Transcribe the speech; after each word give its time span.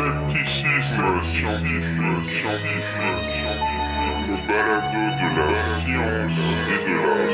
Scepticisme 0.00 1.20
scientifique, 1.22 2.24
scientifique, 2.24 3.36
le 4.28 4.36
balado 4.48 5.04
de 5.20 5.28
la 5.36 5.48
science 5.60 6.40
et 6.70 6.80
de 6.88 6.96
la 6.96 7.26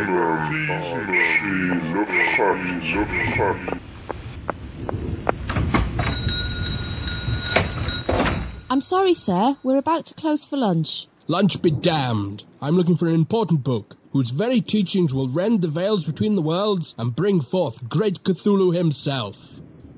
I'm 8.69 8.81
sorry, 8.81 9.13
sir. 9.13 9.57
We're 9.63 9.77
about 9.77 10.05
to 10.07 10.13
close 10.13 10.45
for 10.45 10.57
lunch. 10.57 11.07
Lunch 11.27 11.61
be 11.61 11.71
damned. 11.71 12.43
I'm 12.61 12.75
looking 12.75 12.97
for 12.97 13.07
an 13.07 13.15
important 13.15 13.63
book, 13.63 13.95
whose 14.11 14.29
very 14.29 14.61
teachings 14.61 15.13
will 15.13 15.29
rend 15.29 15.61
the 15.61 15.67
veils 15.67 16.03
between 16.03 16.35
the 16.35 16.41
worlds 16.41 16.95
and 16.97 17.15
bring 17.15 17.41
forth 17.41 17.87
great 17.87 18.23
Cthulhu 18.23 18.75
himself. 18.75 19.37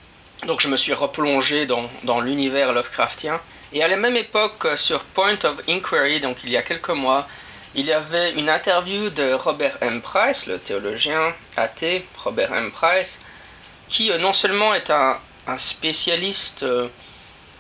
donc 0.46 0.62
je 0.62 0.70
me 0.70 0.78
suis 0.78 0.94
replongé 0.94 1.66
dans, 1.66 1.90
dans 2.04 2.22
l'univers 2.22 2.72
Lovecraftien. 2.72 3.40
Et 3.74 3.84
à 3.84 3.90
la 3.90 3.98
même 3.98 4.16
époque, 4.16 4.64
euh, 4.64 4.78
sur 4.78 5.04
Point 5.04 5.38
of 5.44 5.58
Inquiry, 5.68 6.22
donc 6.22 6.38
il 6.46 6.50
y 6.50 6.58
a 6.58 6.62
quelques 6.62 6.90
mois, 6.90 7.28
il 7.76 7.86
y 7.86 7.92
avait 7.92 8.32
une 8.32 8.50
interview 8.50 9.10
de 9.10 9.34
Robert 9.34 9.78
M. 9.82 10.02
Price, 10.02 10.48
le 10.48 10.60
théologien 10.60 11.34
athée 11.58 12.06
Robert 12.24 12.54
M. 12.54 12.72
Price, 12.72 13.20
qui 13.90 14.10
euh, 14.10 14.18
non 14.18 14.32
seulement 14.32 14.74
est 14.74 14.90
un, 14.90 15.18
spécialiste, 15.58 16.64
euh, 16.64 16.88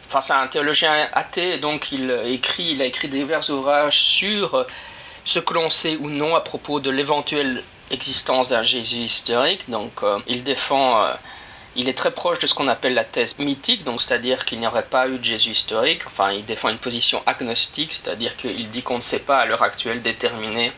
enfin 0.07 0.21
c'est 0.21 0.33
un 0.33 0.47
théologien 0.47 1.09
athée, 1.11 1.57
donc 1.57 1.91
il 1.91 2.09
écrit, 2.25 2.71
il 2.71 2.81
a 2.81 2.85
écrit 2.85 3.09
divers 3.09 3.49
ouvrages 3.49 3.99
sur 3.99 4.65
ce 5.27 5.39
que 5.39 5.53
l'on 5.53 5.69
sait 5.69 5.97
ou 5.97 6.09
non 6.09 6.35
à 6.35 6.39
propos 6.39 6.79
de 6.79 6.89
l'éventuelle 6.89 7.61
existence 7.91 8.49
d'un 8.49 8.63
Jésus 8.63 8.95
historique. 8.95 9.69
Donc 9.69 10.01
euh, 10.01 10.19
il 10.25 10.43
défend, 10.43 11.03
euh, 11.03 11.13
il 11.75 11.89
est 11.89 11.93
très 11.93 12.11
proche 12.11 12.39
de 12.39 12.47
ce 12.47 12.53
qu'on 12.53 12.69
appelle 12.69 12.93
la 12.93 13.03
thèse 13.03 13.37
mythique, 13.37 13.83
donc 13.83 14.01
c'est-à-dire 14.01 14.45
qu'il 14.45 14.59
n'y 14.59 14.67
aurait 14.67 14.85
pas 14.85 15.09
eu 15.09 15.17
de 15.17 15.23
Jésus 15.23 15.51
historique. 15.51 16.01
Enfin, 16.07 16.31
il 16.31 16.45
défend 16.45 16.69
une 16.69 16.77
position 16.77 17.21
agnostique, 17.25 17.93
c'est-à-dire 17.93 18.37
qu'il 18.37 18.69
dit 18.69 18.81
qu'on 18.81 18.97
ne 18.97 19.01
sait 19.01 19.19
pas 19.19 19.39
à 19.39 19.45
l'heure 19.45 19.63
actuelle 19.63 20.01
déterminer 20.01 20.71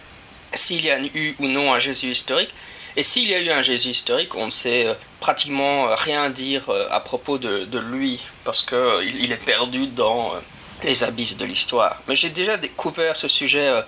s'il 0.56 0.84
y 0.84 0.90
a 0.90 1.00
eu 1.00 1.36
ou 1.40 1.48
non 1.48 1.72
un 1.72 1.80
Jésus 1.80 2.10
historique. 2.10 2.54
Et 2.98 3.04
s'il 3.04 3.30
y 3.30 3.36
a 3.36 3.40
eu 3.40 3.52
un 3.52 3.62
Jésus 3.62 3.90
historique, 3.90 4.34
on 4.34 4.48
ne 4.48 4.52
sait 4.52 4.88
euh, 4.88 4.96
pratiquement 5.20 5.94
rien 5.96 6.32
dire 6.32 6.64
à 6.90 7.00
propos 7.02 7.38
de, 7.38 7.78
lui, 7.78 8.20
parce 8.44 8.64
qu'il 8.64 9.16
il 9.24 9.32
est 9.32 9.46
perdu 9.46 9.86
dans 9.86 10.34
les 10.84 11.04
abysses 11.04 11.38
de 11.38 11.46
l'histoire. 11.46 12.02
Mais 12.08 12.16
j'ai 12.16 12.30
déjà 12.30 12.58
découvert 12.58 13.16
ce 13.16 13.28
sujet 13.28 13.84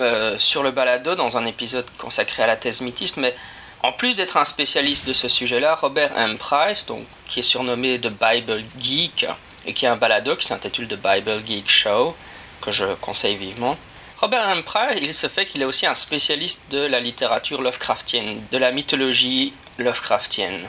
euh, 0.00 0.36
sur 0.38 0.62
le 0.62 0.72
balado 0.72 1.14
dans 1.14 1.36
un 1.36 1.46
épisode 1.46 1.86
consacré 1.98 2.42
à 2.42 2.46
la 2.46 2.56
thèse 2.56 2.80
mythiste, 2.80 3.16
mais 3.16 3.34
en 3.82 3.92
plus 3.92 4.16
d'être 4.16 4.36
un 4.36 4.44
spécialiste 4.44 5.06
de 5.06 5.12
ce 5.12 5.28
sujet-là, 5.28 5.76
Robert 5.76 6.16
M. 6.16 6.36
Price, 6.38 6.86
donc, 6.86 7.04
qui 7.26 7.40
est 7.40 7.44
surnommé 7.44 7.98
The 7.98 8.08
Bible 8.08 8.64
Geek, 8.78 9.26
et 9.64 9.72
qui 9.72 9.86
a 9.86 9.92
un 9.92 9.96
balado 9.96 10.36
qui 10.36 10.46
s'intitule 10.46 10.88
The 10.88 10.96
Bible 10.96 11.42
Geek 11.46 11.70
Show, 11.70 12.16
que 12.60 12.72
je 12.72 12.84
conseille 13.00 13.36
vivement. 13.36 13.76
Robert 14.20 14.50
M. 14.50 14.62
Price, 14.64 14.98
il 15.00 15.14
se 15.14 15.28
fait 15.28 15.46
qu'il 15.46 15.62
est 15.62 15.66
aussi 15.66 15.86
un 15.86 15.94
spécialiste 15.94 16.62
de 16.70 16.80
la 16.80 17.00
littérature 17.00 17.62
Lovecraftienne, 17.62 18.42
de 18.50 18.58
la 18.58 18.70
mythologie 18.70 19.54
Lovecraftienne. 19.78 20.68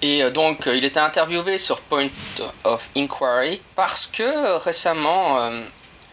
Et 0.00 0.22
euh, 0.22 0.30
donc, 0.30 0.66
euh, 0.66 0.76
il 0.76 0.84
était 0.84 1.00
interviewé 1.00 1.58
sur 1.58 1.80
Point 1.80 2.08
of 2.64 2.82
Inquiry 2.96 3.60
parce 3.74 4.06
que 4.06 4.56
récemment, 4.58 5.50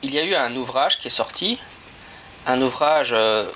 il 0.06 0.14
y 0.14 0.20
a 0.20 0.24
eu 0.24 0.36
un 0.36 0.56
ouvrage 0.56 1.00
qui 1.00 1.08
est 1.08 1.18
sorti, 1.24 1.58
un 2.46 2.62
ouvrage 2.62 3.10
euh, 3.12 3.50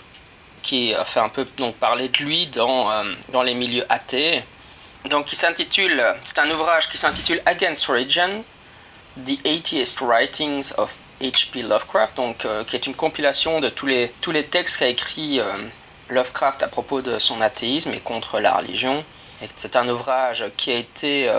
qui 0.63 0.95
a 0.95 1.05
fait 1.05 1.19
un 1.19 1.29
peu 1.29 1.45
donc, 1.57 1.75
parler 1.75 2.09
de 2.09 2.17
lui 2.17 2.47
dans, 2.47 2.89
euh, 2.89 3.13
dans 3.31 3.43
les 3.43 3.53
milieux 3.53 3.85
athées. 3.89 4.43
Donc, 5.05 5.31
il 5.31 5.35
s'intitule, 5.35 6.03
c'est 6.23 6.39
un 6.39 6.49
ouvrage 6.49 6.89
qui 6.89 6.97
s'intitule 6.97 7.41
Against 7.45 7.85
Religion, 7.85 8.43
The 9.27 9.37
Atheist 9.45 10.01
Writings 10.01 10.73
of 10.77 10.91
H.P. 11.21 11.61
Lovecraft, 11.61 12.17
donc, 12.17 12.45
euh, 12.45 12.63
qui 12.63 12.75
est 12.75 12.87
une 12.87 12.95
compilation 12.95 13.61
de 13.61 13.69
tous 13.69 13.85
les, 13.85 14.11
tous 14.21 14.31
les 14.31 14.45
textes 14.45 14.77
qu'a 14.77 14.87
écrit 14.87 15.39
Lovecraft 16.09 16.63
à 16.63 16.67
propos 16.67 17.02
de 17.02 17.19
son 17.19 17.41
athéisme 17.41 17.93
et 17.93 17.99
contre 17.99 18.40
la 18.40 18.57
religion. 18.57 19.05
C'est 19.57 19.75
un 19.75 19.87
ouvrage 19.87 20.45
qui 20.57 20.72
a 20.72 20.78
été 20.78 21.31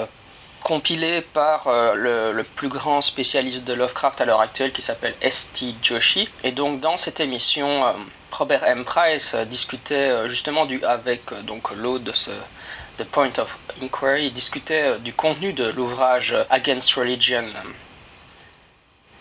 compilé 0.62 1.20
par 1.22 1.66
euh, 1.68 2.32
le, 2.32 2.44
plus 2.44 2.68
grand 2.68 3.00
spécialiste 3.00 3.64
de 3.64 3.72
Lovecraft 3.72 4.20
à 4.20 4.24
l'heure 4.24 4.40
actuelle 4.40 4.72
qui 4.72 4.82
s'appelle 4.82 5.14
S.T. 5.20 5.74
Joshi. 5.82 6.28
Et 6.44 6.52
donc 6.52 6.80
dans 6.80 6.96
cette 6.96 7.20
émission, 7.20 7.86
euh, 7.86 7.92
Robert 8.30 8.64
M. 8.64 8.84
Price 8.84 9.34
euh, 9.34 9.44
discutait 9.44 10.28
justement 10.28 10.66
avec 10.82 11.22
donc 11.44 11.70
l'autre 11.72 12.04
de 12.04 12.12
de 12.98 13.04
Point 13.04 13.30
of 13.38 13.56
Inquiry, 13.82 14.30
discutait 14.30 14.98
du 14.98 15.14
contenu 15.14 15.54
de 15.54 15.70
l'ouvrage 15.70 16.34
Against 16.50 16.92
Religion. 16.94 17.46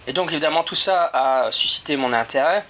Et 0.05 0.11
donc 0.11 0.31
évidemment 0.31 0.63
tout 0.63 0.75
ça 0.75 1.09
a 1.13 1.51
suscité 1.51 1.95
mon 1.95 2.11
intérêt. 2.11 2.65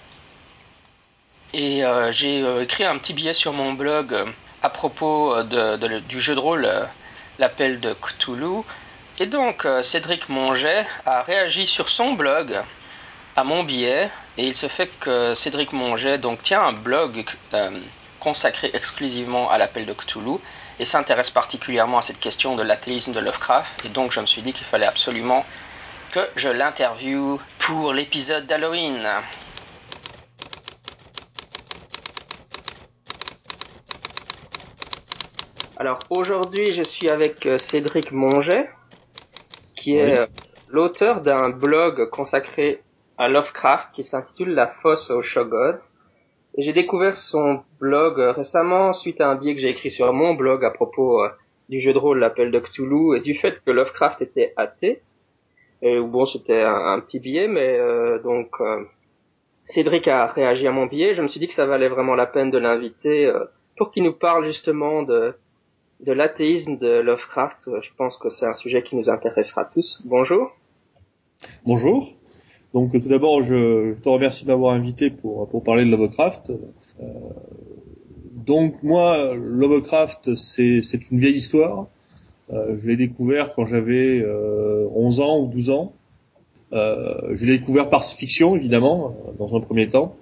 Et 1.52 1.82
j'ai 2.12 2.44
écrit 2.62 2.84
un 2.84 2.96
petit 2.98 3.12
billet 3.12 3.34
sur 3.34 3.52
mon 3.52 3.72
blog 3.72 4.24
à 4.62 4.68
propos 4.68 5.42
du 5.42 6.20
jeu 6.20 6.36
de 6.36 6.40
rôle 6.40 6.70
L'appel 7.40 7.80
de 7.80 7.94
Cthulhu. 7.94 8.62
Et 9.18 9.26
donc 9.26 9.64
euh, 9.64 9.82
Cédric 9.82 10.28
Monget 10.28 10.86
a 11.04 11.22
réagi 11.22 11.66
sur 11.66 11.88
son 11.88 12.12
blog 12.12 12.60
à 13.34 13.44
mon 13.44 13.64
billet. 13.64 14.10
Et 14.38 14.46
il 14.46 14.54
se 14.54 14.68
fait 14.68 14.88
que 15.00 15.34
Cédric 15.34 15.72
Monget 15.72 16.18
donc, 16.18 16.42
tient 16.42 16.62
un 16.62 16.72
blog 16.72 17.24
euh, 17.54 17.70
consacré 18.20 18.70
exclusivement 18.74 19.50
à 19.50 19.58
l'appel 19.58 19.86
de 19.86 19.94
Cthulhu. 19.94 20.38
et 20.78 20.84
s'intéresse 20.84 21.30
particulièrement 21.30 21.98
à 21.98 22.02
cette 22.02 22.20
question 22.20 22.56
de 22.56 22.62
l'athéisme 22.62 23.12
de 23.12 23.20
Lovecraft. 23.20 23.84
Et 23.84 23.88
donc 23.88 24.12
je 24.12 24.20
me 24.20 24.26
suis 24.26 24.42
dit 24.42 24.52
qu'il 24.52 24.66
fallait 24.66 24.86
absolument 24.86 25.44
que 26.12 26.28
je 26.36 26.50
l'interviewe 26.50 27.40
pour 27.58 27.92
l'épisode 27.94 28.46
d'Halloween. 28.46 29.08
Alors 35.80 36.04
aujourd'hui, 36.10 36.74
je 36.74 36.82
suis 36.82 37.08
avec 37.08 37.46
euh, 37.46 37.56
Cédric 37.56 38.12
Monget, 38.12 38.68
qui 39.74 39.96
est 39.96 40.14
euh, 40.14 40.26
l'auteur 40.68 41.22
d'un 41.22 41.48
blog 41.48 42.10
consacré 42.10 42.82
à 43.16 43.30
Lovecraft 43.30 43.88
qui 43.94 44.04
s'intitule 44.04 44.50
La 44.50 44.66
fosse 44.66 45.10
au. 45.10 45.22
Et 45.22 46.62
j'ai 46.62 46.74
découvert 46.74 47.16
son 47.16 47.62
blog 47.80 48.20
euh, 48.20 48.32
récemment 48.32 48.92
suite 48.92 49.22
à 49.22 49.30
un 49.30 49.36
billet 49.36 49.54
que 49.54 49.62
j'ai 49.62 49.70
écrit 49.70 49.90
sur 49.90 50.12
mon 50.12 50.34
blog 50.34 50.66
à 50.66 50.70
propos 50.70 51.22
du 51.70 51.80
jeu 51.80 51.94
de 51.94 51.98
rôle 51.98 52.18
L'Appel 52.18 52.50
de 52.50 52.58
Cthulhu 52.58 53.16
et 53.16 53.20
du 53.20 53.34
fait 53.34 53.58
que 53.64 53.70
Lovecraft 53.70 54.20
était 54.20 54.52
athée. 54.58 55.00
Et 55.80 55.98
bon, 55.98 56.26
c'était 56.26 56.60
un, 56.60 57.00
petit 57.00 57.20
billet, 57.20 57.48
mais 57.48 57.80
donc 58.22 58.54
Cédric 59.64 60.08
a 60.08 60.26
réagi 60.26 60.66
à 60.66 60.72
mon 60.72 60.84
billet. 60.84 61.14
Je 61.14 61.22
me 61.22 61.28
suis 61.28 61.40
dit 61.40 61.48
que 61.48 61.54
ça 61.54 61.64
valait 61.64 61.88
vraiment 61.88 62.16
la 62.16 62.26
peine 62.26 62.50
de 62.50 62.58
l'inviter 62.58 63.32
pour 63.78 63.90
qu'il 63.90 64.02
nous 64.02 64.12
parle 64.12 64.44
justement 64.44 65.02
de 65.02 65.34
de 66.04 66.12
l'athéisme 66.12 66.76
de 66.78 67.00
Lovecraft. 67.00 67.68
Euh, 67.68 67.80
je 67.82 67.90
pense 67.96 68.16
que 68.16 68.28
c'est 68.28 68.46
un 68.46 68.54
sujet 68.54 68.82
qui 68.82 68.96
nous 68.96 69.08
intéressera 69.08 69.64
tous. 69.64 70.00
Bonjour. 70.04 70.52
Bonjour. 71.64 72.14
Donc 72.72 72.92
tout 72.92 73.08
d'abord, 73.08 73.42
je, 73.42 73.94
te 73.94 74.08
remercie 74.08 74.44
de 74.44 74.50
m'avoir 74.50 74.74
invité 74.74 75.10
pour, 75.10 75.48
pour 75.48 75.62
parler 75.62 75.84
de 75.84 75.90
Lovecraft. 75.90 76.50
Euh, 76.50 77.04
donc 78.32 78.82
moi, 78.82 79.34
Lovecraft, 79.34 80.34
c'est, 80.36 80.80
une 81.10 81.18
vieille 81.18 81.34
histoire. 81.36 81.86
Euh, 82.52 82.76
je 82.78 82.88
l'ai 82.88 82.96
découvert 82.96 83.54
quand 83.54 83.66
j'avais 83.66 84.20
euh, 84.20 84.86
11 84.94 85.20
ans 85.20 85.40
ou 85.40 85.48
12 85.48 85.70
ans. 85.70 85.92
Je 86.72 87.44
l'ai 87.46 87.58
découvert 87.58 87.88
par 87.88 88.04
fiction, 88.04 88.54
évidemment, 88.54 89.16
dans 89.38 89.56
un 89.56 89.60
premier 89.60 89.88
temps 89.88 90.16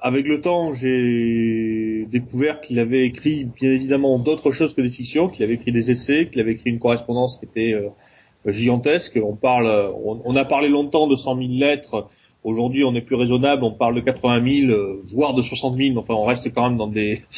avec 0.00 0.26
le 0.26 0.40
temps, 0.40 0.74
j'ai 0.74 1.77
découvert 2.08 2.60
qu'il 2.60 2.78
avait 2.78 3.04
écrit 3.04 3.44
bien 3.44 3.70
évidemment 3.70 4.18
d'autres 4.18 4.50
choses 4.52 4.74
que 4.74 4.80
des 4.80 4.90
fictions, 4.90 5.28
qu'il 5.28 5.44
avait 5.44 5.54
écrit 5.54 5.72
des 5.72 5.90
essais, 5.90 6.28
qu'il 6.30 6.40
avait 6.40 6.52
écrit 6.52 6.70
une 6.70 6.78
correspondance 6.78 7.38
qui 7.38 7.44
était 7.44 7.74
euh, 7.74 7.88
gigantesque. 8.46 9.18
On 9.22 9.36
parle, 9.36 9.68
on, 10.04 10.36
a 10.36 10.44
parlé 10.44 10.68
longtemps 10.68 11.06
de 11.06 11.16
100 11.16 11.36
000 11.36 11.48
lettres. 11.52 12.08
Aujourd'hui, 12.44 12.84
on 12.84 12.94
est 12.94 13.02
plus 13.02 13.16
raisonnable. 13.16 13.64
On 13.64 13.72
parle 13.72 13.94
de 13.94 14.00
80 14.00 14.66
000, 14.66 14.72
euh, 14.72 15.02
voire 15.06 15.34
de 15.34 15.42
60 15.42 15.76
000. 15.76 15.96
Enfin, 15.98 16.14
on 16.14 16.24
reste 16.24 16.52
quand 16.52 16.68
même 16.68 16.78
dans 16.78 16.88
des 16.88 17.22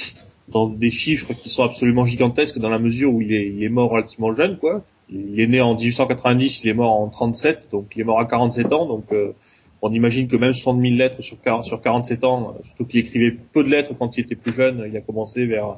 dans 0.48 0.68
des 0.68 0.90
chiffres 0.90 1.32
qui 1.32 1.48
sont 1.48 1.62
absolument 1.62 2.04
gigantesques 2.04 2.58
dans 2.58 2.68
la 2.68 2.78
mesure 2.78 3.12
où 3.12 3.20
il 3.20 3.32
est, 3.32 3.46
il 3.46 3.62
est 3.62 3.68
mort 3.68 3.90
relativement 3.90 4.32
jeune, 4.32 4.58
quoi. 4.58 4.82
Il 5.08 5.40
est 5.40 5.46
né 5.46 5.60
en 5.60 5.74
1890, 5.74 6.64
il 6.64 6.70
est 6.70 6.74
mort 6.74 6.92
en 6.92 7.08
37, 7.08 7.68
donc 7.72 7.92
il 7.94 8.00
est 8.00 8.04
mort 8.04 8.20
à 8.20 8.26
47 8.26 8.72
ans, 8.72 8.86
donc 8.86 9.04
euh, 9.12 9.32
on 9.82 9.92
imagine 9.92 10.28
que 10.28 10.36
même 10.36 10.52
60 10.52 10.80
000 10.80 10.94
lettres 10.94 11.22
sur, 11.22 11.38
47 11.40 12.24
ans, 12.24 12.56
surtout 12.64 12.84
qu'il 12.84 13.00
écrivait 13.00 13.36
peu 13.52 13.64
de 13.64 13.68
lettres 13.68 13.94
quand 13.98 14.16
il 14.16 14.22
était 14.22 14.34
plus 14.34 14.52
jeune, 14.52 14.84
il 14.86 14.96
a 14.96 15.00
commencé 15.00 15.46
vers, 15.46 15.76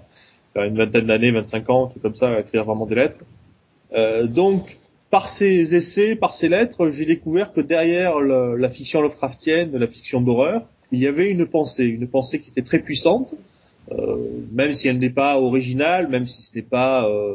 une 0.56 0.76
vingtaine 0.76 1.06
d'années, 1.06 1.31
25 1.31 1.70
ans, 1.70 1.87
tout 1.87 2.00
comme 2.00 2.14
ça, 2.14 2.31
à 2.31 2.40
écrire 2.40 2.64
vraiment 2.64 2.87
des 2.87 2.96
lettres. 2.96 3.19
Euh, 3.94 4.26
donc, 4.26 4.78
par 5.10 5.28
ses 5.28 5.75
essais, 5.75 6.16
par 6.16 6.34
ses 6.34 6.49
lettres, 6.49 6.90
j'ai 6.90 7.06
découvert 7.06 7.52
que 7.52 7.60
derrière 7.60 8.20
la 8.20 8.69
fiction 8.69 9.02
Lovecraftienne, 9.02 9.76
la 9.76 9.87
fiction 9.87 10.20
d'horreur, 10.20 10.62
il 10.90 10.98
y 10.98 11.06
avait 11.06 11.31
une 11.31 11.46
pensée, 11.46 11.84
une 11.84 12.06
pensée 12.06 12.40
qui 12.40 12.50
était 12.50 12.62
très 12.62 12.81
puissante, 12.81 13.34
euh, 13.93 14.16
même 14.52 14.72
si 14.75 14.88
elle 14.88 14.98
n'est 14.98 15.10
pas 15.10 15.40
originale, 15.40 16.08
même 16.08 16.26
si 16.26 16.43
ce 16.43 16.55
n'est 16.55 16.62
pas 16.62 17.08
euh, 17.08 17.34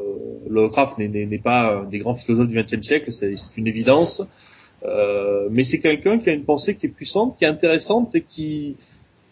Lovecraft 0.49 0.97
n'est 0.97 1.37
pas 1.37 1.85
des 1.89 1.99
grands 1.99 2.15
philosophes 2.15 2.47
du 2.47 2.61
XXe 2.61 2.85
siècle, 2.85 3.11
c'est 3.11 3.33
une 3.57 3.67
évidence. 3.67 4.23
Euh, 4.85 5.47
mais 5.51 5.63
c'est 5.63 5.79
quelqu'un 5.79 6.19
qui 6.19 6.29
a 6.29 6.33
une 6.33 6.45
pensée 6.45 6.75
qui 6.75 6.85
est 6.85 6.89
puissante, 6.89 7.37
qui 7.37 7.45
est 7.45 7.47
intéressante 7.47 8.13
et 8.15 8.21
qui 8.21 8.75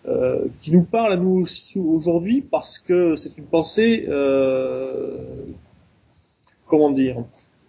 euh, 0.08 0.46
qui 0.60 0.72
nous 0.72 0.84
parle 0.84 1.14
à 1.14 1.18
nous 1.18 1.42
aussi 1.42 1.80
aujourd'hui 1.80 2.42
parce 2.42 2.78
que 2.78 3.16
c'est 3.16 3.38
une 3.38 3.46
pensée 3.46 4.06
euh, 4.08 5.18
comment 6.68 6.92
dire 6.92 7.24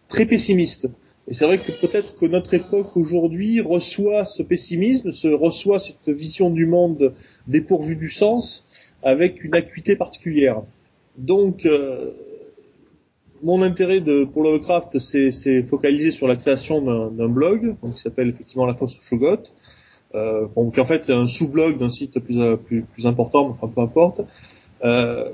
très 0.09 0.27
pessimiste. 0.27 0.89
Et 1.29 1.35
c'est 1.35 1.45
vrai 1.45 1.59
que 1.59 1.73
peut-être 1.81 2.17
que 2.17 2.27
notre 2.27 2.55
époque 2.55 2.97
aujourd'hui 2.97 3.61
reçoit 3.61 4.25
ce 4.25 4.43
pessimisme, 4.43 5.11
se 5.11 5.29
reçoit 5.29 5.79
cette 5.79 6.09
vision 6.09 6.51
du 6.51 6.67
monde 6.67 7.15
dépourvue 7.47 7.97
du 7.97 8.11
sens 8.11 8.67
avec 9.03 9.43
une 9.43 9.55
acuité 9.55 9.97
particulière. 9.97 10.63
Donc 11.17 11.65
euh, 11.65 12.13
mon 13.43 13.63
intérêt 13.63 14.01
de, 14.01 14.25
pour 14.25 14.43
Lovecraft, 14.43 14.99
c'est 14.99 15.63
focalisé 15.63 16.11
sur 16.11 16.29
la 16.29 16.37
création 16.37 17.11
d'un 17.11 17.29
blog, 17.29 17.77
donc, 17.83 17.95
qui 17.95 18.01
s'appelle 18.01 18.29
effectivement 18.29 18.67
La 18.67 18.75
Fosse 18.75 18.99
Shoggoth, 19.09 19.55
euh, 20.15 20.47
qui 20.73 20.81
en 20.81 20.85
fait 20.85 21.05
c'est 21.05 21.13
un 21.13 21.27
sous-blog 21.27 21.79
d'un 21.79 21.91
site 21.91 22.19
plus, 22.21 22.39
plus, 22.65 22.83
plus, 22.83 23.07
important, 23.07 23.49
enfin 23.49 23.69
peu 23.69 23.81
importe. 23.81 24.23
Euh, 24.85 25.29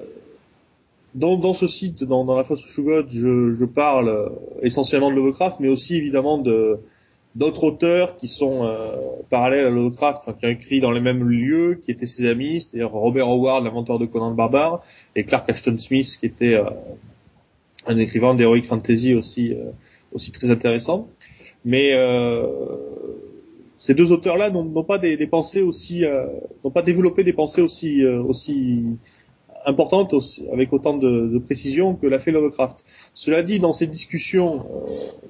dans, 1.14 1.37
dans, 1.37 1.52
ce 1.52 1.66
site, 1.66 2.04
dans, 2.04 2.25
dans 2.25 2.37
La 2.37 2.44
Fosse 2.44 2.64
Shoggoth, 2.66 3.10
je, 3.10 3.54
je, 3.54 3.64
parle 3.64 4.32
essentiellement 4.62 5.10
de 5.10 5.16
Lovecraft, 5.16 5.60
mais 5.60 5.69
aussi 5.69 5.96
évidemment 5.96 6.38
de 6.38 6.81
d'autres 7.34 7.64
auteurs 7.64 8.16
qui 8.16 8.28
sont 8.28 8.64
euh, 8.64 8.96
parallèles 9.31 9.66
à 9.66 9.70
Lovecraft, 9.70 10.22
enfin, 10.22 10.37
qui 10.38 10.46
ont 10.46 10.50
écrit 10.50 10.81
dans 10.81 10.90
les 10.90 11.00
mêmes 11.00 11.25
lieux, 11.25 11.81
qui 11.82 11.90
étaient 11.90 12.06
ses 12.06 12.28
amis, 12.28 12.60
c'est-à-dire 12.60 12.90
Robert 12.90 13.28
Howard, 13.28 13.64
l'inventeur 13.64 13.99
de 13.99 14.06
Conan 14.06 14.31
le 14.31 14.37
Barbare, 14.37 14.82
et 15.16 15.25
Clark 15.25 15.49
Ashton 15.49 15.78
Smith, 15.78 16.16
qui 16.19 16.26
était 16.26 16.54
euh, 16.54 16.64
un 17.87 17.99
écrivain 17.99 18.34
d'heroic 18.34 18.62
fantasy 18.62 19.14
aussi 19.14 19.52
euh, 19.52 19.70
aussi 20.12 20.31
très 20.32 20.50
intéressant. 20.50 21.08
Mais 21.64 21.93
euh, 21.94 22.46
ces 23.76 23.94
deux 23.94 24.12
auteurs-là 24.12 24.50
n'ont 24.50 24.84
pas 24.84 24.99
des, 24.99 25.17
des, 25.17 25.26
pensées 25.26 25.62
aussi, 25.62 26.05
euh, 26.05 26.26
n'ont 26.64 26.70
pas 26.70 26.82
développé 26.82 27.25
des 27.25 27.32
pensées 27.32 27.62
aussi 27.62 28.05
aussi 28.05 28.84
importantes, 29.64 30.12
aussi, 30.12 30.44
avec 30.52 30.73
autant 30.73 30.96
de, 30.96 31.29
de, 31.29 31.38
précision 31.38 31.94
que 31.94 32.06
l'a 32.08 32.19
fait 32.19 32.32
Lovecraft. 32.32 32.84
Cela 33.14 33.44
dit, 33.44 33.61
dans 33.61 33.73
ces 33.73 33.87
discussions, 33.87 34.67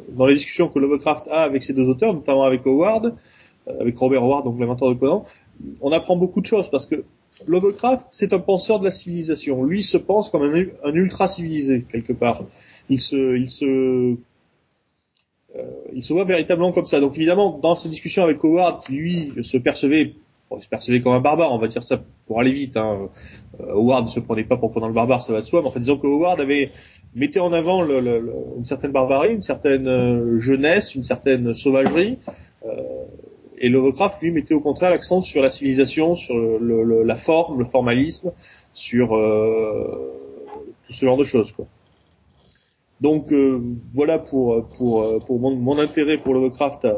dans 0.08 0.26
les 0.26 0.34
discussions 0.34 0.69
que 0.69 0.78
Lovecraft 0.78 1.28
a 1.28 1.43
avec 1.43 1.62
ces 1.62 1.75
deux 1.75 1.87
auteurs, 1.87 2.14
notamment 2.14 2.44
avec 2.44 2.66
Howard, 2.66 3.14
avec 3.66 3.96
Robert 3.98 4.22
Howard, 4.22 4.44
donc 4.44 4.58
l'inventeur 4.58 4.88
de 4.88 4.94
Conan, 4.94 5.26
on 5.82 5.93
apprend 5.93 6.16
beaucoup 6.16 6.40
de 6.40 6.46
choses 6.46 6.70
parce 6.70 6.87
que 6.87 7.05
Lovecraft, 7.47 8.06
c'est 8.11 8.33
un 8.33 8.39
penseur 8.39 8.79
de 8.79 8.85
la 8.85 8.91
civilisation. 8.91 9.65
Lui 9.65 9.82
se 9.82 9.96
pense 9.96 10.31
comme 10.31 10.43
un, 10.43 10.94
ultra 10.94 11.29
civilisé 11.29 11.84
quelque 11.91 12.13
part. 12.13 12.44
Il 12.89 13.01
se, 13.01 13.37
il 13.37 13.51
se, 13.51 13.65
euh, 13.65 14.17
il 15.94 16.05
se 16.05 16.13
voit 16.13 16.25
véritablement 16.25 16.72
comme 16.72 16.87
ça. 16.87 17.01
Donc 17.01 17.17
évidemment, 17.17 17.58
dans 17.58 17.75
ses 17.75 17.89
discussions 17.89 18.22
avec 18.22 18.43
Howard, 18.43 18.84
qui 18.84 18.93
lui 18.93 19.32
se 19.43 19.56
percevait, 19.56 20.15
se 20.58 20.69
percevait 20.69 21.01
comme 21.01 21.15
un 21.15 21.20
barbare, 21.20 21.53
on 21.53 21.58
va 21.58 21.69
dire 21.69 21.82
ça 21.82 22.03
pour 22.27 22.41
aller 22.41 22.53
vite. 22.53 22.77
Hein. 22.77 23.08
Euh, 23.61 23.72
Howard 23.72 24.06
ne 24.06 24.11
se 24.11 24.20
prenait 24.20 24.44
pas 24.44 24.56
pour 24.56 24.72
pendant 24.72 24.89
le 24.89 24.94
barbare, 24.94 25.22
ça 25.22 25.32
va 25.32 25.41
de 25.41 25.46
soi. 25.46 25.61
Mais 25.63 25.69
en 25.69 25.70
fait, 25.70 25.81
disons 25.81 25.99
que 25.99 26.06
Howard 26.06 26.41
avait 26.41 26.70
mettait 27.15 27.41
en 27.41 27.53
avant 27.53 27.84
une 27.87 28.65
certaine 28.65 28.91
barbarie, 28.91 29.34
une 29.34 29.43
certaine 29.43 29.87
euh, 29.87 30.39
jeunesse, 30.39 30.94
une 30.94 31.05
certaine 31.05 31.55
sauvagerie. 31.55 32.19
Et 33.62 33.69
Lovecraft, 33.69 34.20
lui, 34.20 34.32
mettait 34.32 34.54
au 34.54 34.60
contraire 34.60 34.90
l'accent 34.90 35.20
sur 35.20 35.40
la 35.40 35.48
civilisation, 35.48 36.16
sur 36.16 36.36
le, 36.36 37.04
la 37.04 37.14
forme, 37.14 37.60
le 37.60 37.64
formalisme, 37.64 38.32
sur 38.74 39.16
euh, 39.16 40.12
tout 40.86 40.92
ce 40.92 41.06
genre 41.06 41.16
de 41.16 41.24
choses. 41.24 41.52
Quoi. 41.52 41.64
Donc 43.02 43.32
euh, 43.32 43.60
voilà 43.94 44.20
pour 44.20 44.64
pour 44.78 45.24
pour 45.26 45.40
mon, 45.40 45.56
mon 45.56 45.78
intérêt 45.78 46.19
pour 46.19 46.34
Lovecraft 46.34 46.84
euh, 46.84 46.94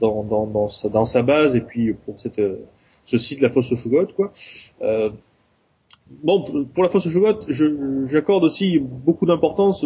dans, 0.00 0.24
dans, 0.24 0.46
dans, 0.46 0.68
sa, 0.68 0.88
dans 0.88 1.04
sa 1.04 1.22
base 1.22 1.54
et 1.54 1.60
puis 1.60 1.92
pour 1.92 2.18
cette 2.18 2.40
ce 3.04 3.18
site 3.18 3.40
la 3.40 3.48
fosse 3.48 3.70
au 3.72 4.06
quoi. 4.16 4.32
Euh, 4.82 5.10
bon 6.24 6.66
pour 6.74 6.82
la 6.82 6.88
fosse 6.88 7.06
au 7.06 8.06
j'accorde 8.06 8.42
aussi 8.42 8.80
beaucoup 8.80 9.24
d'importance 9.24 9.84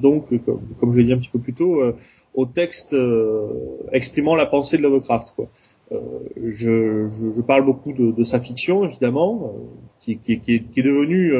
donc 0.00 0.26
comme, 0.44 0.60
comme 0.80 0.92
je 0.92 0.98
l'ai 0.98 1.04
dit 1.04 1.12
un 1.12 1.18
petit 1.18 1.30
peu 1.30 1.38
plus 1.38 1.54
tôt 1.54 1.80
au 2.34 2.46
texte 2.46 2.92
euh, 2.92 3.48
exprimant 3.92 4.34
la 4.34 4.46
pensée 4.46 4.76
de 4.76 4.82
Lovecraft. 4.82 5.32
Quoi. 5.36 5.48
Euh, 5.92 5.98
je, 6.36 7.08
je, 7.12 7.32
je, 7.36 7.40
parle 7.40 7.64
beaucoup 7.64 7.92
de, 7.92 8.10
de 8.10 8.24
sa 8.24 8.40
fiction, 8.40 8.84
évidemment, 8.84 9.54
euh, 9.54 9.60
qui, 10.00 10.18
qui, 10.18 10.40
qui, 10.40 10.54
est, 10.56 10.60
qui 10.60 10.80
est 10.80 10.82
devenue... 10.82 11.32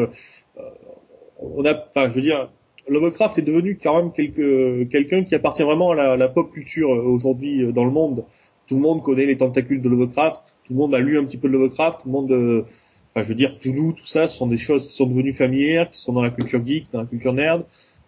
on 1.41 1.65
a, 1.65 1.75
enfin, 1.89 2.09
je 2.09 2.15
veux 2.15 2.23
dire, 2.23 2.51
Lovecraft 2.89 3.39
est 3.39 3.43
devenu 3.43 3.79
quand 3.83 3.97
même 3.97 4.13
quelqu'un 4.89 5.25
qui 5.25 5.35
appartient 5.35 5.63
vraiment 5.63 5.91
à 5.91 5.95
la, 5.95 6.17
la 6.17 6.29
pop 6.29 6.53
culture 6.53 6.91
aujourd'hui 6.91 7.73
dans 7.73 7.85
le 7.85 7.91
monde. 7.91 8.25
Tout 8.69 8.77
le 8.77 8.83
monde 8.83 9.03
connaît 9.03 9.27
les 9.27 9.37
tentacules 9.37 9.83
de 9.83 9.89
Lovecraft, 9.89 10.41
tout 10.65 10.73
le 10.73 10.79
monde 10.79 10.95
a 10.95 10.99
lu 10.99 11.19
un 11.19 11.25
petit 11.25 11.37
peu 11.37 11.49
de 11.49 11.55
Lovecraft, 11.55 12.03
tout 12.03 12.09
le 12.09 12.13
monde, 12.13 12.65
enfin 13.11 13.23
je 13.23 13.29
veux 13.29 13.35
dire, 13.35 13.59
Toulouse, 13.59 13.95
tout 13.97 14.07
ça, 14.07 14.29
ce 14.29 14.37
sont 14.37 14.47
des 14.47 14.57
choses 14.57 14.87
qui 14.87 14.95
sont 14.95 15.07
devenues 15.07 15.33
familières, 15.33 15.91
qui 15.91 15.99
sont 15.99 16.13
dans 16.13 16.23
la 16.23 16.31
culture 16.31 16.65
geek, 16.65 16.87
dans 16.93 17.01
la 17.01 17.07
culture 17.07 17.33
nerd. 17.33 17.65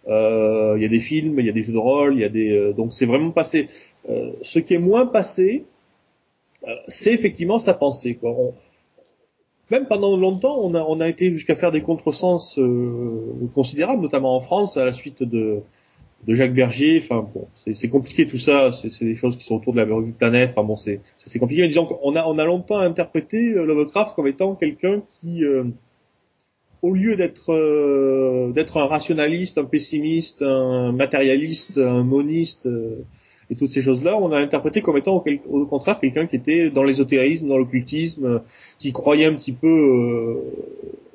Euh, 0.09 0.75
il 0.77 0.83
y 0.83 0.87
a 0.87 0.89
des 0.89 1.01
films, 1.01 1.41
il 1.41 1.47
y 1.47 1.49
a 1.49 1.53
des 1.53 1.63
jeux 1.63 1.73
de 1.73 1.79
rôle, 1.79 2.15
il 2.15 2.21
y 2.21 2.25
a 2.25 2.29
des 2.29 2.51
euh, 2.51 2.73
donc 2.73 2.93
c'est 2.93 3.07
vraiment 3.07 3.31
passé. 3.31 3.69
Euh, 4.09 4.31
ce 4.41 4.59
qui 4.61 4.75
est 4.75 4.79
moins 4.79 5.07
passé, 5.07 5.65
c'est 6.89 7.13
effectivement 7.13 7.59
sa 7.59 7.75
pensée. 7.75 8.15
Quoi. 8.15 8.35
même 9.71 9.87
pendant 9.87 10.17
longtemps, 10.17 10.59
on 10.61 10.75
a, 10.75 10.83
on 10.83 11.01
a 11.01 11.09
été 11.09 11.31
jusqu'à 11.33 11.57
faire 11.57 11.73
des 11.73 11.83
contresens 11.83 12.59
euh, 12.59 13.49
considérables, 13.55 14.03
notamment 14.03 14.37
en 14.37 14.41
France, 14.41 14.77
à 14.77 14.85
la 14.85 14.93
suite 14.93 15.23
de, 15.23 15.61
de 16.27 16.35
Jacques 16.35 16.55
Berger. 16.55 17.01
Enfin 17.03 17.29
bon, 17.35 17.49
c'est 17.55 17.89
compliqué 17.89 18.27
tout 18.29 18.39
ça. 18.39 18.71
C'est 18.71 19.05
des 19.05 19.17
choses 19.17 19.37
qui 19.37 19.45
sont 19.45 19.57
autour 19.57 19.73
de 19.73 19.81
la 19.81 19.93
revue 19.93 20.13
Planète. 20.13 20.51
Enfin 20.51 20.63
bon, 20.65 20.77
c'est 20.77 21.01
compliqué. 21.39 21.63
Mais 21.63 21.69
disons 21.69 21.87
qu'on 21.87 22.15
a 22.15 22.25
on 22.27 22.39
a 22.39 22.45
longtemps 22.45 22.79
interprété 22.79 23.51
Lovecraft 23.55 24.15
comme 24.15 24.29
étant 24.29 24.55
quelqu'un 24.55 25.03
qui, 25.21 25.45
euh, 25.45 25.65
au 26.87 26.95
lieu 26.95 27.17
d'être 27.17 27.53
euh, 27.53 28.53
d'être 28.53 28.77
un 28.79 28.87
rationaliste, 28.87 29.59
un 29.59 29.65
pessimiste, 29.65 30.43
un 30.43 30.93
matérialiste, 30.93 31.79
un 31.79 32.03
moniste 32.03 32.69
et 33.51 33.55
toutes 33.55 33.73
ces 33.73 33.83
choses-là, 33.83 34.17
on 34.17 34.33
a 34.33 34.39
interprété 34.39 34.83
comme 34.83 34.97
étant 34.97 35.23
au, 35.49 35.67
contraire 35.67 36.01
quelqu'un 36.01 36.27
qui 36.27 36.37
était 36.37 36.71
dans 36.71 36.83
l'ésotérisme, 36.83 37.47
dans 37.47 37.59
l'occultisme, 37.59 38.43
qui 38.79 38.93
croyait 38.93 39.27
un 39.27 39.35
petit 39.35 39.53
peu 39.53 39.69
euh, 39.69 40.35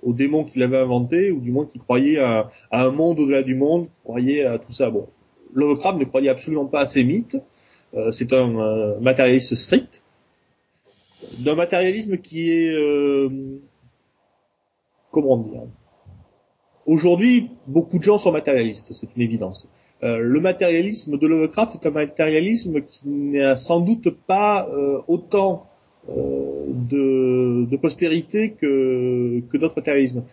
aux 0.02 0.14
démons 0.14 0.46
qu'il 0.46 0.64
avait 0.64 0.78
inventés, 0.78 1.32
ou 1.32 1.42
du 1.42 1.52
moins 1.52 1.66
qui 1.66 1.80
croyait 1.80 2.20
à, 2.20 2.50
un 2.72 2.92
monde 2.92 3.20
au-delà 3.20 3.44
du 3.44 3.56
monde, 3.56 3.88
qui 3.88 4.00
croyait 4.04 4.46
à 4.46 4.60
tout 4.60 4.72
ça. 4.72 4.90
Bon, 4.90 5.08
Lovecraft 5.54 6.00
ne 6.00 6.06
croyait 6.06 6.30
absolument 6.30 6.66
pas 6.66 6.82
à 6.82 6.86
ces 6.86 7.04
mythes. 7.04 7.38
Euh, 7.94 8.14
c'est 8.14 8.32
un 8.32 8.58
euh, 8.58 9.00
matérialiste 9.02 9.56
strict, 9.56 10.02
d'un 11.44 11.56
matérialisme 11.56 12.18
qui 12.18 12.50
est 12.50 12.74
comment 15.12 15.38
dire? 15.38 15.62
Aujourd'hui, 16.86 17.52
beaucoup 17.68 18.00
de 18.00 18.04
gens 18.04 18.18
sont 18.18 18.32
matérialistes, 18.32 18.94
c'est 18.94 19.08
une 19.16 19.22
évidence. 19.22 19.70
Euh, 20.04 20.18
le 20.18 20.40
matérialisme 20.40 21.18
de 21.18 21.28
Lovecraft 21.28 21.76
est 21.76 21.88
un 21.88 21.92
matérialisme 21.92 22.82
qui 22.82 23.08
n'a 23.08 23.56
sans 23.56 23.82
doute 23.82 24.10
pas 24.10 24.68
euh, 24.68 25.00
autant 25.08 25.68
euh, 26.10 26.66
de, 26.68 27.66
de, 27.70 27.78
postérité 27.78 28.52
que, 28.52 29.42
que 29.48 29.58
d'autres 29.58 29.76
matérialismes. 29.78 30.24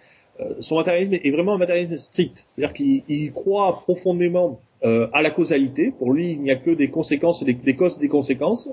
son 0.61 0.77
matérialisme 0.77 1.15
est 1.23 1.31
vraiment 1.31 1.55
un 1.55 1.59
matérialisme 1.59 1.99
strict, 1.99 2.47
c'est-à-dire 2.47 2.73
qu'il 2.73 3.33
croit 3.33 3.73
profondément 3.83 4.61
à 4.83 5.23
la 5.23 5.31
causalité. 5.31 5.91
Pour 5.91 6.13
lui, 6.13 6.33
il 6.33 6.41
n'y 6.41 6.53
a 6.53 6.57
que 6.57 6.71
des 6.71 6.89
conséquences, 6.89 7.43
des, 7.43 7.53
des 7.53 7.75
causes 7.75 7.97
et 7.99 8.01
des 8.01 8.09
conséquences. 8.09 8.71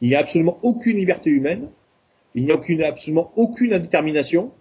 Il 0.00 0.08
n'y 0.08 0.14
a 0.14 0.20
absolument 0.20 0.56
aucune 0.62 0.96
liberté 0.96 1.28
humaine. 1.30 1.68
Il 2.36 2.44
n'y 2.44 2.52
a 2.52 2.54
aucune, 2.54 2.82
absolument 2.82 3.32
aucune 3.34 3.72
indétermination. 3.72 4.52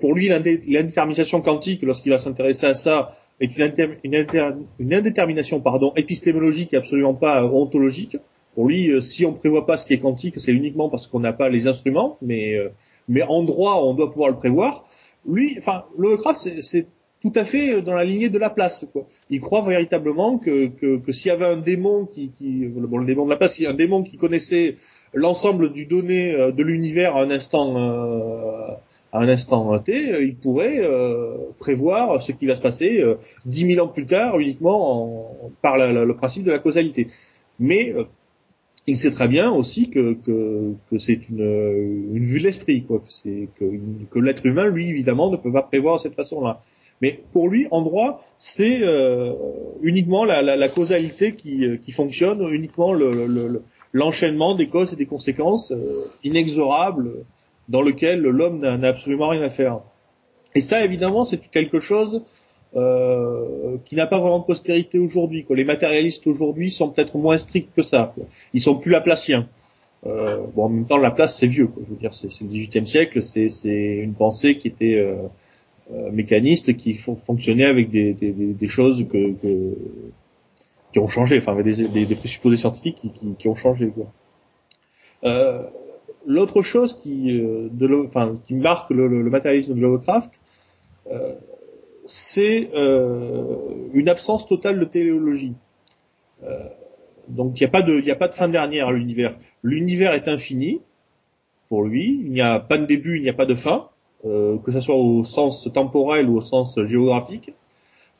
Pour 0.00 0.14
lui, 0.14 0.28
l'indétermination 0.28 1.40
quantique, 1.40 1.82
lorsqu'il 1.82 2.12
va 2.12 2.18
s'intéresser 2.18 2.66
à 2.66 2.74
ça, 2.74 3.16
est 3.40 3.56
une, 3.56 4.92
indétermination 4.92 5.60
pardon, 5.60 5.92
épistémologique 5.96 6.72
et 6.72 6.76
absolument 6.76 7.14
pas 7.14 7.42
euh, 7.42 7.48
ontologique. 7.48 8.16
Pour 8.54 8.68
lui, 8.68 8.90
euh, 8.90 9.00
si 9.00 9.26
on 9.26 9.32
prévoit 9.32 9.66
pas 9.66 9.76
ce 9.76 9.86
qui 9.86 9.94
est 9.94 9.98
quantique, 9.98 10.36
c'est 10.38 10.52
uniquement 10.52 10.88
parce 10.88 11.06
qu'on 11.06 11.20
n'a 11.20 11.32
pas 11.32 11.48
les 11.48 11.66
instruments, 11.66 12.16
mais, 12.22 12.54
euh, 12.54 12.68
mais 13.08 13.22
en 13.22 13.42
droit, 13.42 13.80
on 13.82 13.94
doit 13.94 14.10
pouvoir 14.10 14.30
le 14.30 14.36
prévoir. 14.36 14.86
Lui, 15.26 15.56
enfin, 15.58 15.84
Lovecraft, 15.98 16.60
c'est 16.60 16.86
tout 17.22 17.32
à 17.34 17.44
fait 17.44 17.80
dans 17.80 17.94
la 17.94 18.04
lignée 18.04 18.28
de 18.28 18.38
la 18.38 18.50
place. 18.50 18.86
Quoi. 18.92 19.06
Il 19.30 19.40
croit 19.40 19.62
véritablement 19.62 20.38
que, 20.38 20.66
que, 20.66 20.98
que 20.98 21.12
s'il 21.12 21.30
y 21.30 21.32
avait 21.32 21.46
un 21.46 21.56
démon 21.56 22.06
qui, 22.06 22.30
qui, 22.30 22.66
bon, 22.66 22.98
le 22.98 23.06
démon 23.06 23.24
de 23.24 23.30
la 23.30 23.36
place, 23.36 23.60
un 23.66 23.72
démon 23.72 24.02
qui 24.02 24.18
connaissait 24.18 24.76
l'ensemble 25.14 25.72
du 25.72 25.86
donné 25.86 26.32
de 26.32 26.62
l'univers 26.62 27.16
à 27.16 27.22
un 27.22 27.30
instant 27.30 27.78
euh, 27.78 28.74
à 29.14 29.20
un 29.20 29.28
instant 29.28 29.78
T, 29.78 30.12
euh, 30.12 30.24
il 30.24 30.34
pourrait 30.34 30.80
euh, 30.80 31.36
prévoir 31.60 32.20
ce 32.20 32.32
qui 32.32 32.46
va 32.46 32.56
se 32.56 32.60
passer 32.60 33.00
euh, 33.00 33.14
dix 33.46 33.64
mille 33.64 33.80
ans 33.80 33.86
plus 33.86 34.06
tard 34.06 34.40
uniquement 34.40 35.04
en, 35.04 35.50
par 35.62 35.78
le 35.78 36.14
principe 36.14 36.42
de 36.42 36.50
la 36.50 36.58
causalité. 36.58 37.08
Mais 37.60 37.94
il 38.88 38.96
sait 38.96 39.12
très 39.12 39.28
bien 39.28 39.52
aussi 39.52 39.88
que, 39.88 40.14
que, 40.26 40.72
que 40.90 40.98
c'est 40.98 41.28
une, 41.28 42.08
une 42.12 42.26
vue 42.26 42.40
de 42.40 42.44
l'esprit, 42.44 42.82
quoi. 42.82 42.98
Que, 42.98 43.12
c'est, 43.12 43.48
que, 43.56 43.64
que 44.10 44.18
l'être 44.18 44.44
humain, 44.44 44.66
lui, 44.66 44.88
évidemment, 44.88 45.30
ne 45.30 45.36
peut 45.36 45.52
pas 45.52 45.62
prévoir 45.62 45.98
de 45.98 46.00
cette 46.00 46.16
façon-là. 46.16 46.60
Mais 47.00 47.20
pour 47.32 47.48
lui, 47.48 47.68
en 47.70 47.82
droit, 47.82 48.24
c'est 48.38 48.80
uniquement 49.82 50.24
la, 50.24 50.42
la, 50.42 50.56
la, 50.56 50.68
causalité 50.68 51.34
qui, 51.34 51.64
qui 51.84 51.92
fonctionne, 51.92 52.44
uniquement 52.50 52.92
le, 52.92 53.26
le, 53.28 53.62
l'enchaînement 53.92 54.56
des 54.56 54.66
causes 54.66 54.92
et 54.92 54.96
des 54.96 55.06
conséquences 55.06 55.72
inexorables 56.24 57.24
dans 57.68 57.82
lequel 57.82 58.20
l'homme 58.20 58.60
n'a 58.60 58.88
absolument 58.88 59.28
rien 59.28 59.42
à 59.42 59.50
faire. 59.50 59.80
Et 60.54 60.60
ça, 60.60 60.84
évidemment, 60.84 61.24
c'est 61.24 61.50
quelque 61.50 61.80
chose 61.80 62.22
euh, 62.76 63.76
qui 63.84 63.96
n'a 63.96 64.06
pas 64.06 64.20
vraiment 64.20 64.40
de 64.40 64.44
postérité 64.44 64.98
aujourd'hui. 64.98 65.44
Les 65.50 65.64
matérialistes 65.64 66.26
aujourd'hui 66.26 66.70
sont 66.70 66.90
peut-être 66.90 67.16
moins 67.16 67.38
stricts 67.38 67.74
que 67.74 67.82
ça. 67.82 68.12
Quoi. 68.14 68.24
Ils 68.52 68.60
sont 68.60 68.76
plus 68.76 68.90
laplaciens. 68.90 69.48
Euh, 70.06 70.44
bon, 70.54 70.64
en 70.64 70.68
même 70.68 70.86
temps, 70.86 70.98
Laplace, 70.98 71.38
c'est 71.38 71.46
vieux. 71.46 71.66
Quoi. 71.66 71.82
Je 71.84 71.90
veux 71.90 71.96
dire, 71.96 72.12
c'est 72.14 72.28
le 72.42 72.48
XVIIIe 72.48 72.86
siècle. 72.86 73.22
C'est 73.22 73.96
une 73.96 74.14
pensée 74.14 74.58
qui 74.58 74.68
était 74.68 74.96
euh, 74.96 75.16
euh, 75.92 76.10
mécaniste, 76.10 76.76
qui 76.76 76.94
fonctionnait 76.94 77.64
avec 77.64 77.90
des, 77.90 78.12
des, 78.12 78.32
des 78.32 78.68
choses 78.68 79.06
que, 79.08 79.32
que, 79.32 79.74
qui 80.92 80.98
ont 80.98 81.08
changé. 81.08 81.38
Enfin, 81.38 81.52
avec 81.52 81.64
des, 81.64 82.04
des, 82.04 82.14
présupposés 82.14 82.56
scientifiques 82.56 82.96
qui, 82.96 83.10
qui, 83.38 83.48
ont 83.48 83.54
changé. 83.54 83.88
Quoi. 83.88 84.06
L'autre 86.26 86.62
chose 86.62 86.98
qui, 87.00 87.40
euh, 87.40 87.68
marque 88.50 88.90
le, 88.90 89.08
matérialisme 89.30 89.74
de 89.74 89.80
Lovecraft, 89.80 90.40
euh, 91.10 91.34
c'est 92.04 92.70
euh, 92.74 93.56
une 93.92 94.08
absence 94.08 94.46
totale 94.46 94.78
de 94.78 94.84
téléologie. 94.84 95.54
Donc 97.28 97.58
il 97.58 97.62
n'y 97.62 97.66
a 97.66 97.70
pas 97.70 98.28
de, 98.28 98.34
fin 98.34 98.48
dernière 98.48 98.88
à 98.88 98.92
l'univers. 98.92 99.34
L'univers 99.62 100.12
est 100.12 100.28
infini 100.28 100.80
pour 101.70 101.82
lui. 101.82 102.20
Il 102.22 102.30
n'y 102.30 102.42
a 102.42 102.60
pas 102.60 102.76
de 102.76 102.84
début, 102.84 103.16
il 103.16 103.22
n'y 103.22 103.30
a 103.30 103.34
pas 103.34 103.46
de 103.46 103.54
fin, 103.54 103.88
que 104.22 104.70
ce 104.70 104.80
soit 104.80 104.94
au 104.94 105.24
sens 105.24 105.66
temporel 105.72 106.28
ou 106.28 106.36
au 106.36 106.42
sens 106.42 106.78
géographique. 106.84 107.54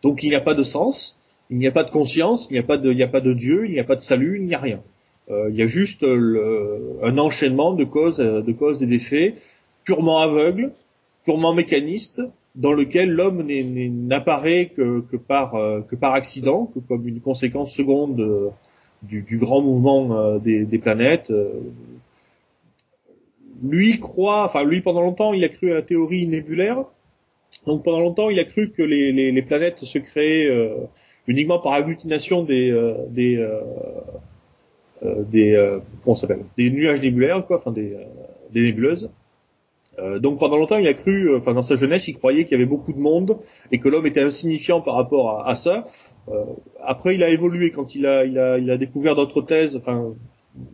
Donc 0.03 0.23
il 0.23 0.31
n'y 0.31 0.35
a 0.35 0.41
pas 0.41 0.55
de 0.55 0.63
sens, 0.63 1.19
il 1.51 1.59
n'y 1.59 1.67
a 1.67 1.73
pas 1.73 1.85
de 1.85 1.91
conscience, 1.91 2.49
il 2.51 2.55
n'y 2.55 2.59
a 2.61 2.63
pas 2.63 2.79
de 2.79 3.33
Dieu, 3.35 3.67
il 3.67 3.73
n'y 3.73 3.81
a 3.81 3.85
pas 3.85 3.97
de 3.97 4.01
salut, 4.01 4.39
il 4.39 4.47
n'y 4.47 4.55
a 4.55 4.59
rien. 4.59 4.81
Euh, 5.31 5.49
il 5.51 5.57
y 5.57 5.63
a 5.63 5.67
juste 5.67 6.03
le, 6.03 6.99
un 7.03 7.17
enchaînement 7.19 7.73
de 7.73 7.85
causes, 7.85 8.19
de 8.19 8.53
causes 8.53 8.83
et 8.83 8.87
d'effets 8.87 9.37
purement 9.85 10.19
aveugle, 10.19 10.73
purement 11.25 11.55
mécaniste, 11.55 12.23
dans 12.55 12.73
lequel 12.73 13.11
l'homme 13.11 13.43
n'apparaît 13.47 14.71
que, 14.77 15.01
que, 15.01 15.17
par, 15.17 15.55
euh, 15.55 15.81
que 15.81 15.97
par 15.97 16.15
accident, 16.15 16.67
que 16.67 16.79
comme 16.79 17.09
une 17.09 17.21
conséquence 17.21 17.75
seconde 17.75 18.21
euh, 18.21 18.51
du, 19.03 19.23
du 19.23 19.39
grand 19.39 19.61
mouvement 19.61 20.39
des, 20.39 20.65
des, 20.65 20.79
planètes. 20.79 21.31
Lui 23.63 23.99
croit, 24.01 24.45
enfin 24.45 24.65
lui 24.65 24.81
pendant 24.81 25.03
longtemps, 25.03 25.35
il 25.35 25.45
a 25.45 25.51
cru 25.51 25.73
à 25.73 25.75
la 25.75 25.83
théorie 25.83 26.27
nébulaire. 26.27 26.85
Donc 27.67 27.85
pendant 27.85 28.01
longtemps, 28.01 28.31
il 28.31 28.39
a 28.41 28.45
cru 28.45 28.71
que 28.71 28.83
les, 28.83 29.13
les, 29.13 29.31
les 29.31 29.43
planètes 29.43 29.85
se 29.85 29.99
créaient 29.99 30.49
uniquement 31.27 31.59
par 31.59 31.75
agglutination 31.75 32.45
des, 32.45 32.71
des 33.11 33.37
euh, 33.37 33.61
des 35.05 35.55
euh, 35.55 35.79
comment 36.03 36.15
s'appelle 36.15 36.45
des 36.57 36.71
nuages 36.71 37.01
nébulaires 37.01 37.47
quoi, 37.47 37.57
enfin 37.57 37.73
des, 37.73 37.93
euh, 37.93 38.05
des 38.53 38.63
nébuleuses. 38.63 39.11
donc 40.19 40.39
pendant 40.39 40.57
longtemps, 40.57 40.79
il 40.79 40.89
a 40.89 40.95
cru, 40.95 41.37
enfin 41.37 41.55
dans 41.55 41.63
sa 41.63 41.77
jeunesse, 41.77 42.09
il 42.09 42.15
croyait 42.15 42.45
qu'il 42.45 42.53
y 42.53 42.55
avait 42.55 42.67
beaucoup 42.67 42.93
de 42.93 42.99
monde 42.99 43.39
et 43.71 43.79
que 43.79 43.89
l'homme 43.89 44.07
était 44.07 44.23
insignifiant 44.23 44.81
par 44.81 44.95
rapport 44.95 45.41
à, 45.41 45.49
à 45.49 45.55
ça. 45.55 45.87
après, 46.83 47.15
il 47.15 47.23
a 47.23 47.29
évolué 47.29 47.71
quand 47.71 47.95
il 47.95 48.07
a, 48.07 48.25
il 48.25 48.39
a, 48.39 48.59
il 48.59 48.71
a 48.71 48.77
découvert 48.77 49.15
d'autres 49.15 49.43
thèses, 49.43 49.77
enfin 49.77 50.15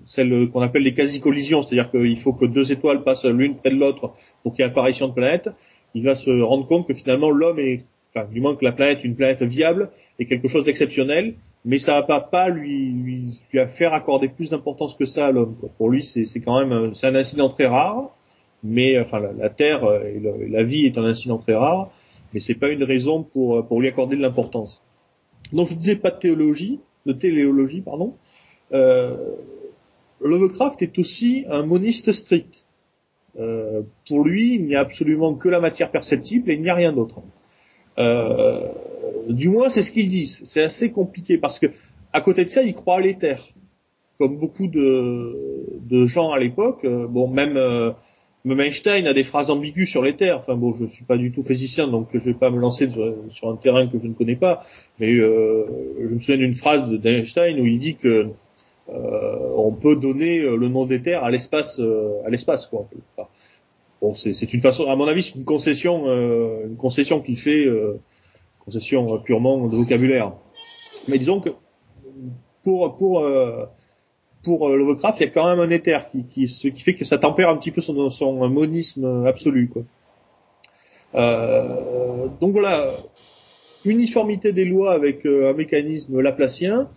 celles 0.06 0.48
qu'on 0.50 0.60
appelle 0.60 0.82
les 0.82 0.94
quasi-collisions, 0.94 1.62
c'est-à-dire 1.62 1.90
qu'il 1.90 2.18
faut 2.18 2.32
que 2.32 2.44
deux 2.44 2.70
étoiles 2.72 3.02
passent 3.02 3.24
l'une 3.24 3.56
près 3.56 3.70
de 3.70 3.76
l'autre 3.76 4.12
pour 4.42 4.54
qu'il 4.54 4.62
y 4.64 4.68
ait 4.68 4.70
apparition 4.70 5.08
de 5.08 5.14
planètes. 5.14 5.48
Il 5.94 6.04
va 6.04 6.14
se 6.14 6.30
rendre 6.30 6.66
compte 6.66 6.86
que 6.86 6.94
finalement 6.94 7.30
l'homme 7.30 7.58
est, 7.58 7.84
enfin 8.14 8.26
du 8.30 8.40
moins 8.40 8.54
que 8.56 8.64
la 8.64 8.72
planète, 8.72 9.04
une 9.04 9.16
planète 9.16 9.42
viable, 9.42 9.90
est 10.18 10.26
quelque 10.26 10.48
chose 10.48 10.64
d'exceptionnel 10.64 11.34
mais 11.64 11.78
ça 11.78 12.00
va 12.00 12.20
pas, 12.20 12.48
lui, 12.48 12.90
lui, 12.90 13.40
lui 13.52 13.66
faire 13.68 13.92
accorder 13.92 14.28
plus 14.28 14.50
d'importance 14.50 14.94
que 14.94 15.04
ça 15.04 15.26
à 15.26 15.32
l'homme. 15.32 15.56
Pour 15.76 15.90
lui, 15.90 16.02
c'est, 16.02 16.24
quand 16.40 16.64
même 16.64 16.94
c'est 16.94 17.06
un 17.06 17.14
incident 17.14 17.48
très 17.48 17.66
rare, 17.66 18.10
mais 18.62 18.98
enfin 18.98 19.20
la, 19.20 19.50
Terre 19.50 19.84
et 20.04 20.20
la 20.48 20.62
vie 20.62 20.86
est 20.86 20.98
un 20.98 21.04
incident 21.04 21.38
très 21.38 21.54
rare, 21.54 21.90
mais 22.32 22.40
c'est 22.40 22.54
pas 22.54 22.68
une 22.68 22.84
raison 22.84 23.22
pour 23.22 23.66
pour 23.66 23.80
lui 23.80 23.88
accorder 23.88 24.16
de 24.16 24.22
l'importance. 24.22 24.82
Donc 25.52 25.68
je 25.68 25.74
disais 25.74 25.96
pas 25.96 26.10
de 26.10 26.18
théologie, 26.18 26.80
de 27.06 27.12
téléologie 27.12 27.80
pardon. 27.80 28.14
Euh, 28.72 29.16
Lovecraft 30.20 30.82
est 30.82 30.98
aussi 30.98 31.44
un 31.48 31.62
moniste 31.62 32.12
strict. 32.12 32.64
Euh, 33.38 33.82
pour 34.08 34.24
lui, 34.24 34.54
il 34.54 34.66
n'y 34.66 34.74
a 34.74 34.80
absolument 34.80 35.34
que 35.34 35.48
la 35.48 35.60
matière 35.60 35.90
perceptible 35.90 36.50
et 36.50 36.54
il 36.54 36.62
n'y 36.62 36.68
a 36.68 36.74
rien 36.74 36.92
d'autre. 36.92 37.20
Euh, 37.98 38.68
du 39.32 39.48
moins, 39.48 39.68
c'est 39.68 39.82
ce 39.82 39.92
qu'ils 39.92 40.08
disent. 40.08 40.42
C'est 40.44 40.62
assez 40.62 40.90
compliqué 40.90 41.38
parce 41.38 41.58
que 41.58 41.66
à 42.12 42.20
côté 42.20 42.44
de 42.44 42.50
ça, 42.50 42.62
ils 42.62 42.74
croient 42.74 42.96
à 42.96 43.00
l'éther, 43.00 43.38
comme 44.18 44.36
beaucoup 44.36 44.66
de, 44.66 46.06
gens 46.06 46.32
à 46.32 46.38
l'époque. 46.38 46.84
Euh, 46.84 47.06
bon, 47.06 47.28
même 47.28 47.56
euh, 47.56 47.92
même 48.44 48.60
Einstein 48.60 49.06
a 49.06 49.12
des 49.12 49.24
phrases 49.24 49.50
ambiguës 49.50 49.88
sur 49.88 50.02
l'éther. 50.02 50.36
Enfin 50.38 50.56
bon, 50.56 50.74
je 50.74 50.86
suis 50.86 51.04
pas 51.04 51.16
du 51.16 51.30
tout 51.30 51.42
physicien, 51.42 51.86
donc 51.86 52.08
je 52.12 52.18
vais 52.18 52.34
pas 52.34 52.50
me 52.50 52.58
lancer 52.58 52.88
sur, 53.30 53.48
un 53.48 53.56
terrain 53.56 53.86
que 53.86 53.98
je 53.98 54.06
ne 54.06 54.14
connais 54.14 54.36
pas. 54.36 54.64
Mais 54.98 55.14
euh, 55.14 55.66
je 56.00 56.14
me 56.14 56.20
souviens 56.20 56.38
d'une 56.38 56.54
phrase 56.54 56.88
d'Einstein 56.90 57.60
où 57.60 57.66
il 57.66 57.78
dit 57.78 57.96
que 57.96 58.28
on 58.92 59.70
peut 59.70 59.94
donner 59.94 60.40
le 60.40 60.68
nom 60.68 60.84
d'éther 60.84 61.22
à 61.22 61.30
l'espace, 61.30 61.80
à 62.26 62.28
l'espace 62.28 62.66
quoi. 62.66 62.88
bon, 64.00 64.14
c'est 64.14 64.52
une 64.52 64.60
façon, 64.60 64.90
à 64.90 64.96
mon 64.96 65.06
avis, 65.06 65.22
c'est 65.22 65.36
une 65.36 65.44
concession, 65.44 66.04
euh, 66.08 66.66
une 66.66 66.76
concession 66.76 67.20
qu'il 67.20 67.36
fait, 67.36 67.64
euh, 67.66 68.00
concession 68.64 69.18
purement 69.18 69.66
de 69.66 69.76
vocabulaire. 69.76 70.32
Mais 71.08 71.18
disons 71.18 71.40
que 71.40 71.50
pour 72.62 72.96
pour 72.96 73.20
euh, 73.20 73.66
pour 74.42 74.68
Lovecraft, 74.68 75.20
il 75.20 75.24
y 75.24 75.26
a 75.26 75.30
quand 75.30 75.48
même 75.48 75.60
un 75.60 75.70
éther 75.70 76.08
qui, 76.08 76.24
qui 76.24 76.48
ce 76.48 76.68
qui 76.68 76.82
fait 76.82 76.94
que 76.94 77.04
ça 77.04 77.18
tempère 77.18 77.50
un 77.50 77.56
petit 77.56 77.70
peu 77.70 77.80
son, 77.80 78.08
son 78.08 78.48
monisme 78.48 79.26
absolu, 79.26 79.68
quoi. 79.68 79.82
Euh, 81.14 82.26
donc 82.40 82.52
voilà, 82.52 82.86
uniformité 83.84 84.52
des 84.52 84.64
lois 84.64 84.92
avec 84.92 85.26
un 85.26 85.52
mécanisme 85.52 86.20
laplacien, 86.20 86.88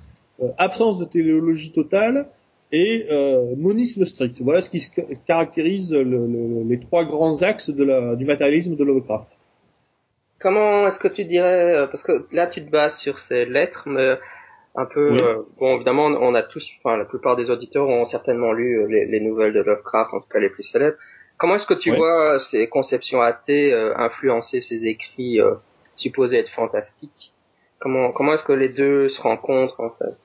absence 0.58 1.00
de 1.00 1.06
téléologie 1.06 1.72
totale 1.72 2.28
et 2.72 3.06
euh, 3.12 3.56
monisme 3.56 4.04
strict. 4.06 4.42
Voilà 4.42 4.62
ce 4.62 4.70
qui 4.70 4.84
caractérise 5.28 5.94
le, 5.94 6.64
les 6.68 6.80
trois 6.80 7.06
grands 7.06 7.42
axes 7.42 7.70
de 7.70 7.84
la, 7.84 8.16
du 8.16 8.26
matérialisme 8.26 8.76
de 8.76 8.84
Lovecraft. 8.84 9.38
Comment 10.44 10.86
est-ce 10.88 11.00
que 11.00 11.08
tu 11.08 11.24
dirais, 11.24 11.74
euh, 11.74 11.88
parce 11.88 12.04
que 12.04 12.28
là 12.34 12.48
tu 12.48 12.66
te 12.66 12.70
bases 12.70 12.98
sur 12.98 13.18
ces 13.18 13.46
lettres, 13.46 13.84
mais 13.86 14.20
un 14.76 14.86
peu, 14.86 15.16
euh, 15.22 15.44
bon 15.58 15.78
évidemment 15.78 16.08
on 16.08 16.36
a 16.36 16.44
tous, 16.44 16.70
enfin 16.80 16.98
la 16.98 17.06
plupart 17.06 17.38
des 17.38 17.50
auditeurs 17.50 17.88
ont 17.88 18.04
certainement 18.04 18.52
lu 18.52 18.82
euh, 18.82 18.88
les, 18.88 19.06
les, 19.06 19.22
nouvelles 19.22 19.54
de 19.54 19.62
Lovecraft, 19.62 20.14
en 20.14 20.20
tout 20.20 20.28
cas 20.28 20.40
les 20.40 20.50
plus 20.50 20.64
célèbres. 20.64 20.98
Comment 21.38 21.56
est-ce 21.56 21.66
que 21.66 21.74
tu 21.74 21.96
vois 21.96 22.40
ces 22.40 22.68
conceptions 22.68 23.22
athées 23.22 23.74
influencer 23.96 24.60
ces 24.60 24.86
écrits 24.86 25.40
supposés 25.96 26.40
être 26.40 26.52
fantastiques? 26.52 27.34
Comment, 27.80 28.12
comment 28.12 28.34
est-ce 28.34 28.44
que 28.44 28.54
les 28.54 28.70
deux 28.70 29.10
se 29.10 29.22
rencontrent 29.22 29.80
en 29.80 29.92
fait? 29.92 30.16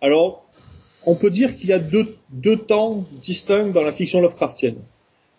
Alors, 0.00 0.46
on 1.06 1.16
peut 1.16 1.30
dire 1.30 1.54
qu'il 1.54 1.68
y 1.68 1.72
a 1.72 1.78
deux, 1.78 2.06
deux 2.30 2.56
temps 2.56 3.04
distincts 3.22 3.68
dans 3.68 3.82
la 3.82 3.92
fiction 3.92 4.20
Lovecraftienne. 4.20 4.82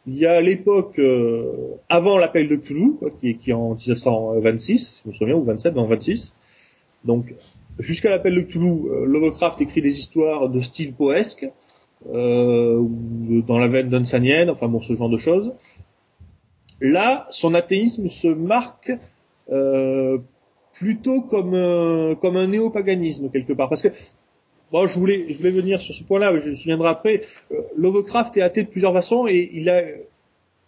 Il 0.07 0.15
y 0.15 0.25
a 0.25 0.39
l'époque 0.39 0.99
euh, 0.99 1.75
avant 1.89 2.17
l'appel 2.17 2.47
de 2.47 2.55
Cthulhu, 2.55 2.93
qui, 3.19 3.31
est, 3.31 3.33
qui 3.35 3.49
est 3.49 3.53
en 3.53 3.75
1926, 3.75 5.01
je 5.03 5.09
me 5.09 5.13
souviens, 5.13 5.35
ou 5.35 5.43
27, 5.43 5.75
non 5.75 5.85
26. 5.85 6.33
Donc, 7.03 7.35
jusqu'à 7.77 8.09
l'appel 8.09 8.33
de 8.35 8.41
Cthulhu, 8.41 8.89
euh, 8.89 9.05
Lovecraft 9.05 9.59
écrit 9.61 9.81
des 9.81 9.99
histoires 9.99 10.47
de 10.47 10.61
style 10.61 10.93
poesque, 10.93 11.49
euh, 12.13 12.81
dans 13.47 13.57
la 13.57 13.67
veine 13.67 13.89
dunsanienne, 13.89 14.49
enfin 14.49 14.69
bon, 14.69 14.79
ce 14.79 14.95
genre 14.95 15.09
de 15.09 15.17
choses. 15.17 15.53
Là, 16.79 17.27
son 17.29 17.53
athéisme 17.53 18.07
se 18.07 18.27
marque 18.27 18.93
euh, 19.51 20.19
plutôt 20.73 21.21
comme 21.21 22.15
comme 22.21 22.37
un 22.37 22.47
néopaganisme 22.47 23.29
quelque 23.29 23.53
part, 23.53 23.67
parce 23.67 23.81
que 23.81 23.89
Bon, 24.71 24.85
je 24.85 24.99
voulais, 24.99 25.31
je 25.31 25.37
voulais 25.37 25.51
venir 25.51 25.79
sur 25.81 25.95
ce 25.95 26.03
point-là, 26.03 26.37
je, 26.39 26.53
je 26.53 26.63
viendrai 26.63 26.89
après. 26.89 27.21
Euh, 27.51 27.61
Lovecraft 27.77 28.35
est 28.37 28.41
athée 28.41 28.63
de 28.63 28.69
plusieurs 28.69 28.93
façons 28.93 29.25
et 29.27 29.49
il 29.53 29.69
a 29.69 29.81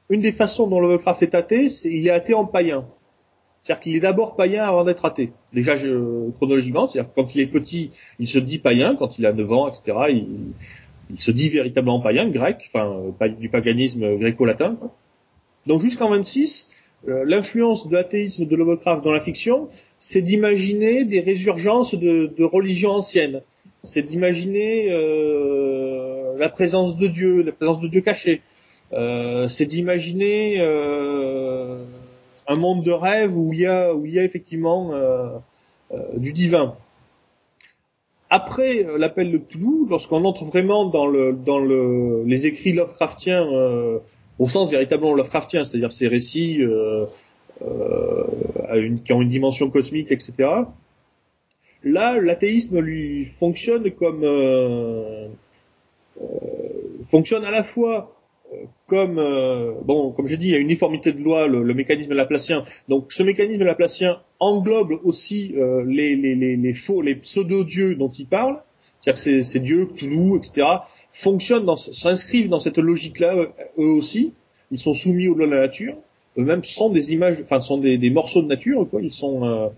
une 0.10 0.22
des 0.22 0.32
façons 0.32 0.68
dont 0.68 0.80
Lovecraft 0.80 1.22
est 1.24 1.36
athée, 1.36 1.70
c'est 1.70 1.90
il 1.90 2.08
est 2.08 2.12
athée 2.12 2.34
en 2.34 2.46
païen. 2.46 2.86
C'est-à-dire 3.62 3.82
qu'il 3.82 3.96
est 3.96 4.00
d'abord 4.00 4.36
païen 4.36 4.64
avant 4.64 4.86
d'être 4.86 5.04
athée. 5.04 5.32
Déjà 5.54 5.76
chronologiquement, 6.38 6.88
c'est-à-dire 6.88 7.12
quand 7.14 7.36
il 7.36 7.42
est 7.42 7.48
petit, 7.48 7.92
il 8.20 8.28
se 8.28 8.40
dit 8.40 8.58
païen, 8.58 8.96
quand 8.96 9.20
il 9.20 9.26
a 9.26 9.34
9 9.34 9.52
ans, 9.52 9.68
etc. 9.68 9.98
Il, 11.12 11.20
se 11.20 11.32
dit 11.32 11.50
véritablement 11.50 12.00
païen, 12.00 12.30
grec, 12.30 12.64
enfin 12.68 13.12
du 13.28 13.50
paganisme 13.50 14.18
gréco-latin. 14.18 14.78
Donc 15.68 15.82
jusqu'en 15.82 16.10
26, 16.10 16.70
euh, 17.08 17.26
l'influence 17.26 17.88
de 17.88 17.94
l'athéisme 17.94 18.46
de 18.46 18.56
Lovecraft 18.56 19.04
dans 19.04 19.12
la 19.12 19.20
fiction, 19.20 19.70
c'est 19.98 20.22
d'imaginer 20.22 21.04
des 21.06 21.20
résurgences 21.20 21.96
de, 21.96 22.32
de 22.38 22.44
religions 22.44 22.92
anciennes 22.92 23.42
c'est 23.84 24.04
d'imaginer 24.04 24.92
euh, 24.92 26.38
la 26.38 26.50
présence 26.50 26.98
de 26.98 27.08
Dieu, 27.08 27.44
la 27.44 27.52
présence 27.52 27.80
de 27.80 27.88
Dieu 27.88 28.02
caché. 28.02 28.42
Euh, 28.92 29.48
c'est 29.48 29.66
d'imaginer 29.66 30.56
euh, 30.60 31.84
un 32.48 32.56
monde 32.56 32.84
de 32.84 32.92
rêve 32.92 33.38
où 33.38 33.54
il 33.54 33.60
y 33.60 33.66
a, 33.68 33.94
où 33.94 34.06
il 34.06 34.14
y 34.14 34.20
a 34.20 34.24
effectivement 34.24 34.94
euh, 34.94 35.38
euh, 35.94 35.98
du 36.18 36.34
divin. 36.34 36.76
Après 38.32 38.86
l'appel 38.98 39.32
de 39.32 39.38
Cthulhu, 39.38 39.88
lorsqu'on 39.90 40.24
entre 40.26 40.46
vraiment 40.46 40.86
dans, 40.86 41.08
le, 41.08 41.34
dans 41.34 41.58
le, 41.58 42.24
les 42.26 42.46
écrits 42.46 42.74
Lovecraftiens, 42.74 43.48
au 44.38 44.48
sens 44.48 44.70
véritablement 44.70 45.16
Lovecraftien, 45.16 45.64
c'est-à-dire 45.64 45.92
ces 45.92 46.08
récits 46.08 46.62
qui 47.60 49.14
ont 49.14 49.22
une 49.22 49.30
dimension 49.30 49.72
cosmique, 49.72 50.12
etc., 50.12 50.48
Là, 51.84 52.20
l'athéisme 52.20 52.80
lui 52.80 53.26
fonctionne 53.26 53.90
comme 53.92 54.24
euh, 54.24 55.28
euh, 56.22 56.26
fonctionne 57.08 57.46
à 57.46 57.52
la 57.52 57.64
fois 57.64 58.16
euh, 58.54 58.58
comme 58.86 59.16
bon, 59.86 60.12
comme 60.12 60.28
je 60.28 60.36
dis, 60.36 60.48
il 60.48 60.52
y 60.52 60.56
a 60.56 60.58
une 60.58 60.66
uniformité 60.66 61.14
de 61.14 61.22
loi, 61.24 61.48
le, 61.48 61.74
mécanisme 61.74 62.14
laplacien. 62.14 62.66
Donc, 62.90 63.14
ce 63.14 63.24
mécanisme 63.24 63.64
laplacien 63.64 64.20
englobe 64.40 65.00
aussi 65.04 65.54
les, 65.86 66.16
les, 66.16 66.36
les, 66.36 66.58
les, 66.58 66.74
faux, 66.74 67.02
les 67.02 67.16
pseudo-dieux 67.16 67.96
dont 67.96 68.10
il 68.10 68.26
parle, 68.26 68.62
c'est-à-dire 69.00 69.24
que 69.24 69.44
ces, 69.44 69.60
dieux, 69.60 69.86
Cthulhu, 69.86 70.36
etc., 70.36 70.68
fonctionnent, 71.14 71.66
dans, 71.66 71.78
s'inscrivent 71.78 72.50
dans 72.50 72.60
cette 72.60 72.80
logique-là 72.80 73.36
eux 73.78 73.92
aussi. 73.92 74.34
Ils 74.72 74.80
sont 74.80 74.96
soumis 74.96 75.28
au 75.28 75.36
loi 75.36 75.46
de 75.46 75.52
la 75.52 75.62
nature. 75.62 75.96
Eux-mêmes 76.38 76.64
sont 76.64 76.90
des 76.90 77.14
images, 77.14 77.38
enfin, 77.42 77.62
sont 77.62 77.78
des, 77.78 77.98
des 77.98 78.10
morceaux 78.10 78.42
de 78.42 78.48
nature, 78.48 78.88
quoi. 78.90 79.02
Ils 79.02 79.12
sont 79.12 79.72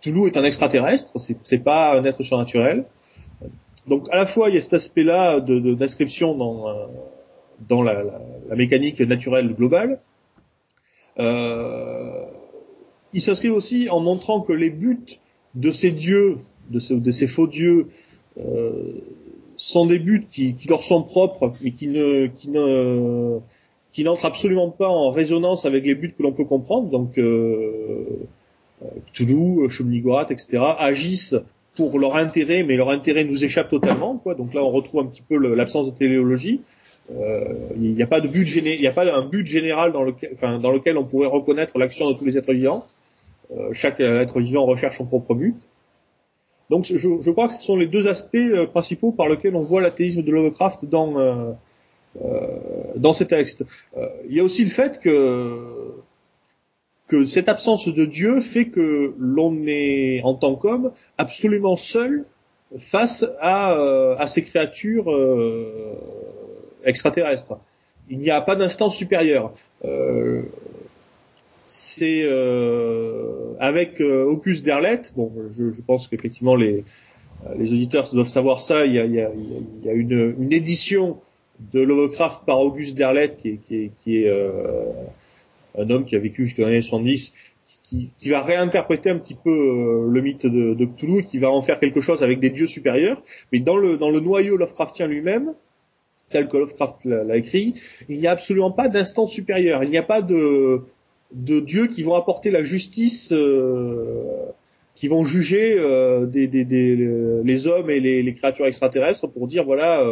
Toulouse 0.00 0.30
est 0.32 0.38
un 0.38 0.44
extraterrestre, 0.44 1.12
c'est 1.16 1.64
pas 1.64 1.98
un 1.98 2.04
être 2.04 2.22
surnaturel. 2.22 2.84
Donc 3.86 4.08
à 4.10 4.16
la 4.16 4.26
fois 4.26 4.48
il 4.48 4.54
y 4.54 4.58
a 4.58 4.60
cet 4.60 4.74
aspect-là 4.74 5.40
d'inscription 5.40 6.34
dans 6.34 7.86
euh, 7.86 8.02
la, 8.48 8.56
mécanique 8.56 9.00
naturelle 9.00 9.54
globale. 9.54 10.00
Euh, 11.18 12.24
il 13.12 13.20
s'inscrit 13.20 13.48
aussi 13.48 13.88
en 13.88 14.00
montrant 14.00 14.40
que 14.40 14.52
les 14.52 14.70
buts 14.70 15.18
de 15.54 15.70
ces 15.70 15.90
dieux, 15.90 16.38
de 16.70 16.78
ces, 16.78 17.26
faux 17.26 17.46
dieux, 17.46 17.88
euh, 18.38 19.00
sont 19.56 19.86
des 19.86 19.98
buts 19.98 20.26
qui, 20.30 20.54
leur 20.68 20.82
sont 20.82 21.02
propres, 21.02 21.52
mais 21.62 21.70
qui 21.70 21.86
ne 21.86 22.26
qui 22.26 22.50
ne 22.50 23.38
qui 23.92 24.04
n'entrent 24.04 24.26
absolument 24.26 24.70
pas 24.70 24.88
en 24.88 25.10
résonance 25.10 25.64
avec 25.64 25.86
les 25.86 25.94
buts 25.94 26.12
que 26.16 26.22
l'on 26.22 26.32
peut 26.32 26.44
comprendre. 26.44 26.90
Donc 26.90 27.16
euh, 27.16 28.26
Toulouse, 29.12 29.70
Chomnigorat, 29.70 30.26
etc., 30.30 30.62
agissent 30.78 31.36
pour 31.76 31.98
leur 31.98 32.16
intérêt, 32.16 32.62
mais 32.62 32.76
leur 32.76 32.90
intérêt 32.90 33.24
nous 33.24 33.44
échappe 33.44 33.68
totalement. 33.68 34.16
Quoi. 34.16 34.34
Donc 34.34 34.54
là, 34.54 34.62
on 34.62 34.70
retrouve 34.70 35.00
un 35.00 35.06
petit 35.06 35.22
peu 35.22 35.36
l'absence 35.54 35.86
de 35.86 35.96
téléologie. 35.96 36.62
Euh, 37.12 37.54
il 37.76 37.92
n'y 37.92 38.02
a 38.02 38.06
pas 38.06 38.20
de 38.20 38.26
but 38.26 38.48
il 38.56 38.80
n'y 38.80 38.86
a 38.86 38.92
pas 38.92 39.04
un 39.14 39.22
but 39.22 39.46
général 39.46 39.92
dans 39.92 40.02
lequel, 40.02 40.30
enfin, 40.34 40.58
dans 40.58 40.72
lequel 40.72 40.98
on 40.98 41.04
pourrait 41.04 41.28
reconnaître 41.28 41.78
l'action 41.78 42.10
de 42.10 42.18
tous 42.18 42.24
les 42.24 42.36
êtres 42.36 42.52
vivants. 42.52 42.84
Euh, 43.56 43.72
chaque 43.72 44.00
être 44.00 44.40
vivant 44.40 44.64
recherche 44.64 44.98
son 44.98 45.06
propre 45.06 45.34
but. 45.34 45.54
Donc 46.68 46.84
je, 46.84 46.96
je, 46.96 47.30
crois 47.30 47.46
que 47.46 47.52
ce 47.52 47.62
sont 47.62 47.76
les 47.76 47.86
deux 47.86 48.08
aspects 48.08 48.34
euh, 48.34 48.66
principaux 48.66 49.12
par 49.12 49.28
lesquels 49.28 49.54
on 49.54 49.60
voit 49.60 49.80
l'athéisme 49.80 50.22
de 50.22 50.32
Lovecraft 50.32 50.84
dans 50.84 51.16
euh, 51.16 51.52
dans 52.96 53.12
ces 53.12 53.26
textes. 53.26 53.62
il 54.28 54.34
y 54.34 54.40
a 54.40 54.42
aussi 54.42 54.64
le 54.64 54.70
fait 54.70 55.00
que 55.00 55.92
que 57.08 57.26
cette 57.26 57.48
absence 57.48 57.86
de 57.88 58.04
Dieu 58.04 58.40
fait 58.40 58.66
que 58.66 59.14
l'on 59.18 59.66
est, 59.66 60.20
en 60.24 60.34
tant 60.34 60.56
qu'homme, 60.56 60.92
absolument 61.18 61.76
seul 61.76 62.24
face 62.78 63.24
à, 63.40 63.74
euh, 63.74 64.16
à 64.18 64.26
ces 64.26 64.42
créatures 64.42 65.10
euh, 65.10 65.94
extraterrestres. 66.84 67.58
Il 68.08 68.18
n'y 68.18 68.30
a 68.30 68.40
pas 68.40 68.56
d'instance 68.56 68.96
supérieure. 68.96 69.52
Euh, 69.84 70.42
c'est 71.64 72.22
euh, 72.24 73.54
avec 73.58 74.00
Auguste 74.00 74.64
Derleth, 74.64 75.12
bon, 75.16 75.32
je, 75.56 75.72
je 75.72 75.80
pense 75.82 76.06
qu'effectivement 76.06 76.54
les, 76.54 76.84
les 77.56 77.72
auditeurs 77.72 78.08
doivent 78.12 78.28
savoir 78.28 78.60
ça, 78.60 78.84
il 78.86 78.94
y 78.94 79.00
a, 79.00 79.04
il 79.04 79.14
y 79.14 79.20
a, 79.20 79.30
il 79.34 79.84
y 79.84 79.88
a 79.88 79.92
une, 79.92 80.36
une, 80.38 80.52
édition 80.52 81.18
de 81.72 81.80
Lovecraft 81.80 82.44
par 82.46 82.60
Auguste 82.60 82.96
Derleth 82.96 83.38
qui 83.38 83.48
est, 83.48 83.56
qui 83.66 83.76
est, 83.76 83.90
qui 83.98 84.16
est 84.18 84.30
un 85.78 85.90
homme 85.90 86.04
qui 86.04 86.16
a 86.16 86.18
vécu 86.18 86.46
jusqu'aux 86.46 86.64
années 86.64 86.82
70, 86.82 87.32
qui, 87.88 88.30
va 88.30 88.42
réinterpréter 88.42 89.10
un 89.10 89.18
petit 89.18 89.34
peu 89.34 89.50
euh, 89.50 90.10
le 90.10 90.20
mythe 90.20 90.44
de, 90.46 90.74
de, 90.74 90.84
Cthulhu 90.84 91.22
qui 91.24 91.38
va 91.38 91.50
en 91.50 91.62
faire 91.62 91.78
quelque 91.78 92.00
chose 92.00 92.22
avec 92.22 92.40
des 92.40 92.50
dieux 92.50 92.66
supérieurs. 92.66 93.22
Mais 93.52 93.60
dans 93.60 93.76
le, 93.76 93.96
noyau 94.20 94.56
Lovecraftien 94.56 95.06
lui-même, 95.06 95.54
tel 96.30 96.48
que 96.48 96.56
Lovecraft 96.56 97.04
l'a 97.04 97.36
écrit, 97.36 97.74
il 98.08 98.18
n'y 98.18 98.26
a 98.26 98.32
absolument 98.32 98.72
pas 98.72 98.88
d'instance 98.88 99.32
supérieure. 99.32 99.84
Il 99.84 99.90
n'y 99.90 99.98
a 99.98 100.02
pas 100.02 100.20
de, 100.22 100.82
dieux 101.32 101.86
qui 101.86 102.02
vont 102.02 102.16
apporter 102.16 102.50
la 102.50 102.64
justice, 102.64 103.32
euh, 103.32 104.46
qui 104.96 105.06
vont 105.06 105.24
juger 105.24 105.76
euh, 105.78 106.26
les 107.44 107.66
hommes 107.68 107.90
et 107.90 108.00
les, 108.00 108.34
créatures 108.34 108.66
extraterrestres 108.66 109.28
pour 109.28 109.46
dire 109.46 109.64
voilà, 109.64 110.04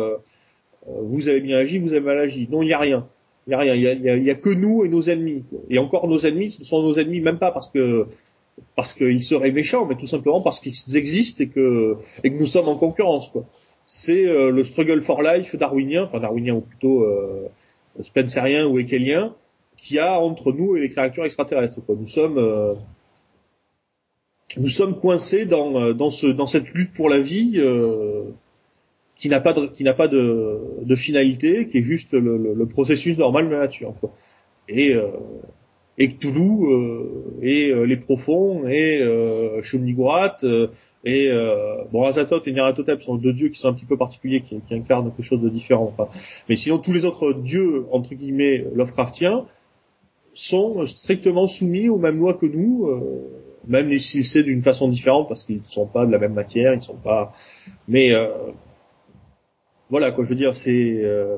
vous 0.87 1.29
avez 1.29 1.41
bien 1.41 1.59
agi, 1.59 1.79
vous 1.81 1.93
avez 1.93 2.05
mal 2.05 2.21
agi. 2.21 2.47
Non, 2.51 2.63
il 2.63 2.67
n'y 2.67 2.73
a 2.73 2.79
rien. 2.79 3.09
Il 3.47 3.51
y 3.51 3.55
a 3.55 3.59
rien. 3.59 3.75
Il 3.75 4.25
y 4.25 4.31
a, 4.31 4.35
que 4.35 4.51
nous 4.51 4.85
et 4.85 4.89
nos 4.89 5.03
ennemis. 5.03 5.45
Et 5.69 5.79
encore 5.79 6.09
nos 6.09 6.19
ennemis, 6.19 6.53
ce 6.53 6.65
sont 6.65 6.83
nos 6.83 6.95
ennemis 6.95 7.21
même 7.21 7.39
pas 7.39 7.51
parce 7.51 7.71
que 7.71 8.07
parce 8.77 8.95
qu'ils 8.95 9.23
seraient 9.23 9.51
méchants, 9.51 9.85
mais 9.85 9.97
tout 9.97 10.07
simplement 10.07 10.41
parce 10.41 10.61
qu'ils 10.61 10.97
existent 10.97 11.43
et 11.43 11.49
que 11.49 11.97
et 12.23 12.31
que 12.31 12.39
nous 12.39 12.47
sommes 12.47 12.69
en 12.69 12.77
concurrence. 12.77 13.29
Quoi. 13.29 13.45
C'est 13.87 14.27
euh, 14.27 14.51
le 14.51 14.65
struggle 14.65 15.03
for 15.03 15.23
life 15.23 15.57
darwinien, 15.57 16.05
enfin 16.05 16.21
darwinien 16.21 16.55
ou 16.55 16.61
plutôt 16.61 17.03
euh, 17.03 17.49
spencerien 18.01 18.67
ou 18.67 18.79
hekelien 18.79 19.35
qu'il 19.77 19.97
y 19.97 19.99
a 19.99 20.19
entre 20.19 20.53
nous 20.53 20.77
et 20.77 20.81
les 20.81 20.89
créatures 20.89 21.25
extraterrestres. 21.25 21.85
Quoi. 21.85 21.97
Nous 21.99 22.09
sommes 22.09 22.39
euh, 22.39 22.75
nous 24.57 24.69
sommes 24.69 24.99
coincés 24.99 25.47
dans 25.47 25.81
euh, 25.81 25.93
dans 25.93 26.11
ce 26.11 26.27
dans 26.27 26.47
cette 26.47 26.69
lutte 26.71 26.93
pour 26.93 27.09
la 27.09 27.19
vie 27.19 27.55
euh, 27.57 28.25
qui 29.17 29.29
n'a 29.29 29.41
pas 29.41 29.53
de 29.53 29.67
qui 29.67 29.85
n'a 29.85 29.95
pas 29.95 30.09
de, 30.09 30.59
de 30.83 30.95
finalité, 30.97 31.69
qui 31.69 31.79
est 31.79 31.83
juste 31.83 32.13
le, 32.13 32.37
le, 32.37 32.55
le 32.55 32.67
processus 32.67 33.17
normal 33.19 33.47
de 33.49 33.53
la 33.53 33.61
nature. 33.61 33.95
Quoi. 34.01 34.13
Et 34.69 34.95
euh, 34.95 35.09
et 35.99 36.09
Cthulhu 36.15 36.67
euh, 36.67 37.39
et 37.43 37.71
euh, 37.71 37.85
les 37.85 37.97
profonds 37.97 38.67
et 38.67 39.01
euh, 39.01 39.63
Shumnigurat 39.63 40.39
euh, 40.43 40.67
et 41.05 41.29
euh, 41.31 41.85
bon 41.93 42.05
Azathoth 42.05 42.49
et 42.49 42.53
Nyarlathotep 42.53 43.01
sont 43.03 43.15
deux 43.15 43.33
dieux 43.33 43.51
qui 43.51 43.61
sont 43.61 43.69
un 43.69 43.75
petit 43.75 43.85
peu 43.85 43.97
particuliers 43.97 44.41
qui, 44.41 44.61
qui 44.67 44.75
incarnent 44.75 45.13
quelque 45.15 45.23
chose 45.23 45.41
de 45.41 45.49
différent. 45.49 45.93
Enfin, 45.97 46.09
mais 46.49 46.57
sinon 46.57 46.79
tous 46.79 46.93
les 46.93 47.05
autres 47.05 47.33
dieux 47.35 47.85
entre 47.93 48.15
guillemets 48.15 48.65
Lovecraftiens 48.75 49.45
sont 50.33 50.85
strictement 50.87 51.47
soumis 51.47 51.89
aux 51.89 51.99
mêmes 51.99 52.19
lois 52.19 52.35
que 52.35 52.47
nous, 52.47 52.89
euh, 52.89 53.31
même 53.69 53.97
s'ils 54.01 54.25
c'est 54.25 54.43
d'une 54.43 54.63
façon 54.63 54.89
différente 54.89 55.29
parce 55.29 55.45
qu'ils 55.45 55.59
ne 55.59 55.67
sont 55.69 55.87
pas 55.87 56.05
de 56.07 56.11
la 56.11 56.19
même 56.19 56.33
matière, 56.35 56.75
ils 56.75 56.83
sont 56.83 56.97
pas. 56.97 57.33
Mais 57.87 58.13
euh, 58.13 58.27
voilà 59.95 60.11
quoi, 60.11 60.25
je 60.25 60.31
veux 60.31 60.35
dire, 60.35 60.57
c'est 60.57 60.97
euh, 61.05 61.37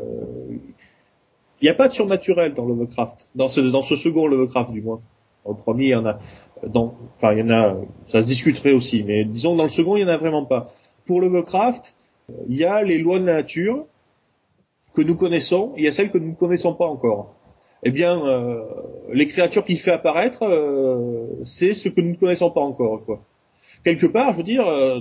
il 1.61 1.65
n'y 1.65 1.69
a 1.69 1.75
pas 1.75 1.89
de 1.89 1.93
surnaturel 1.93 2.55
dans 2.55 2.65
Lovecraft, 2.65 3.29
dans 3.35 3.49
ce 3.49 3.61
dans 3.61 3.83
ce 3.83 3.97
second 3.97 4.27
Lovecraft 4.27 4.71
du 4.71 4.81
moins. 4.81 5.03
Dans 5.45 5.51
le 5.51 5.59
premier, 5.59 5.85
il 5.85 5.91
y 5.91 5.95
en 5.95 6.07
a, 6.07 6.19
dans, 6.67 6.95
enfin 7.19 7.35
il 7.35 7.41
y 7.41 7.43
en 7.43 7.51
a, 7.51 7.77
ça 8.07 8.23
se 8.23 8.27
discuterait 8.27 8.73
aussi, 8.73 9.05
mais 9.05 9.27
disons 9.27 9.57
dans 9.57 9.65
le 9.65 9.69
second, 9.69 9.97
il 9.97 10.01
y 10.01 10.05
en 10.07 10.09
a 10.09 10.17
vraiment 10.17 10.47
pas. 10.47 10.73
Pour 11.07 11.21
Lovecraft, 11.21 11.95
il 12.49 12.57
y 12.57 12.65
a 12.65 12.83
les 12.83 12.97
lois 12.97 13.19
de 13.19 13.27
la 13.27 13.35
nature 13.35 13.85
que 14.95 15.03
nous 15.03 15.17
connaissons, 15.17 15.75
il 15.77 15.85
y 15.85 15.89
a 15.89 15.93
celles 15.93 16.11
que 16.11 16.17
nous 16.17 16.31
ne 16.31 16.35
connaissons 16.35 16.73
pas 16.73 16.87
encore 16.87 17.35
eh 17.83 17.91
bien, 17.91 18.27
euh, 18.27 18.65
les 19.13 19.29
créatures 19.29 19.67
qu'il 19.67 19.79
fait 19.79 19.93
apparaître, 19.93 20.45
euh, 20.45 21.27
c'est 21.45 21.75
ce 21.75 21.91
que 21.91 22.01
nous 22.01 22.13
ne 22.13 22.17
connaissons 22.17 22.51
pas 22.51 22.63
encore. 22.63 23.05
Quoi. 23.05 23.23
Quelque 23.85 24.07
part, 24.07 24.33
je 24.33 24.39
veux 24.39 24.45
dire, 24.45 24.67
euh, 24.67 25.01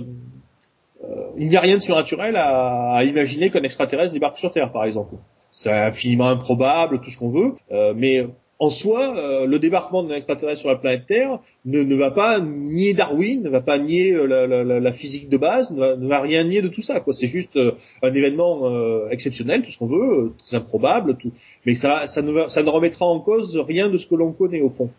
il 1.36 1.48
n'y 1.48 1.56
a 1.56 1.60
rien 1.60 1.76
de 1.76 1.82
surnaturel 1.82 2.36
à, 2.36 2.94
à 2.94 3.04
imaginer 3.04 3.50
qu'un 3.50 3.62
extraterrestre 3.62 4.12
débarque 4.12 4.38
sur 4.38 4.52
Terre, 4.52 4.72
par 4.72 4.84
exemple. 4.84 5.14
C'est 5.50 5.72
infiniment 5.72 6.28
improbable, 6.28 7.00
tout 7.00 7.10
ce 7.10 7.18
qu'on 7.18 7.30
veut, 7.30 7.54
euh, 7.72 7.94
mais 7.96 8.26
en 8.58 8.70
soi, 8.70 9.16
euh, 9.18 9.46
le 9.46 9.58
débarquement 9.58 10.02
d'un 10.02 10.14
extraterrestre 10.14 10.60
sur 10.60 10.70
la 10.70 10.76
planète 10.76 11.06
Terre 11.06 11.40
ne, 11.66 11.82
ne, 11.82 11.94
va 11.94 12.10
pas 12.10 12.40
nier 12.40 12.94
Darwin, 12.94 13.42
ne 13.42 13.50
va 13.50 13.60
pas 13.60 13.78
nier 13.78 14.12
euh, 14.12 14.24
la, 14.24 14.46
la, 14.46 14.80
la 14.80 14.92
physique 14.92 15.28
de 15.28 15.36
base, 15.36 15.70
ne 15.70 15.78
va, 15.78 15.96
ne 15.96 16.06
va, 16.08 16.20
rien 16.20 16.42
nier 16.44 16.62
de 16.62 16.68
tout 16.68 16.80
ça. 16.80 17.00
Quoi. 17.00 17.12
C'est 17.12 17.26
juste 17.26 17.56
euh, 17.56 17.72
un 18.02 18.14
événement 18.14 18.60
euh, 18.64 19.10
exceptionnel, 19.10 19.62
tout 19.62 19.70
ce 19.70 19.78
qu'on 19.78 19.86
veut, 19.86 20.24
euh, 20.24 20.32
très 20.38 20.56
improbable, 20.56 21.16
tout. 21.16 21.32
Mais 21.66 21.74
ça, 21.74 22.06
ça, 22.06 22.22
ne 22.22 22.32
va, 22.32 22.48
ça 22.48 22.62
ne 22.62 22.70
remettra 22.70 23.04
en 23.04 23.20
cause 23.20 23.56
rien 23.58 23.88
de 23.88 23.98
ce 23.98 24.06
que 24.06 24.14
l'on 24.14 24.32
connaît 24.32 24.62
au 24.62 24.70
fond. 24.70 24.90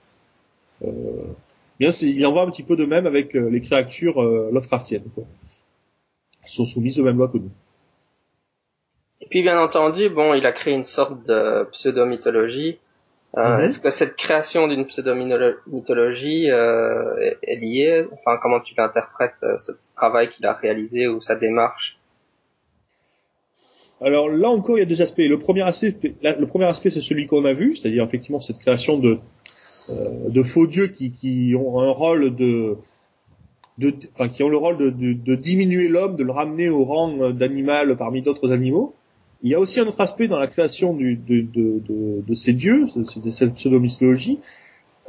bien, 1.79 1.89
il 1.89 2.25
en 2.27 2.33
va 2.33 2.41
un 2.41 2.51
petit 2.51 2.63
peu 2.63 2.75
de 2.75 2.85
même 2.85 3.07
avec 3.07 3.33
les 3.33 3.61
créatures 3.61 4.21
Lovecraftiennes. 4.21 5.09
Quoi. 5.15 5.23
Sont 6.47 6.65
soumises 6.65 6.99
aux 6.99 7.03
mêmes 7.03 7.17
lois 7.17 7.27
que 7.27 7.37
nous. 7.37 7.51
Et 9.21 9.27
puis 9.29 9.41
bien 9.41 9.59
entendu, 9.59 10.09
bon, 10.09 10.33
il 10.33 10.45
a 10.45 10.51
créé 10.51 10.73
une 10.73 10.85
sorte 10.85 11.25
de 11.25 11.67
pseudo-mythologie 11.71 12.79
euh, 13.35 13.41
-hmm. 13.41 13.63
Est-ce 13.63 13.79
que 13.79 13.91
cette 13.91 14.15
création 14.15 14.67
d'une 14.67 14.85
pseudo-mythologie 14.85 16.49
euh, 16.49 17.17
est, 17.19 17.37
est, 17.43 17.55
liée? 17.57 18.05
Enfin, 18.13 18.39
comment 18.41 18.61
tu 18.61 18.73
l'interprètes, 18.77 19.41
euh, 19.43 19.57
ce 19.57 19.71
travail 19.95 20.29
qu'il 20.29 20.45
a 20.45 20.53
réalisé 20.53 21.07
ou 21.07 21.21
sa 21.21 21.35
démarche? 21.35 21.97
Alors 23.99 24.29
là 24.29 24.49
encore, 24.49 24.77
il 24.77 24.81
y 24.81 24.83
a 24.83 24.85
deux 24.85 25.01
aspects. 25.01 25.27
Le 25.35 25.39
premier 25.39 25.63
aspect, 25.63 26.15
le 26.21 26.45
premier 26.45 26.65
aspect, 26.65 26.89
c'est 26.89 27.01
celui 27.01 27.25
qu'on 27.27 27.45
a 27.45 27.53
vu, 27.53 27.75
c'est-à-dire 27.75 28.03
effectivement 28.03 28.39
cette 28.39 28.59
création 28.59 28.97
de 28.97 29.19
de 30.37 30.43
faux 30.43 30.67
dieux 30.67 30.87
qui, 30.87 31.11
qui 31.11 31.55
ont 31.55 31.79
un 31.79 31.91
rôle 31.91 32.35
de 32.35 32.75
de, 33.77 33.93
enfin, 34.13 34.29
qui 34.29 34.43
ont 34.43 34.49
le 34.49 34.57
rôle 34.57 34.77
de, 34.77 34.89
de, 34.89 35.13
de 35.13 35.35
diminuer 35.35 35.87
l'homme, 35.87 36.15
de 36.15 36.23
le 36.23 36.31
ramener 36.31 36.69
au 36.69 36.83
rang 36.83 37.31
d'animal 37.31 37.95
parmi 37.97 38.21
d'autres 38.21 38.51
animaux. 38.51 38.93
Il 39.43 39.51
y 39.51 39.55
a 39.55 39.59
aussi 39.59 39.79
un 39.79 39.85
autre 39.85 40.01
aspect 40.01 40.27
dans 40.27 40.39
la 40.39 40.47
création 40.47 40.93
du, 40.95 41.15
de, 41.15 41.45
de, 42.27 42.33
ces 42.33 42.53
dieux, 42.53 42.87
de 42.95 43.29
cette 43.29 43.53
pseudo-mythologie, 43.53 44.39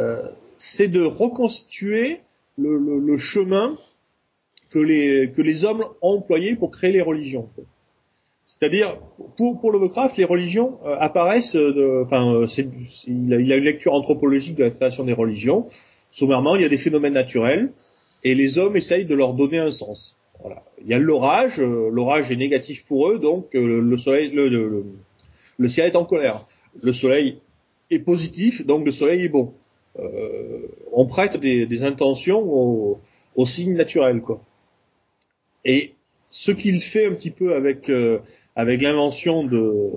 euh, 0.01 0.23
c'est 0.59 0.89
de 0.89 1.03
reconstituer 1.03 2.21
le, 2.59 2.77
le, 2.77 2.99
le, 2.99 3.17
chemin 3.17 3.77
que 4.71 4.79
les, 4.79 5.31
que 5.35 5.41
les 5.41 5.65
hommes 5.65 5.85
ont 6.03 6.17
employé 6.17 6.57
pour 6.57 6.71
créer 6.71 6.93
les 6.93 7.01
religions. 7.01 7.49
C'est-à-dire, 8.47 8.99
pour, 9.37 9.61
pour 9.61 9.71
Lovecraft, 9.73 10.17
les 10.17 10.25
religions 10.25 10.79
euh, 10.85 10.97
apparaissent, 10.99 11.57
de, 11.57 12.03
enfin, 12.05 12.35
euh, 12.35 12.47
il, 13.07 13.33
a, 13.33 13.41
il 13.41 13.53
a 13.53 13.57
une 13.57 13.65
lecture 13.65 13.95
anthropologique 13.95 14.57
de 14.57 14.65
la 14.65 14.71
création 14.71 15.05
des 15.05 15.13
religions. 15.15 15.69
Sommairement, 16.11 16.57
il 16.57 16.63
y 16.63 16.65
a 16.65 16.69
des 16.69 16.79
phénomènes 16.79 17.15
naturels, 17.15 17.73
et 18.25 18.35
les 18.35 18.59
hommes 18.59 18.77
essayent 18.77 19.05
de 19.05 19.15
leur 19.15 19.35
donner 19.35 19.59
un 19.59 19.71
sens. 19.71 20.17
Voilà. 20.41 20.63
Il 20.81 20.89
y 20.89 20.95
a 20.95 20.99
l'orage, 20.99 21.61
euh, 21.61 21.91
l'orage 21.91 22.31
est 22.31 22.37
négatif 22.37 22.85
pour 22.85 23.09
eux, 23.11 23.19
donc 23.19 23.55
euh, 23.55 23.81
le 23.81 23.99
soleil, 23.99 24.31
le, 24.31 24.49
le, 24.49 24.85
le, 25.57 25.69
ciel 25.69 25.87
est 25.87 25.97
en 25.97 26.05
colère. 26.05 26.47
Le 26.83 26.93
soleil 26.93 27.39
est 27.91 27.99
positif, 27.99 28.65
donc 28.65 28.85
le 28.85 28.93
soleil 28.93 29.25
est 29.25 29.29
bon. 29.29 29.55
Euh, 29.99 30.69
on 30.93 31.07
prête 31.07 31.37
des, 31.39 31.67
des 31.67 31.83
intentions 31.83 32.41
aux, 32.41 33.01
aux, 33.35 33.47
signes 33.47 33.77
naturels, 33.77 34.21
quoi. 34.21 34.41
Et 35.65 35.95
ce 36.31 36.53
qu'il 36.53 36.81
fait 36.81 37.07
un 37.07 37.13
petit 37.13 37.31
peu 37.31 37.55
avec 37.55 37.89
euh, 37.89 38.19
avec 38.55 38.81
l'invention 38.81 39.45
de 39.45 39.91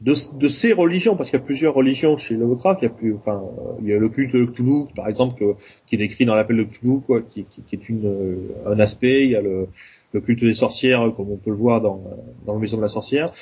de, 0.00 0.14
de, 0.38 0.48
ces 0.48 0.72
religions, 0.72 1.16
parce 1.16 1.30
qu'il 1.30 1.38
y 1.38 1.42
a 1.42 1.44
plusieurs 1.44 1.74
religions 1.74 2.16
chez 2.16 2.34
Lovecraft, 2.34 2.82
il 2.82 2.84
y 2.84 2.88
a 2.88 2.90
plus, 2.90 3.14
enfin, 3.14 3.42
il 3.80 3.88
y 3.88 3.92
a 3.92 3.98
le 3.98 4.08
culte 4.08 4.34
de 4.34 4.44
Cthulhu, 4.44 4.86
par 4.94 5.08
exemple, 5.08 5.56
qui 5.86 5.94
est 5.96 5.98
décrit 5.98 6.24
dans 6.24 6.34
l'appel 6.36 6.56
de 6.56 6.64
Cthulhu, 6.64 7.00
quoi, 7.00 7.20
qui, 7.22 7.44
qui, 7.44 7.62
est 7.72 7.88
une, 7.88 8.06
euh, 8.06 8.36
un 8.66 8.78
aspect. 8.78 9.24
Il 9.24 9.30
y 9.30 9.36
a 9.36 9.40
le, 9.40 9.68
le, 10.12 10.20
culte 10.20 10.44
des 10.44 10.54
sorcières, 10.54 11.12
comme 11.16 11.32
on 11.32 11.36
peut 11.36 11.50
le 11.50 11.56
voir 11.56 11.80
dans, 11.80 12.00
dans 12.46 12.54
la 12.54 12.60
maison 12.60 12.76
de 12.76 12.82
la 12.82 12.88
sorcière. 12.88 13.32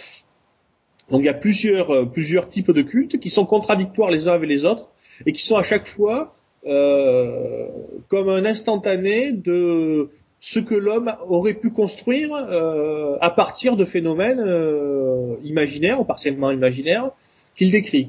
Donc 1.10 1.20
il 1.20 1.26
y 1.26 1.30
a 1.30 1.34
plusieurs, 1.34 1.90
euh, 1.90 2.04
plusieurs 2.06 2.48
types 2.48 2.70
de 2.70 2.82
cultes 2.82 3.18
qui 3.18 3.30
sont 3.30 3.46
contradictoires 3.46 4.10
les 4.10 4.28
uns 4.28 4.32
avec 4.32 4.48
les 4.48 4.64
autres 4.64 4.90
et 5.24 5.32
qui 5.32 5.42
sont 5.42 5.56
à 5.56 5.62
chaque 5.62 5.86
fois 5.86 6.34
euh, 6.66 7.68
comme 8.08 8.28
un 8.28 8.44
instantané 8.44 9.30
de 9.30 10.10
ce 10.38 10.58
que 10.58 10.74
l'homme 10.74 11.14
aurait 11.26 11.54
pu 11.54 11.70
construire 11.70 12.34
euh, 12.34 13.16
à 13.20 13.30
partir 13.30 13.76
de 13.76 13.84
phénomènes 13.84 14.40
euh, 14.40 15.36
imaginaires 15.44 16.00
ou 16.00 16.04
partiellement 16.04 16.50
imaginaires 16.50 17.10
qu'il 17.54 17.70
décrit. 17.70 18.08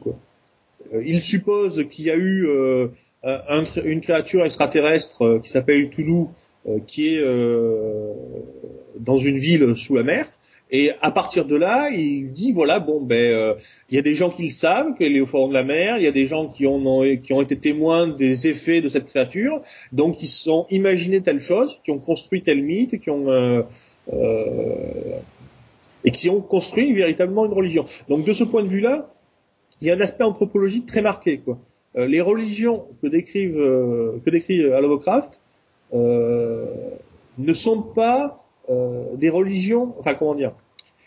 Euh, 0.94 1.02
il 1.06 1.22
suppose 1.22 1.88
qu'il 1.90 2.06
y 2.06 2.12
a 2.12 2.18
eu 2.18 2.48
un, 3.24 3.66
une 3.84 4.02
créature 4.02 4.46
extraterrestre 4.46 5.40
qui 5.44 5.50
s'appelle 5.50 5.90
Toulouse 5.90 6.28
qui 6.86 7.16
est 7.16 7.24
dans 9.00 9.18
une 9.18 9.38
ville 9.38 9.76
sous 9.76 9.96
la 9.96 10.04
mer. 10.04 10.28
Et 10.70 10.92
à 11.02 11.12
partir 11.12 11.46
de 11.46 11.56
là, 11.56 11.90
il 11.92 12.32
dit 12.32 12.52
voilà 12.52 12.80
bon 12.80 13.00
ben 13.00 13.16
euh, 13.16 13.54
il 13.90 13.96
y 13.96 14.00
a 14.00 14.02
des 14.02 14.16
gens 14.16 14.30
qui 14.30 14.44
le 14.44 14.50
savent 14.50 14.96
qu'elle 14.98 15.16
est 15.16 15.22
au 15.22 15.26
fond 15.26 15.48
de 15.48 15.54
la 15.54 15.64
mer, 15.64 15.98
il 15.98 16.04
y 16.04 16.08
a 16.08 16.12
des 16.12 16.28
gens 16.28 16.48
qui 16.50 16.68
ont 16.68 17.04
qui 17.24 17.32
ont 17.32 17.42
été 17.42 17.58
témoins 17.58 18.08
des 18.08 18.48
effets 18.48 18.82
de 18.82 18.90
cette 18.90 19.06
créature, 19.06 19.62
donc 19.94 20.22
ils 20.22 20.28
sont 20.28 20.68
imaginé 20.70 21.22
telle 21.22 21.40
chose, 21.40 21.80
qui 21.86 21.92
ont 21.92 22.00
construit 22.00 22.42
tel 22.42 22.62
mythe, 22.64 23.00
qui 23.00 23.10
ont 23.10 23.32
euh, 23.32 23.62
euh, 24.14 25.20
et 26.04 26.12
qui 26.12 26.30
ont 26.30 26.42
construit 26.42 26.94
véritablement 26.94 27.46
une 27.46 27.54
religion. 27.54 27.86
Donc 28.10 28.26
de 28.26 28.34
ce 28.34 28.44
point 28.44 28.64
de 28.64 28.68
vue-là, 28.68 29.14
il 29.82 29.88
y 29.88 29.92
a 29.92 29.96
un 29.96 30.02
aspect 30.02 30.24
anthropologique 30.26 30.86
très 30.86 31.02
marqué 31.02 31.38
quoi. 31.38 31.58
Euh, 31.96 32.08
les 32.08 32.20
religions 32.20 32.88
que 33.02 33.08
décrivent 33.08 33.58
euh, 33.58 34.20
que 34.26 34.30
décrit 34.30 34.64
Lovecraft 34.64 35.42
ne 35.94 37.54
sont 37.54 37.82
pas 37.82 38.47
des 38.70 39.30
religions, 39.30 39.96
enfin 40.00 40.14
comment 40.14 40.36
dire, 40.36 40.52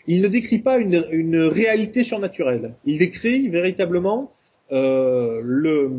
il 0.07 0.21
ne 0.21 0.27
décrit 0.27 0.59
pas 0.59 0.77
une, 0.77 1.05
une 1.11 1.41
réalité 1.41 2.03
surnaturelle. 2.03 2.73
Il 2.85 2.97
décrit 2.97 3.49
véritablement 3.49 4.31
euh, 4.71 5.41
le, 5.43 5.91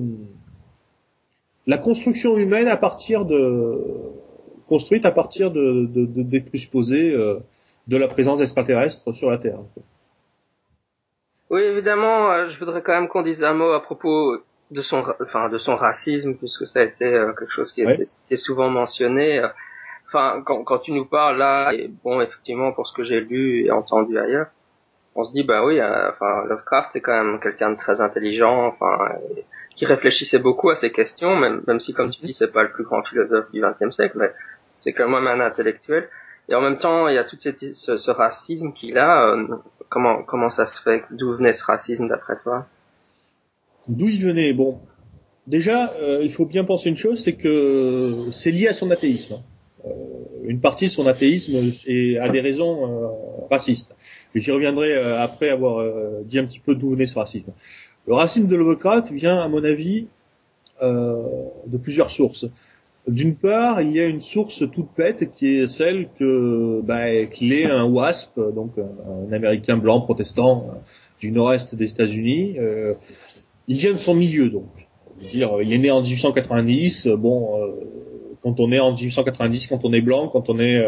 la 1.67 1.79
construction 1.79 2.37
humaine 2.37 2.69
à 2.69 2.77
partir 2.77 3.25
de 3.25 3.79
construite 4.67 5.05
à 5.05 5.11
partir 5.11 5.51
de, 5.51 5.87
de, 5.87 6.07
de 6.07 6.23
des 6.23 6.41
présupposés 6.41 7.13
euh, 7.13 7.39
de 7.89 7.97
la 7.97 8.09
présence 8.09 8.41
extraterrestre 8.41 9.13
sur 9.13 9.31
la 9.31 9.39
Terre. 9.39 9.59
Oui, 11.51 11.61
évidemment, 11.61 12.33
euh, 12.33 12.49
je 12.49 12.59
voudrais 12.59 12.83
quand 12.83 12.99
même 12.99 13.09
qu'on 13.09 13.23
dise 13.23 13.43
un 13.43 13.55
mot 13.55 13.73
à 13.73 13.83
propos 13.83 14.39
de 14.71 14.81
son, 14.81 15.05
enfin, 15.21 15.51
de 15.51 15.59
son 15.59 15.77
racisme, 15.77 16.35
puisque 16.35 16.67
ça 16.67 16.81
a 16.81 16.85
été 16.85 17.05
euh, 17.05 17.33
quelque 17.39 17.53
chose 17.53 17.73
qui, 17.73 17.85
ouais. 17.85 17.95
était, 17.95 18.05
qui 18.27 18.35
est 18.35 18.37
souvent 18.39 18.71
mentionné 18.71 19.43
enfin, 20.13 20.43
quand, 20.45 20.63
quand 20.65 20.79
tu 20.79 20.93
nous 20.93 21.05
parles 21.05 21.39
là, 21.39 21.73
et 21.73 21.91
bon, 22.05 22.21
effectivement, 22.21 22.73
pour 22.73 22.87
ce 22.87 22.95
que 22.95 23.05
j'ai 23.05 23.21
lu 23.21 23.65
et 23.65 23.71
entendu 23.71 24.19
ailleurs, 24.19 24.49
on 25.15 25.25
se 25.25 25.33
dit, 25.33 25.43
bah 25.43 25.65
oui, 25.65 25.79
euh, 25.81 26.11
enfin, 26.11 26.45
Lovecraft 26.49 26.97
est 26.97 27.01
quand 27.01 27.25
même 27.25 27.41
quelqu'un 27.41 27.73
de 27.73 27.77
très 27.77 28.01
intelligent, 28.01 28.67
enfin, 28.67 29.15
qui 29.75 29.85
réfléchissait 29.87 30.39
beaucoup 30.39 30.71
à 30.71 30.77
ces 30.77 30.91
questions, 30.91 31.37
même, 31.37 31.63
même 31.67 31.81
si, 31.81 31.93
comme 31.93 32.11
tu 32.11 32.25
dis, 32.25 32.35
c'est 32.35 32.53
pas 32.53 32.63
le 32.63 32.73
plus 32.73 32.85
grand 32.85 33.03
philosophe 33.03 33.51
du 33.53 33.61
XXe 33.63 33.95
siècle, 33.95 34.17
mais 34.19 34.33
c'est 34.79 34.93
quand 34.93 35.09
même 35.09 35.27
un 35.27 35.41
intellectuel. 35.41 36.09
Et 36.49 36.55
en 36.55 36.61
même 36.61 36.79
temps, 36.79 37.09
il 37.09 37.15
y 37.15 37.19
a 37.19 37.25
tout 37.25 37.37
ce, 37.39 37.99
ce 37.99 38.11
racisme 38.11 38.73
qu'il 38.73 38.99
a, 38.99 39.29
euh, 39.29 39.47
comment 39.89 40.23
comment 40.23 40.51
ça 40.51 40.67
se 40.67 40.83
fait? 40.83 41.05
D'où 41.11 41.37
venait 41.37 41.53
ce 41.53 41.65
racisme 41.65 42.09
d'après 42.09 42.37
toi? 42.43 42.67
D'où 43.87 44.09
il 44.09 44.25
venait? 44.25 44.53
Bon, 44.53 44.81
déjà, 45.47 45.93
euh, 46.01 46.21
il 46.23 46.33
faut 46.33 46.47
bien 46.47 46.65
penser 46.65 46.89
une 46.89 46.97
chose, 46.97 47.23
c'est 47.23 47.37
que 47.37 48.31
c'est 48.33 48.51
lié 48.51 48.69
à 48.69 48.75
son 48.75 48.91
athéisme. 48.91 49.37
Euh, 49.87 49.91
une 50.45 50.61
partie 50.61 50.87
de 50.87 50.91
son 50.91 51.07
athéisme 51.07 51.57
est, 51.87 52.19
a 52.19 52.29
des 52.29 52.41
raisons 52.41 52.87
euh, 52.87 53.09
racistes. 53.51 53.95
Et 54.35 54.41
j'y 54.41 54.51
reviendrai 54.51 54.95
après 54.95 55.51
avoir 55.51 55.85
dit 56.25 56.39
un 56.39 56.47
petit 56.47 56.59
peu 56.59 56.75
d'où 56.75 56.91
venait 56.91 57.07
ce 57.07 57.19
racisme. 57.19 57.53
Le 58.07 58.15
racisme 58.15 58.47
de 58.47 58.57
Lovecraft 58.57 59.13
vient, 59.13 59.39
à 59.39 59.49
mon 59.49 59.63
avis, 59.63 60.07
de 60.81 61.77
plusieurs 61.77 62.09
sources. 62.09 62.47
D'une 63.09 63.35
part, 63.35 63.83
il 63.83 63.91
y 63.91 64.01
a 64.01 64.07
une 64.07 64.21
source 64.21 64.63
toute 64.71 64.89
bête 64.97 65.33
qui 65.35 65.57
est 65.57 65.67
celle 65.67 66.09
que 66.21 66.81
bah, 66.83 67.27
qu'il 67.27 67.53
est 67.53 67.65
un 67.65 67.85
WASP, 67.85 68.39
donc 68.55 68.75
un, 68.79 69.33
Américain 69.33 69.77
blanc 69.77 70.03
protestant 70.03 70.69
euh, 70.69 70.79
du 71.19 71.33
nord-est 71.33 71.75
des 71.75 71.91
États-Unis. 71.91 72.55
Euh, 72.59 72.95
il 73.67 73.77
vient 73.77 73.93
de 73.93 73.99
son 73.99 74.15
milieu, 74.15 74.51
donc. 74.51 74.69
Dire, 75.19 75.61
il 75.61 75.73
est 75.73 75.79
né 75.79 75.91
en 75.91 76.01
1890. 76.01 77.09
Bon, 77.09 77.61
euh, 77.61 77.73
quand 78.43 78.59
on 78.61 78.73
est 78.73 78.81
en 78.81 78.93
1890, 78.93 79.69
quand 79.69 79.85
on 79.85 79.93
est 79.93 80.01
blanc, 80.01 80.29
quand 80.29 80.49
on 80.51 80.59
est 80.59 80.85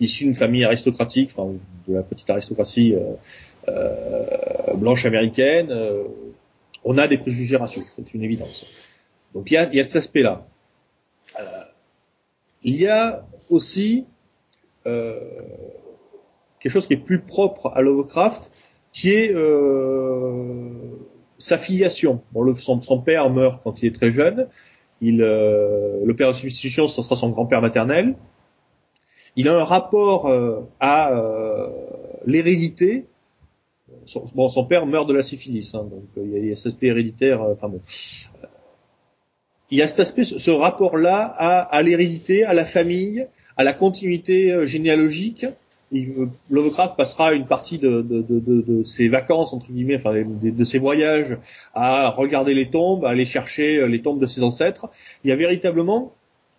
issu 0.00 0.24
d'une 0.24 0.34
famille 0.34 0.64
aristocratique, 0.64 1.30
enfin 1.32 1.52
de 1.86 1.94
la 1.94 2.02
petite 2.02 2.28
aristocratie 2.28 2.94
blanche 4.74 5.06
américaine, 5.06 5.72
on 6.84 6.98
a 6.98 7.08
des 7.08 7.18
préjugés 7.18 7.56
raciaux. 7.56 7.82
C'est 7.96 8.14
une 8.14 8.22
évidence. 8.22 8.92
Donc 9.34 9.50
il 9.50 9.54
y 9.54 9.56
a, 9.56 9.72
y 9.74 9.80
a 9.80 9.84
cet 9.84 9.96
aspect-là. 9.96 10.46
Euh, 11.38 11.42
il 12.62 12.76
y 12.76 12.86
a 12.86 13.26
aussi 13.50 14.06
euh, 14.86 15.20
quelque 16.60 16.72
chose 16.72 16.86
qui 16.86 16.94
est 16.94 17.04
plus 17.04 17.20
propre 17.20 17.72
à 17.74 17.82
Lovecraft, 17.82 18.50
qui 18.92 19.10
est 19.10 19.32
euh, 19.34 20.70
sa 21.38 21.58
filiation. 21.58 22.22
Bon, 22.32 22.42
le, 22.42 22.54
son, 22.54 23.00
père 23.02 23.28
meurt 23.30 23.62
quand 23.62 23.82
il 23.82 23.88
est 23.88 23.94
très 23.94 24.12
jeune. 24.12 24.48
Il, 25.00 25.18
le 25.18 26.12
père 26.16 26.28
de 26.28 26.32
substitution, 26.32 26.88
ce 26.88 27.02
sera 27.02 27.16
son 27.16 27.28
grand-père 27.28 27.60
maternel. 27.60 28.16
Il 29.36 29.48
a 29.48 29.54
un 29.54 29.64
rapport 29.64 30.30
à 30.80 31.10
l'hérédité. 32.24 33.04
Son, 34.06 34.24
bon, 34.34 34.48
son 34.48 34.64
père 34.64 34.86
meurt 34.86 35.06
de 35.08 35.12
la 35.12 35.22
syphilis, 35.22 35.74
hein, 35.74 35.84
donc 35.84 36.04
il 36.16 36.30
y, 36.30 36.36
a, 36.36 36.38
il 36.38 36.50
y 36.50 36.56
cet 36.56 36.66
aspect 36.66 36.86
héréditaire. 36.86 37.42
Enfin 37.42 37.68
bon, 37.68 37.80
il 39.70 39.78
y 39.78 39.82
a 39.82 39.88
cet 39.88 40.00
aspect, 40.00 40.24
ce 40.24 40.50
rapport-là 40.50 41.24
à, 41.24 41.82
l'hérédité, 41.82 42.44
à 42.44 42.54
la 42.54 42.64
famille, 42.64 43.26
à 43.56 43.64
la 43.64 43.72
continuité 43.72 44.52
euh, 44.52 44.66
généalogique. 44.66 45.46
Euh, 45.94 46.26
Lovecraft 46.50 46.96
passera 46.96 47.32
une 47.32 47.46
partie 47.46 47.78
de, 47.78 48.82
ses 48.84 49.08
vacances 49.08 49.52
entre 49.52 49.70
guillemets, 49.70 49.96
enfin 49.96 50.14
de, 50.24 50.64
ses 50.64 50.78
voyages 50.78 51.36
à 51.74 52.10
regarder 52.10 52.54
les 52.54 52.70
tombes, 52.70 53.04
à 53.04 53.10
aller 53.10 53.26
chercher 53.26 53.78
euh, 53.78 53.86
les 53.86 54.02
tombes 54.02 54.20
de 54.20 54.26
ses 54.26 54.42
ancêtres. 54.42 54.88
Il 55.24 55.30
y 55.30 55.32
a 55.32 55.36
véritablement 55.36 56.12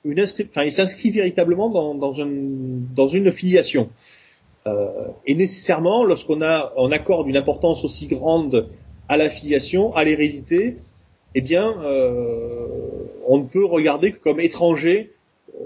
une 0.06 0.22
enfin 0.22 0.64
il 0.64 0.72
s'inscrit 0.72 1.10
véritablement 1.12 1.70
dans, 1.70 2.14
une 2.14 3.32
filiation. 3.32 3.90
et 5.26 5.36
nécessairement, 5.36 6.04
lorsqu'on 6.04 6.42
a 6.42 6.72
on 6.78 6.92
accorde 6.92 7.28
une 7.28 7.38
importance 7.38 7.84
aussi 7.84 8.08
grande 8.08 8.70
à 9.10 9.18
la 9.18 9.30
filiation, 9.30 9.94
à 9.96 10.04
l'hérédité, 10.04 10.78
eh 11.36 11.42
bien, 11.42 11.76
euh, 11.84 12.68
on 13.28 13.38
ne 13.38 13.44
peut 13.44 13.66
regarder 13.66 14.12
que 14.12 14.18
comme 14.18 14.40
étrangers 14.40 15.12
euh, 15.12 15.17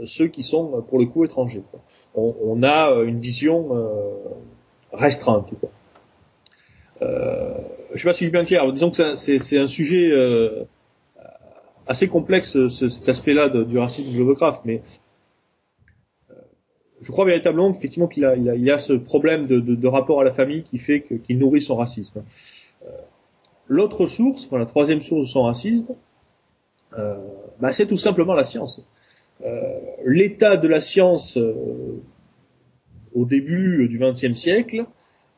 ceux 0.05 0.27
qui 0.27 0.43
sont 0.43 0.81
pour 0.87 0.99
le 0.99 1.05
coup 1.05 1.25
étrangers. 1.25 1.63
On, 2.15 2.63
a 2.63 2.91
euh, 2.91 3.05
une 3.05 3.19
vision 3.19 3.69
restreinte. 4.93 5.51
Quoi. 5.59 5.69
Euh, 7.01 7.53
je 7.93 8.01
sais 8.01 8.07
pas 8.07 8.13
si 8.13 8.25
je 8.25 8.29
suis 8.29 8.31
bien 8.31 8.45
clair. 8.45 8.71
Disons 8.71 8.91
que 8.91 9.15
c'est 9.15 9.57
un 9.57 9.67
sujet 9.67 10.11
assez 11.87 12.07
complexe, 12.07 12.57
cet 12.67 13.09
aspect-là 13.09 13.49
du 13.49 13.77
racisme 13.77 14.13
de 14.13 14.19
Lovecraft, 14.19 14.63
mais 14.65 14.81
je 17.01 17.11
crois 17.11 17.25
véritablement 17.25 17.73
qu'effectivement 17.73 18.07
qu'il 18.07 18.25
a, 18.25 18.35
il 18.35 18.69
a, 18.69 18.75
a, 18.75 18.77
ce 18.77 18.93
problème 18.93 19.47
de, 19.47 19.59
de, 19.59 19.87
rapport 19.87 20.21
à 20.21 20.23
la 20.23 20.31
famille 20.31 20.63
qui 20.63 20.77
fait 20.77 21.03
qu'il 21.25 21.39
nourrit 21.39 21.63
son 21.63 21.75
racisme. 21.75 22.23
L'autre 23.67 24.05
source, 24.07 24.45
enfin, 24.47 24.59
la 24.59 24.65
troisième 24.65 25.01
source 25.01 25.21
de 25.21 25.31
son 25.31 25.43
racisme, 25.43 25.95
euh, 26.99 27.15
bah, 27.61 27.71
c'est 27.71 27.87
tout 27.87 27.97
simplement 27.97 28.33
la 28.33 28.43
science. 28.43 28.81
Euh, 29.43 29.79
l'état 30.05 30.57
de 30.57 30.67
la 30.67 30.81
science 30.81 31.37
euh, 31.37 32.01
au 33.13 33.25
début 33.25 33.87
du 33.87 33.99
XXe 33.99 34.37
siècle, 34.37 34.85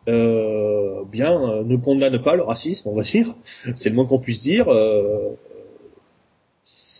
bien, 0.05 1.63
ne 1.63 1.77
condamne 1.77 2.21
pas 2.21 2.35
le 2.35 2.43
racisme, 2.43 2.89
on 2.89 2.95
va 2.95 3.03
dire. 3.03 3.35
C'est 3.75 3.89
le 3.89 3.95
moins 3.95 4.05
qu'on 4.05 4.19
puisse 4.19 4.41
dire. 4.41 4.67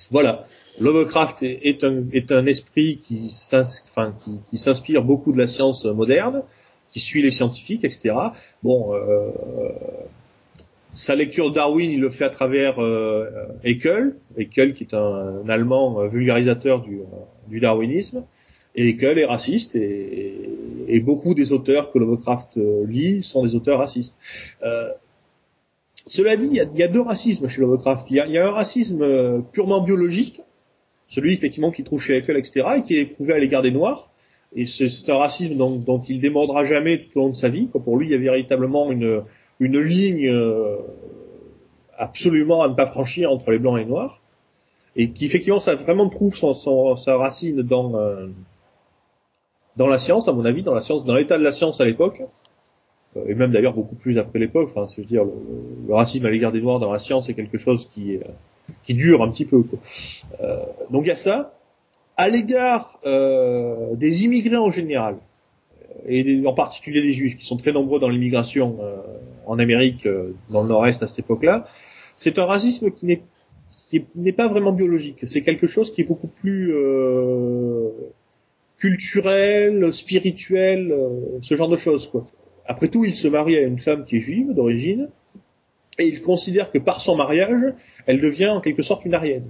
voilà. 0.10 0.48
Lovecraft 0.80 1.44
est, 1.44 1.84
un, 1.84 2.06
est 2.14 2.32
un 2.32 2.48
esprit 2.48 3.00
qui 3.04 3.30
s'inspire 3.30 5.04
beaucoup 5.04 5.32
de 5.32 5.38
la 5.38 5.46
science 5.48 5.86
moderne, 5.86 6.44
qui 6.94 7.00
suit 7.00 7.22
les 7.22 7.32
scientifiques, 7.32 7.84
etc. 7.84 8.16
Bon, 8.62 8.94
euh, 8.94 9.32
sa 10.94 11.16
lecture 11.16 11.50
de 11.50 11.56
Darwin, 11.56 11.92
il 11.92 12.00
le 12.00 12.10
fait 12.10 12.26
à 12.26 12.30
travers 12.30 12.80
euh, 12.80 13.26
Haeckel, 13.64 14.16
Haeckel 14.38 14.74
qui 14.74 14.84
est 14.84 14.94
un, 14.94 15.48
Allemand 15.50 16.00
euh, 16.00 16.08
vulgarisateur 16.08 16.82
du, 16.82 17.00
euh, 17.00 17.04
du, 17.48 17.60
darwinisme. 17.60 18.24
Et 18.76 18.90
Haeckel 18.90 19.20
est 19.20 19.26
raciste 19.26 19.76
et, 19.76 20.50
et, 20.88 21.00
beaucoup 21.00 21.34
des 21.34 21.52
auteurs 21.52 21.92
que 21.92 22.00
Lovecraft 22.00 22.58
euh, 22.58 22.86
lit 22.88 23.24
sont 23.24 23.44
des 23.44 23.56
auteurs 23.56 23.80
racistes. 23.80 24.18
Euh, 24.64 24.90
cela 26.06 26.36
dit, 26.36 26.48
il 26.48 26.56
y, 26.56 26.62
a, 26.62 26.66
y, 26.76 26.84
a, 26.84 26.88
deux 26.88 27.02
racismes 27.02 27.48
chez 27.48 27.62
Lovecraft. 27.62 28.10
Il 28.12 28.18
y 28.18 28.20
a, 28.20 28.28
y 28.28 28.38
a 28.38 28.48
un 28.48 28.52
racisme 28.52 29.44
purement 29.52 29.82
biologique, 29.82 30.42
celui 31.08 31.34
effectivement 31.34 31.72
qu'il 31.72 31.86
trouve 31.86 32.02
chez 32.02 32.18
Haeckel, 32.18 32.38
etc., 32.38 32.68
et 32.78 32.82
qui 32.84 32.96
est 32.96 33.02
éprouvé 33.02 33.34
à 33.34 33.40
l'égard 33.40 33.62
des 33.62 33.72
Noirs. 33.72 34.10
Et 34.56 34.68
c'est 34.68 35.10
un 35.10 35.18
racisme 35.18 35.56
dont, 35.56 35.78
dont 35.78 36.02
il 36.02 36.20
démordra 36.20 36.66
jamais 36.66 37.00
tout 37.00 37.20
au 37.20 37.24
long 37.24 37.30
de 37.30 37.36
sa 37.36 37.50
vie. 37.50 37.68
Pour 37.68 37.98
lui, 37.98 38.08
il 38.08 38.12
y 38.12 38.16
a 38.16 38.20
véritablement 38.20 38.92
une, 38.92 39.24
une 39.60 39.80
ligne 39.80 40.28
euh, 40.28 40.78
absolument 41.98 42.64
à 42.64 42.70
ne 42.70 42.74
pas 42.74 42.88
franchir 42.88 43.32
entre 43.32 43.52
les 43.52 43.60
blancs 43.60 43.78
et 43.78 43.84
les 43.84 43.90
noirs, 43.90 44.20
et 44.96 45.12
qui 45.12 45.26
effectivement 45.26 45.60
ça 45.60 45.76
vraiment 45.76 46.10
trouve 46.10 46.36
son, 46.36 46.54
son, 46.54 46.96
sa 46.96 47.18
racine 47.18 47.62
dans 47.62 47.96
euh, 47.96 48.28
dans 49.76 49.88
la 49.88 49.98
science, 49.98 50.28
à 50.28 50.34
mon 50.34 50.46
avis, 50.46 50.62
dans 50.62 50.76
la 50.76 50.82
science, 50.82 51.04
dans 51.04 51.16
l'état 51.16 51.38
de 51.38 51.44
la 51.44 51.52
science 51.52 51.82
à 51.82 51.86
l'époque, 51.86 52.22
euh, 53.18 53.26
et 53.28 53.36
même 53.36 53.52
d'ailleurs 53.52 53.74
beaucoup 53.74 53.96
plus 53.96 54.18
après 54.18 54.40
l'époque. 54.40 54.70
Enfin, 54.76 54.86
je 54.94 55.02
veux 55.02 55.08
dire, 55.08 55.24
le, 55.24 55.94
racisme 55.94 56.26
à 56.26 56.30
l'égard 56.30 56.52
des 56.52 56.62
noirs 56.62 56.80
dans 56.80 56.92
la 56.92 57.00
science 57.00 57.30
est 57.30 57.34
quelque 57.34 57.58
chose 57.58 57.90
qui 57.94 58.20
qui 58.84 58.94
dure 58.94 59.22
un 59.24 59.30
petit 59.30 59.46
peu. 59.46 59.62
Quoi. 59.62 59.80
donc 60.90 61.04
il 61.06 61.10
y 61.10 61.12
a 61.12 61.16
ça. 61.16 61.54
À 62.16 62.30
l'égard 62.30 63.00
des 63.04 64.26
immigrés 64.26 64.58
en 64.58 64.70
général, 64.70 65.18
et 66.08 66.46
en 66.46 66.54
particulier 66.54 67.02
les 67.02 67.12
juifs 67.12 67.38
qui 67.38 67.46
sont 67.46 67.58
très 67.58 67.72
nombreux 67.72 68.00
dans 68.00 68.08
l'immigration 68.08 68.78
en 69.46 69.60
Amérique, 69.60 70.06
euh, 70.06 70.34
dans 70.50 70.64
le 70.64 70.70
Nord-Est 70.70 71.04
à 71.04 71.08
cette 71.08 71.20
époque-là, 71.20 71.68
c'est 72.16 72.38
un 72.40 72.46
racisme 72.46 72.92
qui 72.92 73.06
n'est 73.06 73.22
n'est 74.16 74.34
pas 74.34 74.48
vraiment 74.48 74.72
biologique. 74.72 75.20
C'est 75.22 75.44
quelque 75.44 75.68
chose 75.68 75.94
qui 75.94 76.02
est 76.02 76.04
beaucoup 76.04 76.28
plus 76.28 76.74
euh, 76.74 77.90
culturel, 78.80 79.94
spirituel, 79.94 80.92
euh, 80.92 81.38
ce 81.42 81.54
genre 81.56 81.70
de 81.70 81.78
choses. 81.78 82.08
Quoi. 82.08 82.26
Après 82.66 82.88
tout, 82.88 83.06
il 83.06 83.14
se 83.14 83.28
marie 83.28 83.56
à 83.56 83.62
une 83.62 83.78
femme 83.78 84.06
qui 84.06 84.18
est 84.18 84.20
juive 84.20 84.52
d'origine, 84.54 85.10
et 86.00 86.08
il 86.08 86.24
considère 86.24 86.72
que 86.72 86.80
par 86.80 87.02
son 87.02 87.16
mariage, 87.16 87.74
elle 88.08 88.20
devient 88.20 88.50
en 88.50 88.62
quelque 88.62 88.82
sorte 88.82 89.06
une 89.06 89.14
arienne. 89.14 89.46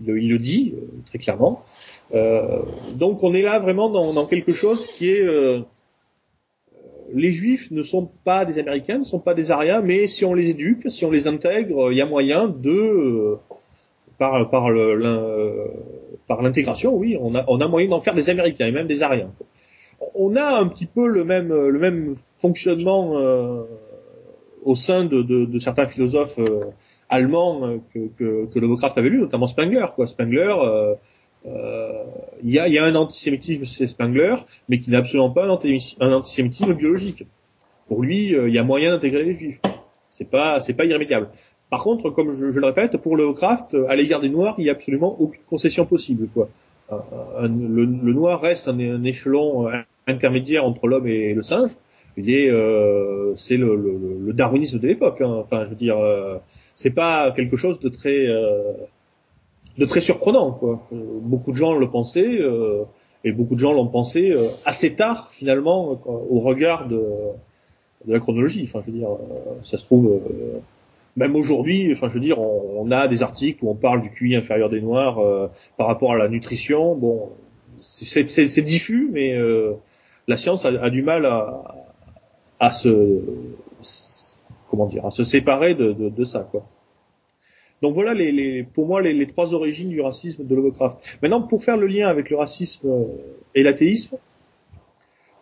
Il, 0.00 0.06
le 0.06 0.38
dit 0.38 0.74
très 1.04 1.18
clairement. 1.18 1.62
donc 2.94 3.22
on 3.22 3.34
est 3.34 3.42
là 3.42 3.58
vraiment 3.58 3.90
dans, 3.90 4.14
dans 4.14 4.24
quelque 4.24 4.54
chose 4.54 4.86
qui 4.86 5.10
est 5.10 5.22
les 7.12 7.30
Juifs 7.30 7.70
ne 7.70 7.82
sont 7.82 8.10
pas 8.24 8.44
des 8.44 8.58
Américains, 8.58 8.98
ne 8.98 9.04
sont 9.04 9.18
pas 9.18 9.34
des 9.34 9.50
Ariens, 9.50 9.82
mais 9.82 10.08
si 10.08 10.24
on 10.24 10.34
les 10.34 10.50
éduque, 10.50 10.90
si 10.90 11.04
on 11.04 11.10
les 11.10 11.26
intègre, 11.26 11.92
il 11.92 11.98
y 11.98 12.02
a 12.02 12.06
moyen 12.06 12.48
de 12.48 12.70
euh, 12.70 13.36
par 14.18 14.50
par 14.50 14.70
le, 14.70 15.70
par 16.26 16.42
l'intégration, 16.42 16.94
oui, 16.94 17.16
on 17.20 17.34
a 17.34 17.44
on 17.48 17.60
a 17.60 17.68
moyen 17.68 17.88
d'en 17.88 18.00
faire 18.00 18.14
des 18.14 18.30
Américains 18.30 18.66
et 18.66 18.72
même 18.72 18.86
des 18.86 19.02
Ariens. 19.02 19.32
On 20.14 20.36
a 20.36 20.58
un 20.58 20.66
petit 20.66 20.86
peu 20.86 21.06
le 21.06 21.24
même 21.24 21.48
le 21.48 21.78
même 21.78 22.14
fonctionnement 22.16 23.18
euh, 23.18 23.62
au 24.64 24.74
sein 24.74 25.04
de, 25.04 25.22
de, 25.22 25.44
de, 25.44 25.58
certains 25.58 25.86
philosophes 25.86 26.38
euh, 26.38 26.66
allemands 27.08 27.78
que, 27.92 28.08
que, 28.16 28.46
que 28.46 28.98
avait 28.98 29.08
lu, 29.08 29.18
notamment 29.18 29.46
Spengler. 29.46 29.86
Quoi. 29.94 30.06
Spengler, 30.06 30.54
euh, 30.56 30.94
il 31.44 32.50
y, 32.50 32.58
a, 32.58 32.68
y, 32.68 32.78
a, 32.78 32.84
un 32.84 32.94
antisémitisme 32.94 33.64
chez 33.64 33.86
Spengler, 33.86 34.36
mais 34.68 34.78
qui 34.80 34.90
n'est 34.90 34.96
absolument 34.96 35.30
pas 35.30 35.44
un, 35.44 36.12
antisémitisme 36.12 36.74
biologique. 36.74 37.26
Pour 37.88 38.02
lui, 38.02 38.34
euh, 38.34 38.48
il 38.48 38.54
y 38.54 38.58
a 38.58 38.62
moyen 38.62 38.90
d'intégrer 38.90 39.24
les 39.24 39.36
juifs. 39.36 39.60
C'est 40.08 40.30
pas, 40.30 40.60
c'est 40.60 40.74
pas 40.74 40.84
irrémédiable. 40.84 41.28
Par 41.70 41.82
contre, 41.82 42.10
comme 42.10 42.34
je, 42.34 42.58
le 42.58 42.66
répète, 42.66 42.96
pour 42.98 43.16
Lovecraft, 43.16 43.76
à 43.88 43.96
l'égard 43.96 44.20
des 44.20 44.28
Noirs, 44.28 44.54
il 44.58 44.64
n'y 44.64 44.70
a 44.70 44.72
absolument 44.72 45.20
aucune 45.20 45.42
concession 45.48 45.86
possible. 45.86 46.28
Quoi. 46.32 46.48
le, 46.90 47.84
Noir 47.86 48.40
reste 48.40 48.68
un, 48.68 49.04
échelon 49.04 49.68
euh, 49.68 49.78
intermédiaire 50.06 50.64
entre 50.64 50.86
l'homme 50.86 51.06
et 51.06 51.34
le 51.34 51.42
singe. 51.42 51.70
Il 52.16 52.30
est, 52.30 52.50
euh, 52.50 53.34
c'est 53.36 53.56
le, 53.56 53.74
le, 53.74 53.98
le, 54.26 54.32
darwinisme 54.32 54.78
de 54.78 54.86
l'époque. 54.86 55.20
Hein. 55.20 55.38
Enfin, 55.40 55.64
je 55.64 55.70
veux 55.70 55.76
dire, 55.76 55.98
euh, 55.98 56.38
c'est 56.74 56.94
pas 56.94 57.32
quelque 57.32 57.56
chose 57.56 57.80
de 57.80 57.88
très, 57.88 58.26
euh, 58.28 58.72
de 59.78 59.84
très 59.84 60.00
surprenant. 60.00 60.52
Quoi. 60.52 60.80
Beaucoup 60.92 61.52
de 61.52 61.56
gens 61.56 61.74
le 61.74 61.90
pensaient 61.90 62.40
et 63.24 63.32
beaucoup 63.32 63.54
de 63.54 63.60
gens 63.60 63.72
l'ont 63.72 63.88
pensé 63.88 64.34
assez 64.64 64.94
tard 64.94 65.30
finalement 65.30 66.00
au 66.06 66.40
regard 66.40 66.88
de, 66.88 67.02
de, 68.06 68.12
la 68.12 68.20
chronologie. 68.20 68.64
Enfin, 68.64 68.80
je 68.84 68.90
veux 68.90 68.98
dire, 68.98 69.08
ça 69.62 69.78
se 69.78 69.84
trouve 69.84 70.20
même 71.16 71.36
aujourd'hui, 71.36 71.90
enfin 71.92 72.08
je 72.08 72.14
veux 72.14 72.20
dire, 72.20 72.38
on, 72.38 72.86
on, 72.86 72.90
a 72.90 73.08
des 73.08 73.22
articles 73.22 73.64
où 73.64 73.70
on 73.70 73.74
parle 73.74 74.02
du 74.02 74.10
QI 74.10 74.34
inférieur 74.34 74.70
des 74.70 74.80
Noirs 74.80 75.18
euh, 75.18 75.48
par 75.76 75.86
rapport 75.86 76.12
à 76.12 76.16
la 76.16 76.28
nutrition. 76.28 76.94
Bon, 76.94 77.30
c'est 77.80 78.62
diffus, 78.62 79.08
mais 79.12 79.34
euh, 79.34 79.74
la 80.26 80.36
science 80.36 80.64
a, 80.64 80.68
a, 80.68 80.90
du 80.90 81.02
mal 81.02 81.26
à, 81.26 81.74
à 82.60 82.70
se 82.70 83.20
comment 84.70 84.86
dire, 84.86 85.04
à 85.04 85.10
se 85.10 85.24
séparer 85.24 85.74
de, 85.74 85.92
de, 85.92 86.08
de 86.08 86.24
ça, 86.24 86.48
quoi. 86.50 86.64
Donc 87.82 87.94
voilà, 87.94 88.14
les, 88.14 88.32
les, 88.32 88.62
pour 88.62 88.86
moi, 88.86 89.02
les, 89.02 89.26
trois 89.26 89.54
origines 89.54 89.88
du 89.88 90.00
racisme 90.00 90.44
de 90.44 90.54
Lovecraft. 90.54 90.98
Maintenant, 91.20 91.42
pour 91.42 91.64
faire 91.64 91.76
le 91.76 91.86
lien 91.86 92.08
avec 92.08 92.30
le 92.30 92.36
racisme 92.36 92.88
et 93.54 93.62
l'athéisme, 93.62 94.16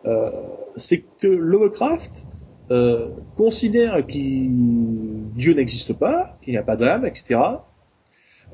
euh, 0.05 0.31
c'est 0.75 1.03
que 1.19 1.27
Lovecraft 1.27 2.25
euh, 2.71 3.09
considère 3.37 4.05
que 4.05 4.17
Dieu 5.35 5.53
n'existe 5.53 5.93
pas, 5.93 6.37
qu'il 6.41 6.53
n'y 6.53 6.57
a 6.57 6.63
pas 6.63 6.75
d'âme, 6.75 7.05
etc. 7.05 7.39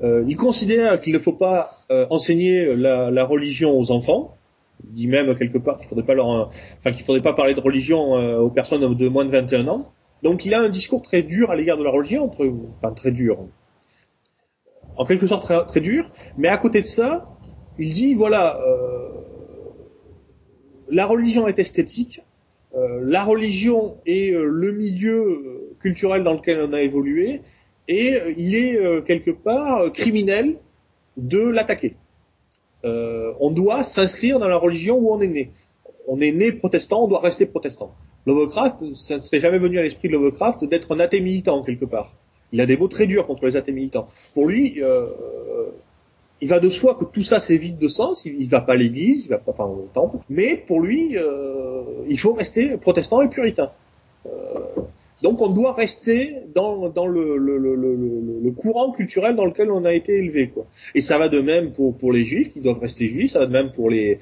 Euh, 0.02 0.24
il 0.28 0.36
considère 0.36 1.00
qu'il 1.00 1.12
ne 1.12 1.18
faut 1.18 1.32
pas 1.32 1.70
euh, 1.90 2.06
enseigner 2.10 2.76
la, 2.76 3.10
la, 3.10 3.24
religion 3.24 3.76
aux 3.78 3.90
enfants. 3.90 4.36
Il 4.84 4.94
dit 4.94 5.08
même 5.08 5.36
quelque 5.36 5.58
part 5.58 5.78
qu'il 5.78 5.88
faudrait 5.88 6.04
pas 6.04 6.14
leur, 6.14 6.50
enfin 6.78 6.92
qu'il 6.92 7.04
faudrait 7.04 7.22
pas 7.22 7.32
parler 7.32 7.54
de 7.54 7.60
religion 7.60 8.16
euh, 8.16 8.38
aux 8.38 8.50
personnes 8.50 8.94
de 8.94 9.08
moins 9.08 9.24
de 9.24 9.30
21 9.30 9.66
ans. 9.66 9.92
Donc 10.22 10.44
il 10.44 10.54
a 10.54 10.60
un 10.60 10.68
discours 10.68 11.02
très 11.02 11.22
dur 11.22 11.50
à 11.50 11.56
l'égard 11.56 11.78
de 11.78 11.84
la 11.84 11.90
religion, 11.90 12.24
entre, 12.24 12.48
enfin 12.78 12.92
très 12.92 13.10
dur, 13.10 13.38
en 14.98 15.06
quelque 15.06 15.26
sorte 15.26 15.50
très, 15.68 15.80
dur. 15.80 16.10
Mais 16.36 16.48
à 16.48 16.58
côté 16.58 16.82
de 16.82 16.86
ça, 16.86 17.30
il 17.78 17.94
dit 17.94 18.14
voilà, 18.14 18.60
euh, 18.60 19.08
la 20.90 21.06
religion 21.06 21.46
est 21.46 21.58
esthétique, 21.58 22.20
euh, 22.74 23.00
la 23.02 23.24
religion 23.24 23.96
est 24.04 24.34
euh, 24.34 24.44
le 24.44 24.72
milieu 24.72 25.76
culturel 25.80 26.24
dans 26.24 26.34
lequel 26.34 26.60
on 26.60 26.72
a 26.72 26.82
évolué 26.82 27.40
et 27.86 28.18
il 28.36 28.54
est 28.54 29.04
quelque 29.04 29.30
part 29.30 29.90
criminel 29.92 30.58
de 31.16 31.40
l'attaquer. 31.40 31.94
on 32.84 33.50
doit 33.50 33.82
s'inscrire 33.82 34.38
dans 34.38 34.48
la 34.48 34.58
religion 34.58 34.98
où 34.98 35.10
on 35.10 35.20
est 35.22 35.28
né. 35.28 35.52
On 36.06 36.20
est 36.20 36.32
né 36.32 36.52
protestant, 36.52 37.04
on 37.04 37.08
doit 37.08 37.20
rester 37.20 37.46
protestant. 37.46 37.94
Lovecraft, 38.26 38.94
ça 38.94 39.14
ne 39.14 39.20
serait 39.20 39.40
jamais 39.40 39.58
venu 39.58 39.78
à 39.78 39.82
l'esprit 39.82 40.08
de 40.08 40.12
Lovecraft 40.14 40.64
d'être 40.64 40.94
un 40.94 41.00
athée 41.00 41.20
militant 41.20 41.62
quelque 41.62 41.86
part. 41.86 42.12
Il 42.52 42.60
a 42.60 42.66
des 42.66 42.76
mots 42.76 42.88
très 42.88 43.06
durs 43.06 43.26
contre 43.26 43.46
les 43.46 43.56
athées 43.56 43.72
militants. 43.72 44.08
Pour 44.34 44.48
lui, 44.48 44.82
euh, 44.82 45.06
il 46.40 46.48
va 46.48 46.60
de 46.60 46.70
soi 46.70 46.94
que 46.94 47.04
tout 47.04 47.24
ça 47.24 47.40
c'est 47.40 47.56
vide 47.56 47.78
de 47.78 47.88
sens. 47.88 48.24
Il, 48.24 48.40
il 48.40 48.48
va 48.48 48.60
pas 48.60 48.72
à 48.72 48.76
l'église, 48.76 49.26
il 49.26 49.28
va 49.28 49.38
pas 49.38 49.52
enfin, 49.52 49.64
au 49.64 49.88
temple, 49.92 50.18
mais 50.28 50.56
pour 50.56 50.80
lui, 50.80 51.16
euh, 51.16 51.82
il 52.08 52.18
faut 52.18 52.32
rester 52.32 52.76
protestant 52.76 53.22
et 53.22 53.28
puritain. 53.28 53.70
Euh, 54.26 54.30
donc 55.22 55.42
on 55.42 55.48
doit 55.48 55.72
rester 55.72 56.36
dans, 56.54 56.88
dans 56.88 57.06
le, 57.06 58.50
courant 58.56 58.92
culturel 58.92 59.36
dans 59.36 59.44
lequel 59.44 59.70
on 59.70 59.84
a 59.84 59.92
été 59.92 60.16
élevé. 60.16 60.48
Quoi. 60.48 60.66
Et 60.94 61.00
ça 61.00 61.18
va 61.18 61.28
de 61.28 61.40
même 61.40 61.72
pour, 61.72 62.12
les 62.12 62.24
juifs 62.24 62.52
qui 62.52 62.60
doivent 62.60 62.78
rester 62.78 63.08
juifs, 63.08 63.32
ça 63.32 63.40
va 63.40 63.46
de 63.46 63.52
même 63.52 63.72
pour 63.72 63.90
les, 63.90 64.20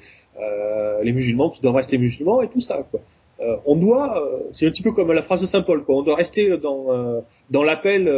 les 1.03 1.11
musulmans 1.11 1.49
qui 1.49 1.61
doivent 1.61 1.75
rester 1.75 1.97
musulmans 1.97 2.41
et 2.41 2.49
tout 2.49 2.61
ça. 2.61 2.85
Quoi. 2.89 2.99
Euh, 3.39 3.57
on 3.65 3.75
doit, 3.75 4.21
euh, 4.21 4.39
c'est 4.51 4.65
un 4.65 4.71
petit 4.71 4.81
peu 4.81 4.91
comme 4.91 5.11
la 5.11 5.21
phrase 5.21 5.41
de 5.41 5.45
Saint 5.45 5.61
Paul, 5.61 5.83
quoi. 5.83 5.95
on 5.95 6.01
doit 6.01 6.15
rester 6.15 6.57
dans, 6.57 6.91
euh, 6.91 7.19
dans 7.51 7.63
l'appel 7.63 8.11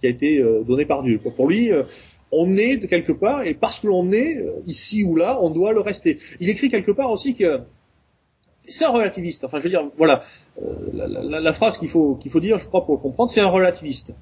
qui 0.00 0.06
a 0.06 0.10
été 0.10 0.42
donné 0.66 0.86
par 0.86 1.02
Dieu. 1.02 1.18
Quoi. 1.18 1.32
Pour 1.36 1.48
lui, 1.48 1.70
on 2.32 2.56
est 2.56 2.76
de 2.76 2.86
quelque 2.86 3.12
part, 3.12 3.44
et 3.44 3.54
parce 3.54 3.80
que 3.80 3.86
l'on 3.86 4.12
est 4.12 4.38
euh, 4.38 4.62
ici 4.66 5.04
ou 5.04 5.16
là, 5.16 5.38
on 5.40 5.50
doit 5.50 5.72
le 5.72 5.80
rester. 5.80 6.18
Il 6.38 6.48
écrit 6.48 6.70
quelque 6.70 6.92
part 6.92 7.10
aussi 7.10 7.34
que 7.34 7.60
c'est 8.66 8.84
un 8.84 8.90
relativiste. 8.90 9.44
Enfin, 9.44 9.58
je 9.58 9.64
veux 9.64 9.70
dire, 9.70 9.90
voilà, 9.96 10.22
euh, 10.62 10.74
la, 10.92 11.08
la, 11.08 11.40
la, 11.40 11.52
phrase 11.52 11.78
qu'il 11.78 11.88
faut 11.88 12.14
qu'il 12.16 12.30
faut 12.30 12.40
dire, 12.40 12.58
je 12.58 12.66
crois, 12.66 12.84
pour 12.84 12.94
le 12.94 13.00
comprendre, 13.00 13.30
c'est 13.30 13.40
un 13.40 13.48
relativiste. 13.48 14.14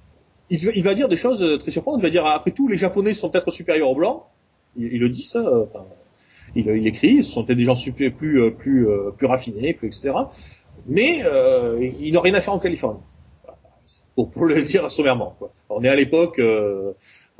Il, 0.50 0.58
il, 0.74 0.82
va 0.82 0.94
dire 0.94 1.08
des 1.08 1.18
choses 1.18 1.42
euh, 1.42 1.58
très 1.58 1.70
surprenantes. 1.70 2.00
Il 2.00 2.04
va 2.04 2.10
dire, 2.10 2.24
après 2.24 2.52
tout, 2.52 2.68
les 2.68 2.78
Japonais 2.78 3.12
sont 3.12 3.28
peut-être 3.28 3.50
supérieurs 3.50 3.90
aux 3.90 3.94
Blancs. 3.94 4.22
Il, 4.76 4.90
il 4.94 5.00
le 5.00 5.10
dit 5.10 5.24
ça. 5.24 5.44
Enfin, 5.62 5.84
il, 6.54 6.66
il, 6.66 6.86
écrit, 6.86 7.22
ce 7.22 7.32
sont 7.32 7.42
des 7.42 7.64
gens 7.64 7.74
plus 7.94 8.10
plus 8.10 8.50
plus 9.16 9.26
raffinés, 9.26 9.74
plus 9.74 9.88
etc. 9.88 10.12
Mais 10.86 11.22
euh, 11.24 11.78
ils 12.00 12.12
n'ont 12.12 12.20
rien 12.20 12.34
à 12.34 12.40
faire 12.40 12.54
en 12.54 12.58
Californie. 12.58 13.00
Pour, 14.14 14.30
pour 14.30 14.46
le 14.46 14.62
dire 14.62 14.90
sommairement. 14.90 15.36
Quoi. 15.38 15.52
On 15.68 15.82
est 15.84 15.88
à 15.88 15.94
l'époque. 15.94 16.38
Euh, 16.38 16.92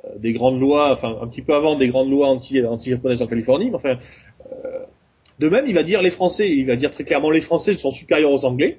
euh, 0.05 0.19
des 0.19 0.33
grandes 0.33 0.61
lois, 0.61 0.93
enfin 0.93 1.17
un 1.21 1.27
petit 1.27 1.43
peu 1.43 1.55
avant 1.55 1.75
des 1.75 1.89
grandes 1.89 2.11
lois 2.11 2.29
anti, 2.29 2.65
anti-japonaises 2.65 3.21
en 3.21 3.27
Californie, 3.27 3.71
mais 3.71 3.77
enfin, 3.77 3.99
euh, 4.53 4.85
de 5.41 5.49
même, 5.49 5.65
il 5.67 5.75
va 5.75 5.83
dire 5.83 6.03
les 6.03 6.11
Français, 6.11 6.51
il 6.51 6.67
va 6.67 6.77
dire 6.77 6.93
très 6.93 7.03
clairement 7.03 7.31
les 7.31 7.41
Français 7.41 7.77
sont 7.77 7.91
supérieurs 7.91 8.31
aux 8.31 8.45
Anglais, 8.45 8.79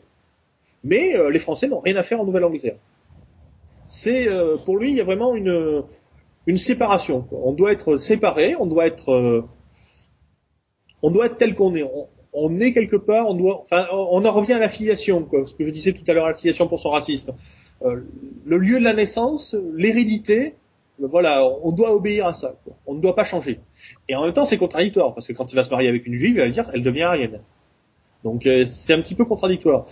mais 0.86 1.18
euh, 1.18 1.30
les 1.30 1.40
Français 1.40 1.68
n'ont 1.68 1.82
rien 1.82 1.98
à 1.98 2.04
faire 2.04 2.22
en 2.22 2.26
Nouvelle-Angleterre. 2.26 2.78
C'est 3.86 4.28
pour 4.66 4.78
lui, 4.78 4.92
il 4.92 4.98
y 4.98 5.02
a 5.02 5.04
vraiment 5.04 5.34
une 5.34 5.84
une 6.46 6.58
séparation. 6.58 7.22
Quoi. 7.22 7.40
On 7.44 7.54
doit 7.54 7.72
être 7.72 7.98
séparé, 7.98 8.56
on 8.56 8.68
doit 8.68 8.86
être 8.86 9.44
on 11.02 11.12
doit 11.12 11.28
être 11.28 11.38
tel 11.38 11.56
qu'on 11.56 11.76
est. 11.76 11.84
On, 11.84 12.08
on, 12.34 12.60
est 12.60 12.74
quelque 12.74 12.96
part, 12.96 13.28
on 13.28 13.34
doit, 13.34 13.62
enfin, 13.62 13.88
on 13.92 14.24
en 14.24 14.32
revient 14.32 14.54
à 14.54 14.60
l'affiliation, 14.60 15.24
quoi. 15.24 15.46
Ce 15.46 15.54
que 15.54 15.66
je 15.66 15.72
disais 15.72 15.94
tout 15.94 16.04
à 16.08 16.14
l'heure, 16.14 16.28
l'affiliation 16.28 16.68
pour 16.68 16.80
son 16.80 16.90
racisme. 16.92 17.34
Euh, 17.84 18.02
le 18.46 18.58
lieu 18.58 18.80
de 18.80 18.84
la 18.84 18.94
naissance, 18.94 19.56
l'hérédité, 19.74 20.56
voilà, 21.00 21.46
on 21.64 21.72
doit 21.72 21.94
obéir 21.94 22.28
à 22.28 22.34
ça. 22.34 22.56
Quoi. 22.66 22.76
On 22.86 22.94
ne 22.94 23.02
doit 23.02 23.16
pas 23.16 23.24
changer. 23.24 23.60
Et 24.10 24.16
en 24.16 24.24
même 24.24 24.34
temps, 24.34 24.46
c'est 24.46 24.58
contradictoire 24.58 25.14
parce 25.14 25.28
que 25.28 25.34
quand 25.34 25.52
il 25.52 25.56
va 25.56 25.64
se 25.64 25.70
marier 25.70 25.88
avec 25.88 26.06
une 26.06 26.16
juive, 26.16 26.36
il 26.36 26.40
va 26.42 26.50
dire 26.50 26.70
elle 26.74 26.84
devient 26.84 27.04
arienne. 27.04 27.40
Donc 28.26 28.46
euh, 28.46 28.66
c'est 28.66 28.94
un 28.94 29.00
petit 29.00 29.16
peu 29.16 29.24
contradictoire. 29.24 29.86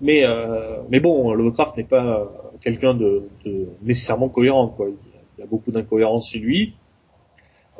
Mais 0.00 0.24
euh, 0.24 0.76
mais 0.90 1.00
bon, 1.00 1.32
Lovecraft 1.32 1.76
n'est 1.76 1.84
pas 1.84 2.32
quelqu'un 2.60 2.94
de, 2.94 3.28
de, 3.44 3.68
nécessairement 3.82 4.28
cohérent. 4.28 4.68
Quoi. 4.68 4.88
Il 5.36 5.40
y 5.40 5.44
a 5.44 5.46
beaucoup 5.46 5.72
d'incohérences 5.72 6.28
chez 6.28 6.38
lui. 6.38 6.74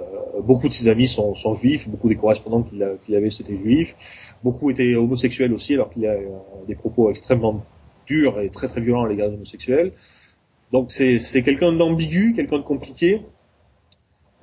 Euh, 0.00 0.40
beaucoup 0.40 0.68
de 0.68 0.72
ses 0.72 0.88
amis 0.88 1.09
sont, 1.09 1.35
juifs, 1.55 1.88
beaucoup 1.88 2.09
des 2.09 2.16
correspondants 2.16 2.62
qu'il 2.62 2.87
qu 3.07 3.14
avait 3.14 3.31
c'était 3.31 3.57
juifs. 3.57 3.94
Beaucoup 4.42 4.70
étaient 4.70 4.94
homosexuels 4.94 5.52
aussi, 5.52 5.74
alors 5.74 5.90
qu'il 5.90 6.07
a 6.07 6.12
euh, 6.12 6.28
des 6.66 6.74
propos 6.74 7.11
extrêmement 7.11 7.64
durs 8.07 8.40
et 8.40 8.48
très 8.48 8.68
très 8.68 8.81
violents 8.81 9.05
à 9.05 9.09
l'égard 9.09 9.28
des 9.28 9.37
homosexuels. 9.37 9.92
Donc 10.72 10.90
c'est 10.90 11.42
quelqu'un 11.42 11.72
d'ambigu, 11.72 12.33
quelqu'un 12.35 12.59
de 12.59 12.62
compliqué. 12.62 13.22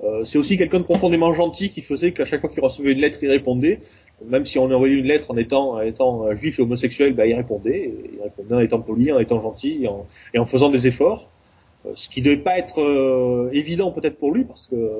Euh, 0.02 0.24
c'est 0.24 0.38
aussi 0.38 0.56
quelqu'un 0.56 0.78
de 0.78 0.84
profondément 0.84 1.32
gentil 1.34 1.70
qui 1.70 1.82
faisait 1.82 2.12
qu'à 2.12 2.24
chaque 2.24 2.40
fois 2.40 2.48
qu'il 2.48 2.62
recevait 2.62 2.92
une 2.92 3.00
lettre, 3.00 3.18
il 3.20 3.28
répondait. 3.28 3.80
Même 4.24 4.46
si 4.46 4.58
on 4.58 4.70
envoyait 4.70 4.94
une 4.94 5.06
lettre 5.06 5.30
en 5.30 5.36
étant, 5.36 5.72
en 5.72 5.80
étant 5.80 6.34
juif 6.36 6.58
et 6.58 6.62
homosexuel, 6.62 7.14
bah, 7.14 7.26
il 7.26 7.34
répondait. 7.34 7.92
Il 8.14 8.22
répondait 8.22 8.54
en 8.54 8.60
étant 8.60 8.80
poli, 8.80 9.10
en 9.12 9.18
étant 9.18 9.40
gentil 9.40 9.80
et 9.82 9.88
en, 9.88 10.06
et 10.32 10.38
en 10.38 10.46
faisant 10.46 10.70
des 10.70 10.86
efforts. 10.86 11.28
Euh, 11.86 11.92
ce 11.94 12.08
qui 12.08 12.20
devait 12.20 12.36
pas 12.36 12.58
être 12.58 12.80
euh, 12.80 13.50
évident 13.52 13.90
peut-être 13.90 14.18
pour 14.18 14.32
lui 14.34 14.44
parce 14.44 14.66
que 14.66 14.76
euh, 14.76 14.98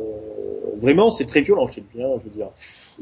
vraiment 0.81 1.11
c'est 1.11 1.27
très 1.27 1.43
violent 1.43 1.69
chez 1.69 1.83
lui. 1.93 2.03
Hein, 2.03 2.09
je 2.19 2.25
veux 2.25 2.35
dire, 2.35 2.51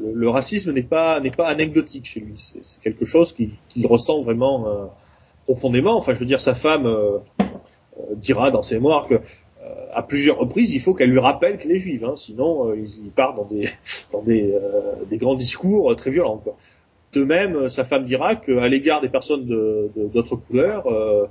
le, 0.01 0.29
racisme 0.29 0.73
n'est 0.73 0.83
pas 0.83 1.19
n'est 1.19 1.31
pas 1.31 1.47
anecdotique 1.47 2.05
chez 2.05 2.19
lui. 2.19 2.35
C'est 2.61 2.81
quelque 2.81 3.05
chose 3.05 3.33
qu'il 3.33 3.87
ressent 3.87 4.21
vraiment 4.21 4.89
profondément. 5.45 5.97
Enfin, 5.97 6.13
je 6.13 6.19
veux 6.19 6.25
dire, 6.25 6.39
sa 6.39 6.53
femme 6.53 6.85
euh, 7.99 8.15
dira 8.15 8.51
dans 8.51 8.61
ses 8.61 8.75
mémoires 8.75 9.07
que 9.07 9.15
euh, 9.15 9.19
à 9.93 10.03
plusieurs 10.03 10.37
reprises, 10.37 10.73
il 10.73 10.79
faut 10.79 10.93
qu'elle 10.93 11.09
lui 11.09 11.19
rappelle 11.19 11.57
qu'elle 11.57 11.71
est 11.71 11.79
juive, 11.79 12.05
hein, 12.05 12.13
sinon 12.15 12.69
euh, 12.69 12.77
il, 12.77 13.11
part 13.11 13.35
dans 13.35 13.45
des 13.45 13.69
dans 14.11 14.21
des, 14.21 14.53
des 15.09 15.17
grands 15.17 15.35
discours 15.35 15.95
très 15.95 16.11
violents. 16.11 16.37
Quoi. 16.37 16.55
De 17.13 17.23
même, 17.23 17.69
sa 17.69 17.83
femme 17.83 18.05
dira 18.05 18.35
qu'à 18.35 18.67
l'égard 18.67 19.01
des 19.01 19.09
personnes 19.09 19.45
d'autres 19.47 20.35
de, 20.35 20.41
couleurs, 20.41 20.85
euh, 20.87 21.25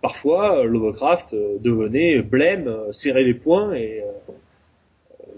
parfois 0.00 0.64
Lovecraft 0.64 1.34
devenait 1.60 2.22
blême, 2.22 2.72
serrait 2.92 3.24
les 3.24 3.34
poings 3.34 3.74
et 3.74 4.02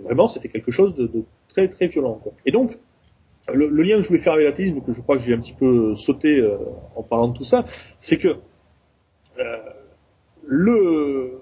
vraiment 0.05 0.29
c'était 0.29 0.49
quelque 0.49 0.71
chose 0.71 0.95
de, 0.95 1.11
très 1.49 1.69
très 1.69 1.87
violent. 1.87 2.21
Et 2.47 2.51
donc 2.51 2.79
le, 3.53 3.69
lien 3.83 3.97
que 3.97 4.03
je 4.03 4.09
voulais 4.09 4.21
faire 4.21 4.35
avec 4.35 4.47
l'athéisme, 4.47 4.81
que 4.81 4.93
je 4.93 5.01
crois 5.01 5.17
que 5.17 5.23
j'ai 5.23 5.35
un 5.35 5.41
petit 5.41 5.55
peu 5.55 5.95
sauté 5.95 6.47
en 6.95 7.03
parlant 7.03 7.29
de 7.29 7.37
tout 7.37 7.45
ça, 7.45 7.65
c'est 8.01 8.19
que 8.19 8.37
le, 10.51 11.41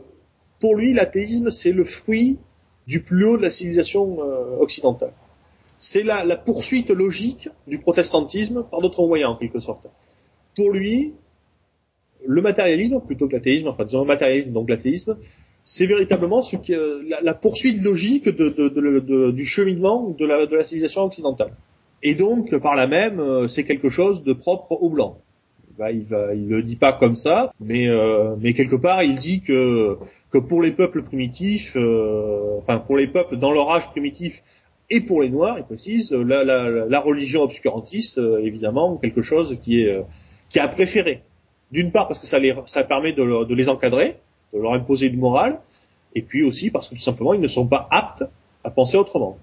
pour 0.60 0.76
lui, 0.76 0.92
l'athéisme, 0.92 1.50
c'est 1.50 1.72
le 1.72 1.84
fruit 1.84 2.38
du 2.86 3.00
plus 3.00 3.24
haut 3.24 3.36
de 3.36 3.42
la 3.42 3.50
civilisation 3.50 4.18
euh, 4.22 4.58
occidentale. 4.58 5.12
C'est 5.78 6.02
la, 6.02 6.24
la, 6.24 6.36
poursuite 6.36 6.90
logique 6.90 7.48
du 7.66 7.78
protestantisme 7.78 8.64
par 8.64 8.80
d'autres 8.80 9.06
moyens, 9.06 9.30
en 9.30 9.36
quelque 9.36 9.60
sorte. 9.60 9.86
Pour 10.56 10.72
lui, 10.72 11.14
le 12.26 12.42
matérialisme, 12.42 13.00
plutôt 13.00 13.28
que 13.28 13.34
l'athéisme, 13.34 13.68
enfin 13.68 13.84
disons 13.84 14.00
le 14.00 14.06
matérialisme, 14.06 14.52
donc 14.52 14.68
l'athéisme, 14.68 15.16
c'est 15.64 15.86
véritablement 15.86 16.40
ce 16.40 16.56
la, 17.08 17.20
la, 17.20 17.34
poursuite 17.34 17.82
logique 17.82 18.24
de, 18.24 18.48
de, 18.48 18.68
de, 18.68 19.30
du 19.30 19.44
cheminement 19.44 20.16
de 20.18 20.24
la, 20.24 20.46
de 20.46 20.56
la 20.56 20.64
civilisation 20.64 21.02
occidentale. 21.04 21.52
et 22.02 22.14
donc 22.14 22.56
par 22.58 22.74
là 22.74 22.86
même 22.86 23.20
euh, 23.20 23.48
c'est 23.48 23.64
quelque 23.64 23.90
chose 23.90 24.24
de 24.24 24.32
propre 24.32 24.72
aux 24.82 24.88
blancs. 24.88 25.16
Bah, 25.78 25.92
il 25.92 26.04
va, 26.06 26.34
il 26.34 26.48
le 26.48 26.62
dit 26.62 26.76
pas 26.76 26.92
comme 26.92 27.14
ça, 27.14 27.52
mais 27.60 27.86
euh, 27.86 28.34
mais 28.40 28.52
quelque 28.54 28.76
part 28.76 29.02
il 29.02 29.16
dit 29.16 29.42
que 29.42 29.96
que 30.32 30.38
pour 30.38 30.60
les 30.62 30.72
peuples 30.72 31.02
primitifs, 31.02 31.76
euh, 31.76 32.58
enfin 32.58 32.78
pour 32.78 32.96
les 32.96 33.06
peuples 33.06 33.36
dans 33.36 33.52
leur 33.52 33.70
âge 33.70 33.88
primitif 33.90 34.42
et 34.90 35.00
pour 35.00 35.20
les 35.22 35.28
noirs, 35.28 35.58
il 35.58 35.64
précise 35.64 36.12
la, 36.12 36.42
la, 36.44 36.68
la 36.68 37.00
religion 37.00 37.42
obscurantiste 37.42 38.18
évidemment 38.40 38.96
quelque 38.96 39.22
chose 39.22 39.58
qui 39.62 39.82
est 39.82 40.02
qui 40.48 40.58
a 40.58 40.66
préféré. 40.66 41.22
D'une 41.70 41.92
part 41.92 42.08
parce 42.08 42.18
que 42.18 42.26
ça 42.26 42.38
les 42.38 42.54
ça 42.66 42.84
permet 42.84 43.12
de, 43.12 43.54
les 43.54 43.68
encadrer, 43.68 44.16
de 44.54 44.58
leur 44.58 44.72
imposer 44.72 45.06
une 45.06 45.18
morale, 45.18 45.60
et 46.14 46.22
puis 46.22 46.42
aussi 46.42 46.70
parce 46.70 46.88
que 46.88 46.94
tout 46.94 47.00
simplement 47.00 47.34
ils 47.34 47.40
ne 47.40 47.48
sont 47.48 47.66
pas 47.66 47.86
aptes 47.90 48.24
à 48.64 48.70
penser 48.70 48.96
autrement. 48.96 49.38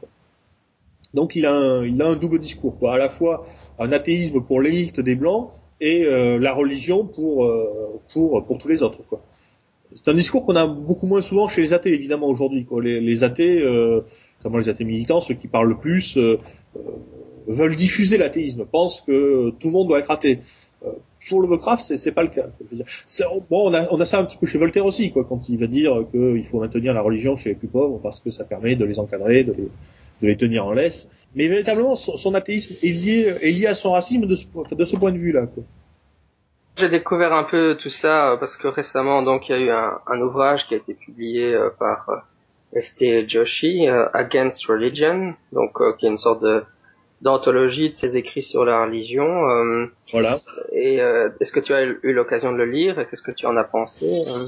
Donc 1.14 1.36
il 1.36 1.46
a 1.46 1.54
un, 1.54 1.86
il 1.86 2.02
a 2.02 2.08
un 2.08 2.16
double 2.16 2.40
discours, 2.40 2.78
quoi. 2.78 2.96
à 2.96 2.98
la 2.98 3.10
fois 3.10 3.46
un 3.80 3.92
athéisme 3.92 4.42
pour 4.42 4.62
l'élite 4.62 5.00
des 5.00 5.16
blancs 5.16 5.52
et 5.80 6.04
euh, 6.04 6.40
la 6.40 6.54
religion 6.54 7.06
pour 7.06 7.46
euh, 7.46 8.02
pour 8.12 8.44
pour 8.46 8.58
tous 8.58 8.68
les 8.68 8.82
autres. 8.82 9.04
Quoi. 9.08 9.22
C'est 9.94 10.10
un 10.10 10.14
discours 10.14 10.44
qu'on 10.46 10.56
a 10.56 10.66
beaucoup 10.66 11.08
moins 11.08 11.22
souvent 11.22 11.48
chez 11.48 11.62
les 11.62 11.74
athées 11.74 11.94
évidemment 11.94 12.28
aujourd'hui. 12.28 12.66
Quoi. 12.66 12.82
Les, 12.82 13.00
les 13.00 13.24
athées, 13.24 13.62
euh, 13.62 14.02
notamment 14.40 14.58
les 14.58 14.70
athées 14.70 14.84
militants, 14.84 15.22
ceux 15.22 15.36
qui 15.36 15.48
parlent 15.48 15.70
le 15.70 15.78
plus, 15.78 16.18
euh, 16.18 16.40
veulent 17.48 17.76
diffuser 17.76 18.18
l'athéisme, 18.18 18.66
pensent 18.66 19.02
que 19.02 19.52
tout 19.60 19.68
le 19.68 19.74
monde 19.74 19.88
doit 19.88 20.00
être 20.00 20.12
athée 20.12 20.40
pour 21.28 21.42
Lovecraft, 21.42 21.98
c'est, 21.98 22.12
pas 22.12 22.24
le 22.24 22.30
cas. 22.30 22.48
Bon, 23.50 23.72
on 23.72 24.00
a, 24.02 24.06
ça 24.06 24.20
un 24.20 24.26
petit 24.26 24.38
peu 24.38 24.46
chez 24.46 24.58
Voltaire 24.58 24.86
aussi, 24.86 25.12
quoi, 25.12 25.26
quand 25.28 25.50
il 25.50 25.60
va 25.60 25.68
dire 25.68 26.06
qu'il 26.12 26.46
faut 26.46 26.60
maintenir 26.60 26.94
la 26.94 27.02
religion 27.02 27.36
chez 27.36 27.50
les 27.50 27.56
plus 27.56 27.68
pauvres 27.68 28.00
parce 28.02 28.20
que 28.20 28.30
ça 28.30 28.44
permet 28.44 28.76
de 28.76 28.86
les 28.86 29.00
encadrer, 29.00 29.44
de 29.44 29.56
les, 30.22 30.38
tenir 30.38 30.66
en 30.66 30.74
laisse. 30.74 31.10
Mais 31.36 31.48
véritablement, 31.48 31.96
son, 31.96 32.34
athéisme 32.34 32.76
est 32.82 32.92
lié, 33.42 33.68
à 33.68 33.74
son 33.74 33.92
racisme 33.92 34.26
de 34.26 34.36
ce, 34.36 34.96
point 34.96 35.12
de 35.12 35.18
vue-là. 35.18 35.48
J'ai 36.78 36.90
découvert 36.90 37.34
un 37.34 37.44
peu 37.44 37.78
tout 37.82 37.90
ça 37.90 38.32
euh, 38.32 38.38
parce 38.38 38.58
que 38.58 38.68
récemment, 38.68 39.22
donc, 39.22 39.48
il 39.48 39.54
y 39.54 39.56
a 39.56 39.62
eu 39.62 39.70
un, 39.70 40.00
un 40.08 40.22
ouvrage 40.22 40.66
qui 40.68 40.74
a 40.74 40.78
été 40.78 40.94
publié 40.94 41.54
euh, 41.54 41.70
par 41.80 42.10
euh, 42.10 42.82
St. 42.82 43.30
Joshi, 43.30 43.88
Against 44.14 44.66
Religion, 44.66 45.34
donc 45.54 45.78
qui 45.98 46.06
est 46.06 46.10
une 46.10 46.18
sorte 46.18 46.42
de 46.44 46.66
d'anthologie 47.26 47.90
de 47.90 47.96
ses 47.96 48.16
écrits 48.16 48.44
sur 48.44 48.64
la 48.64 48.86
religion. 48.86 49.50
Euh, 49.50 49.88
voilà. 50.12 50.40
Et 50.72 51.02
euh, 51.02 51.30
est-ce 51.42 51.52
que 51.52 51.60
tu 51.60 51.74
as 51.74 51.84
eu 51.84 52.14
l'occasion 52.14 52.52
de 52.54 52.58
le 52.58 52.66
lire 52.66 53.00
et 53.00 53.08
qu'est-ce 53.08 53.24
que 53.24 53.32
tu 53.32 53.48
en 53.48 53.58
as 53.58 53.64
pensé 53.64 54.06
euh? 54.06 54.46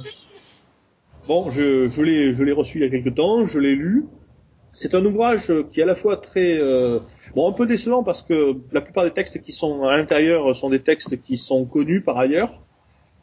Bon, 1.27 1.49
je, 1.51 1.89
je 1.89 2.01
l'ai 2.01 2.35
je 2.35 2.43
l'ai 2.43 2.53
reçu 2.53 2.77
il 2.77 2.83
y 2.83 2.87
a 2.87 2.89
quelque 2.89 3.09
temps, 3.09 3.45
je 3.47 3.59
l'ai 3.59 3.75
lu. 3.75 4.05
C'est 4.71 4.93
un 4.93 5.03
ouvrage 5.03 5.51
qui 5.71 5.79
est 5.79 5.83
à 5.83 5.87
la 5.87 5.95
fois 5.95 6.17
très 6.17 6.59
bon 7.35 7.49
un 7.49 7.51
peu 7.51 7.65
décevant 7.65 8.03
parce 8.03 8.21
que 8.21 8.55
la 8.71 8.79
plupart 8.79 9.03
des 9.05 9.11
textes 9.11 9.41
qui 9.41 9.51
sont 9.51 9.83
à 9.83 9.97
l'intérieur 9.97 10.55
sont 10.55 10.69
des 10.69 10.81
textes 10.81 11.19
qui 11.23 11.37
sont 11.37 11.65
connus 11.65 12.01
par 12.01 12.17
ailleurs, 12.19 12.61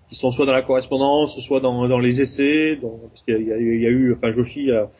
qui 0.08 0.16
sont 0.16 0.32
soit 0.32 0.46
dans 0.46 0.52
la 0.52 0.62
correspondance, 0.62 1.38
soit 1.40 1.60
dans, 1.60 1.86
dans 1.88 2.00
les 2.00 2.20
essais. 2.20 2.78
parce 2.82 3.22
qu'il 3.22 3.40
y, 3.40 3.50
y, 3.84 3.86
a 3.86 3.90
eu, 3.90 4.12
enfin 4.14 4.32
Joshi 4.32 4.72
a, 4.72 4.90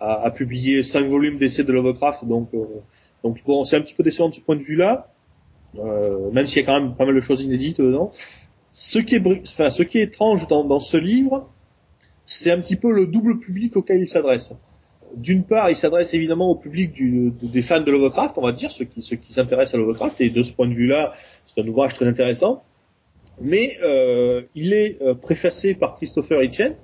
a, 0.00 0.26
a 0.26 0.30
publié 0.30 0.84
cinq 0.84 1.08
volumes 1.08 1.38
d'essais 1.38 1.64
de 1.64 1.72
Lovecraft, 1.72 2.24
donc 2.24 2.50
donc 3.26 3.42
bon, 3.44 3.64
c'est 3.64 3.76
un 3.76 3.80
petit 3.80 3.94
peu 3.94 4.04
décevant 4.04 4.28
de 4.28 4.34
ce 4.34 4.40
point 4.40 4.54
de 4.54 4.62
vue-là, 4.62 5.08
euh, 5.80 6.30
même 6.30 6.46
s'il 6.46 6.60
y 6.60 6.64
a 6.64 6.66
quand 6.66 6.80
même 6.80 6.94
pas 6.94 7.04
mal 7.04 7.14
de 7.16 7.20
choses 7.20 7.42
inédites 7.42 7.80
dedans. 7.80 8.12
Ce 8.70 9.00
qui 9.00 9.16
est, 9.16 9.22
enfin, 9.42 9.68
ce 9.68 9.82
qui 9.82 9.98
est 9.98 10.02
étrange 10.02 10.46
dans, 10.46 10.78
ce 10.78 10.96
livre, 10.96 11.50
c'est 12.24 12.52
un 12.52 12.60
petit 12.60 12.76
peu 12.76 12.92
le 12.92 13.06
double 13.06 13.40
public 13.40 13.76
auquel 13.76 14.00
il 14.00 14.08
s'adresse. 14.08 14.54
D'une 15.16 15.42
part, 15.42 15.70
il 15.70 15.74
s'adresse 15.74 16.14
évidemment 16.14 16.50
au 16.50 16.54
public 16.54 16.92
des 16.94 17.62
fans 17.62 17.80
de 17.80 17.90
Lovecraft, 17.90 18.38
on 18.38 18.42
va 18.42 18.52
dire, 18.52 18.70
ceux 18.70 18.84
qui, 18.84 19.02
s'intéressent 19.02 19.74
à 19.74 19.78
Lovecraft, 19.78 20.20
et 20.20 20.30
de 20.30 20.42
ce 20.44 20.52
point 20.52 20.68
de 20.68 20.74
vue-là, 20.74 21.14
c'est 21.46 21.60
un 21.60 21.66
ouvrage 21.66 21.94
très 21.94 22.06
intéressant. 22.06 22.62
Mais 23.40 23.76
euh, 23.82 24.42
il 24.54 24.72
est 24.72 25.02
euh, 25.02 25.14
préfacé 25.14 25.74
par 25.74 25.94
Christopher 25.94 26.44
Hitchen, 26.44 26.76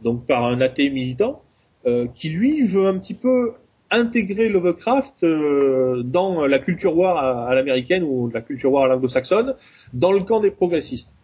donc 0.00 0.26
par 0.26 0.44
un 0.44 0.60
athée 0.60 0.90
militant, 0.90 1.42
euh, 1.86 2.06
qui 2.14 2.28
lui 2.28 2.62
veut 2.62 2.86
un 2.86 2.98
petit 2.98 3.14
peu 3.14 3.54
intégrer 3.90 4.48
Lovecraft 4.48 5.22
euh, 5.22 6.02
dans 6.02 6.46
la 6.46 6.58
culture 6.58 6.96
war 6.96 7.48
à, 7.48 7.54
l'américaine 7.54 8.02
ou 8.02 8.28
la 8.28 8.40
culture 8.40 8.72
war 8.72 8.84
à 8.84 8.88
l'anglo-saxonne 8.88 9.54
dans 9.92 10.12
le 10.12 10.20
camp 10.20 10.40
des 10.40 10.50
progressistes. 10.50 11.14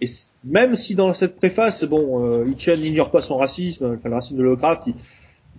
Et 0.00 0.06
même 0.44 0.76
si 0.76 0.94
dans 0.94 1.12
cette 1.14 1.36
préface, 1.36 1.84
bon, 1.84 2.24
euh, 2.24 2.48
Hitchen 2.48 2.80
n'ignore 2.80 3.10
pas 3.10 3.20
son 3.20 3.36
racisme, 3.36 3.96
enfin 3.98 4.08
le 4.08 4.14
racisme 4.14 4.36
de 4.36 4.42
Lovecraft, 4.42 4.88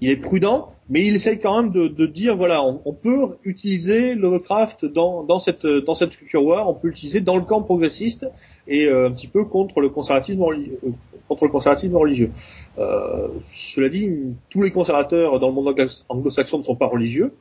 il, 0.01 0.09
est 0.09 0.17
prudent, 0.17 0.73
mais 0.89 1.05
il 1.05 1.15
essaye 1.15 1.39
quand 1.39 1.61
même 1.61 1.71
de, 1.71 1.87
de 1.87 2.05
dire 2.05 2.35
voilà, 2.35 2.63
on, 2.63 2.81
on, 2.83 2.93
peut 2.93 3.37
utiliser 3.45 4.15
Lovecraft 4.15 4.85
dans, 4.85 5.23
dans 5.23 5.39
cette 5.39 5.65
dans 5.65 5.95
cette 5.95 6.17
culture 6.17 6.43
war, 6.43 6.69
on 6.69 6.73
peut 6.73 6.87
l'utiliser 6.87 7.21
dans 7.21 7.37
le 7.37 7.43
camp 7.43 7.61
progressiste 7.61 8.25
et 8.67 8.85
euh, 8.85 9.07
un 9.07 9.11
petit 9.11 9.27
peu 9.27 9.45
contre 9.45 9.81
le 9.81 9.89
conservatisme 9.89 10.41
religieux, 10.41 10.79
contre 11.27 11.45
le 11.45 11.51
conservatisme 11.51 11.95
religieux. 11.95 12.31
Euh, 12.77 13.27
cela 13.39 13.89
dit, 13.89 14.09
tous 14.49 14.61
les 14.61 14.71
conservateurs 14.71 15.39
dans 15.39 15.49
le 15.49 15.53
monde 15.53 15.75
anglo-saxon 16.09 16.59
ne 16.59 16.63
sont 16.63 16.75
pas 16.75 16.87
religieux. 16.87 17.33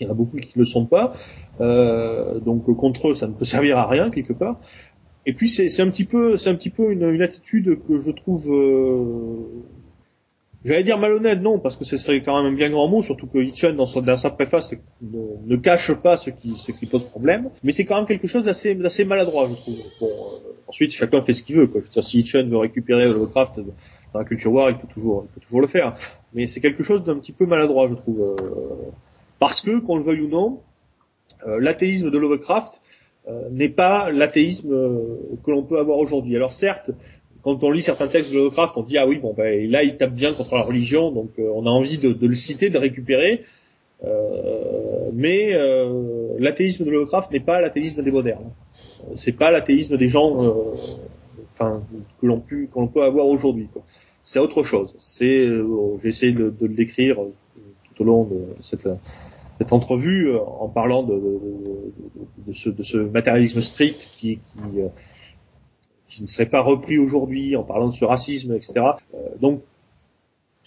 Il 0.00 0.06
y 0.06 0.08
en 0.08 0.12
a 0.12 0.14
beaucoup 0.14 0.36
qui 0.38 0.52
ne 0.56 0.62
le 0.62 0.66
sont 0.66 0.86
pas. 0.86 1.12
Euh, 1.60 2.40
donc 2.40 2.64
contre 2.76 3.10
eux, 3.10 3.14
ça 3.14 3.26
ne 3.26 3.32
peut 3.32 3.44
servir 3.56 3.78
à 3.78 3.86
rien 3.86 4.10
quelque 4.10 4.32
part. 4.32 4.56
Et 5.24 5.34
puis 5.34 5.48
c'est 5.48 5.80
un 5.80 5.88
petit 5.88 6.04
peu, 6.04 6.36
c'est 6.36 6.50
un 6.50 6.56
petit 6.56 6.70
peu 6.70 6.90
une, 6.90 7.08
une, 7.08 7.22
attitude 7.22 7.78
que 7.86 8.00
je 8.00 8.10
trouve 8.10 8.52
euh, 8.52 9.44
J'allais 10.64 10.84
dire 10.84 10.98
malhonnête, 10.98 11.40
non, 11.40 11.58
parce 11.58 11.76
que 11.76 11.84
ce 11.84 11.96
serait 11.96 12.22
quand 12.22 12.40
même 12.40 12.52
un 12.52 12.56
bien 12.56 12.70
grand 12.70 12.86
mot, 12.86 13.02
surtout 13.02 13.26
que 13.26 13.38
Hitchen, 13.38 13.74
dans, 13.74 13.86
sa 13.86 14.30
préface, 14.30 14.74
ne, 15.00 15.56
cache 15.56 15.92
pas 15.92 16.16
ce 16.16 16.30
qui, 16.30 16.56
ce 16.56 16.70
qui 16.70 16.86
pose 16.86 17.02
problème, 17.04 17.50
mais 17.64 17.72
c'est 17.72 17.84
quand 17.84 17.96
même 17.96 18.06
quelque 18.06 18.28
chose 18.28 18.44
d'assez, 18.44 19.04
maladroit, 19.04 19.48
je 19.48 19.54
trouve. 19.54 19.82
Bon, 20.00 20.06
euh, 20.06 20.52
ensuite, 20.68 20.92
chacun 20.92 21.20
fait 21.22 21.32
ce 21.32 21.42
qu'il 21.42 21.56
veut, 21.56 21.66
quoi. 21.66 21.80
Je 21.80 21.86
veux 21.86 21.92
dire, 21.92 22.04
si 22.04 22.20
Hitchen 22.20 22.48
veut 22.48 22.58
récupérer 22.58 23.06
Lovecraft 23.06 23.60
dans 24.12 24.20
la 24.20 24.24
culture 24.24 24.52
war, 24.52 24.70
il 24.70 24.76
peut 24.76 24.86
toujours, 24.86 25.26
il 25.28 25.34
peut 25.34 25.40
toujours 25.40 25.60
le 25.60 25.66
faire. 25.66 25.96
Mais 26.32 26.46
c'est 26.46 26.60
quelque 26.60 26.84
chose 26.84 27.02
d'un 27.02 27.18
petit 27.18 27.32
peu 27.32 27.44
maladroit, 27.44 27.88
je 27.88 27.94
trouve. 27.94 28.20
Euh, 28.20 28.90
parce 29.40 29.62
que, 29.62 29.80
qu'on 29.80 29.96
le 29.96 30.04
veuille 30.04 30.20
ou 30.20 30.28
non, 30.28 30.60
euh, 31.44 31.58
l'athéisme 31.58 32.10
de 32.10 32.18
Lovecraft 32.18 32.82
n'est 33.52 33.68
pas 33.68 34.10
l'athéisme 34.10 34.70
que 35.44 35.50
l'on 35.52 35.62
peut 35.62 35.78
avoir 35.78 35.98
aujourd'hui. 35.98 36.34
Alors 36.34 36.52
certes, 36.52 36.90
quand 37.42 37.62
on 37.64 37.70
lit 37.70 37.82
certains 37.82 38.08
textes 38.08 38.32
de 38.32 38.38
Lovecraft, 38.38 38.76
on 38.76 38.82
dit 38.82 38.98
ah 38.98 39.06
oui 39.06 39.18
bon 39.18 39.34
ben 39.36 39.70
là 39.70 39.82
il 39.82 39.96
tape 39.96 40.14
bien 40.14 40.32
contre 40.32 40.54
la 40.54 40.62
religion, 40.62 41.10
donc 41.10 41.30
euh, 41.38 41.50
on 41.54 41.66
a 41.66 41.70
envie 41.70 41.98
de, 41.98 42.12
de, 42.12 42.26
le 42.26 42.34
citer, 42.34 42.70
de 42.70 42.78
récupérer. 42.78 43.44
Euh, 44.04 45.10
mais 45.12 45.52
euh, 45.52 46.34
l'athéisme 46.38 46.84
de 46.84 46.90
Lovecraft 46.90 47.30
n'est 47.30 47.40
pas 47.40 47.60
l'athéisme 47.60 48.02
des 48.02 48.10
modernes. 48.10 48.50
C'est 49.14 49.32
pas 49.32 49.50
l'athéisme 49.50 49.96
des 49.96 50.08
gens, 50.08 50.42
euh, 50.42 50.72
enfin 51.52 51.82
que 52.20 52.26
l'on 52.26 52.40
peut 52.40 52.66
qu'on 52.72 52.88
peut 52.88 53.02
avoir 53.02 53.26
aujourd'hui. 53.26 53.68
C'est 54.24 54.38
autre 54.38 54.62
chose. 54.62 54.94
C'est 54.98 55.48
j'ai 56.02 56.08
essayé 56.08 56.32
de, 56.32 56.50
de, 56.50 56.66
le 56.66 56.74
décrire 56.74 57.16
tout 57.16 58.02
au 58.02 58.04
long 58.04 58.24
de 58.24 58.46
cette 58.60 58.88
cette 59.58 59.72
entrevue 59.72 60.34
en 60.36 60.68
parlant 60.68 61.02
de, 61.04 61.20
de, 62.46 62.52
ce, 62.52 62.70
ce 62.82 62.98
matérialisme 62.98 63.60
strict 63.60 64.08
qui, 64.18 64.38
qui 64.38 64.80
qui 66.12 66.22
ne 66.22 66.26
serait 66.26 66.46
pas 66.46 66.60
repris 66.60 66.98
aujourd'hui 66.98 67.56
en 67.56 67.62
parlant 67.62 67.88
de 67.88 67.94
ce 67.94 68.04
racisme, 68.04 68.54
etc. 68.54 68.72
Euh, 69.14 69.18
donc, 69.40 69.62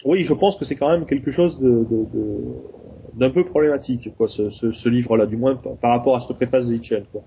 oui, 0.04 0.24
je 0.24 0.34
pense 0.34 0.56
que 0.56 0.64
c'est 0.64 0.74
quand 0.76 0.90
même 0.90 1.06
quelque 1.06 1.30
chose 1.30 1.58
d'un 3.14 3.30
peu 3.30 3.44
problématique, 3.44 4.10
quoi, 4.16 4.28
ce, 4.28 4.88
livre-là, 4.88 5.26
du 5.26 5.36
moins 5.36 5.54
par, 5.54 5.90
rapport 5.90 6.16
à 6.16 6.20
ce 6.20 6.32
préface 6.32 6.68
de 6.68 6.76
Quoi. 7.12 7.22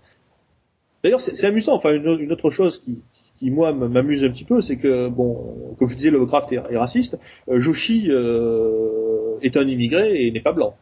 D'ailleurs, 1.03 1.21
c'est, 1.21 1.47
amusant. 1.47 1.75
Enfin, 1.75 1.93
une, 1.93 2.31
autre 2.31 2.51
chose 2.51 2.79
qui, 2.79 2.99
qui 3.37 3.49
moi 3.51 3.71
m'amuse 3.71 4.23
un 4.23 4.29
petit 4.29 4.43
peu, 4.43 4.61
c'est 4.61 4.75
que 4.75 5.07
bon, 5.07 5.75
comme 5.77 5.87
je 5.87 5.95
disais, 5.95 6.11
Lovecraft 6.11 6.51
est, 6.51 6.61
est 6.69 6.77
raciste. 6.77 7.17
Euh, 7.49 7.59
Joshi 7.59 8.07
euh, 8.09 9.37
est 9.41 9.55
un 9.55 9.67
immigré 9.67 10.25
et 10.25 10.31
n'est 10.31 10.41
pas 10.41 10.53
blanc. 10.53 10.75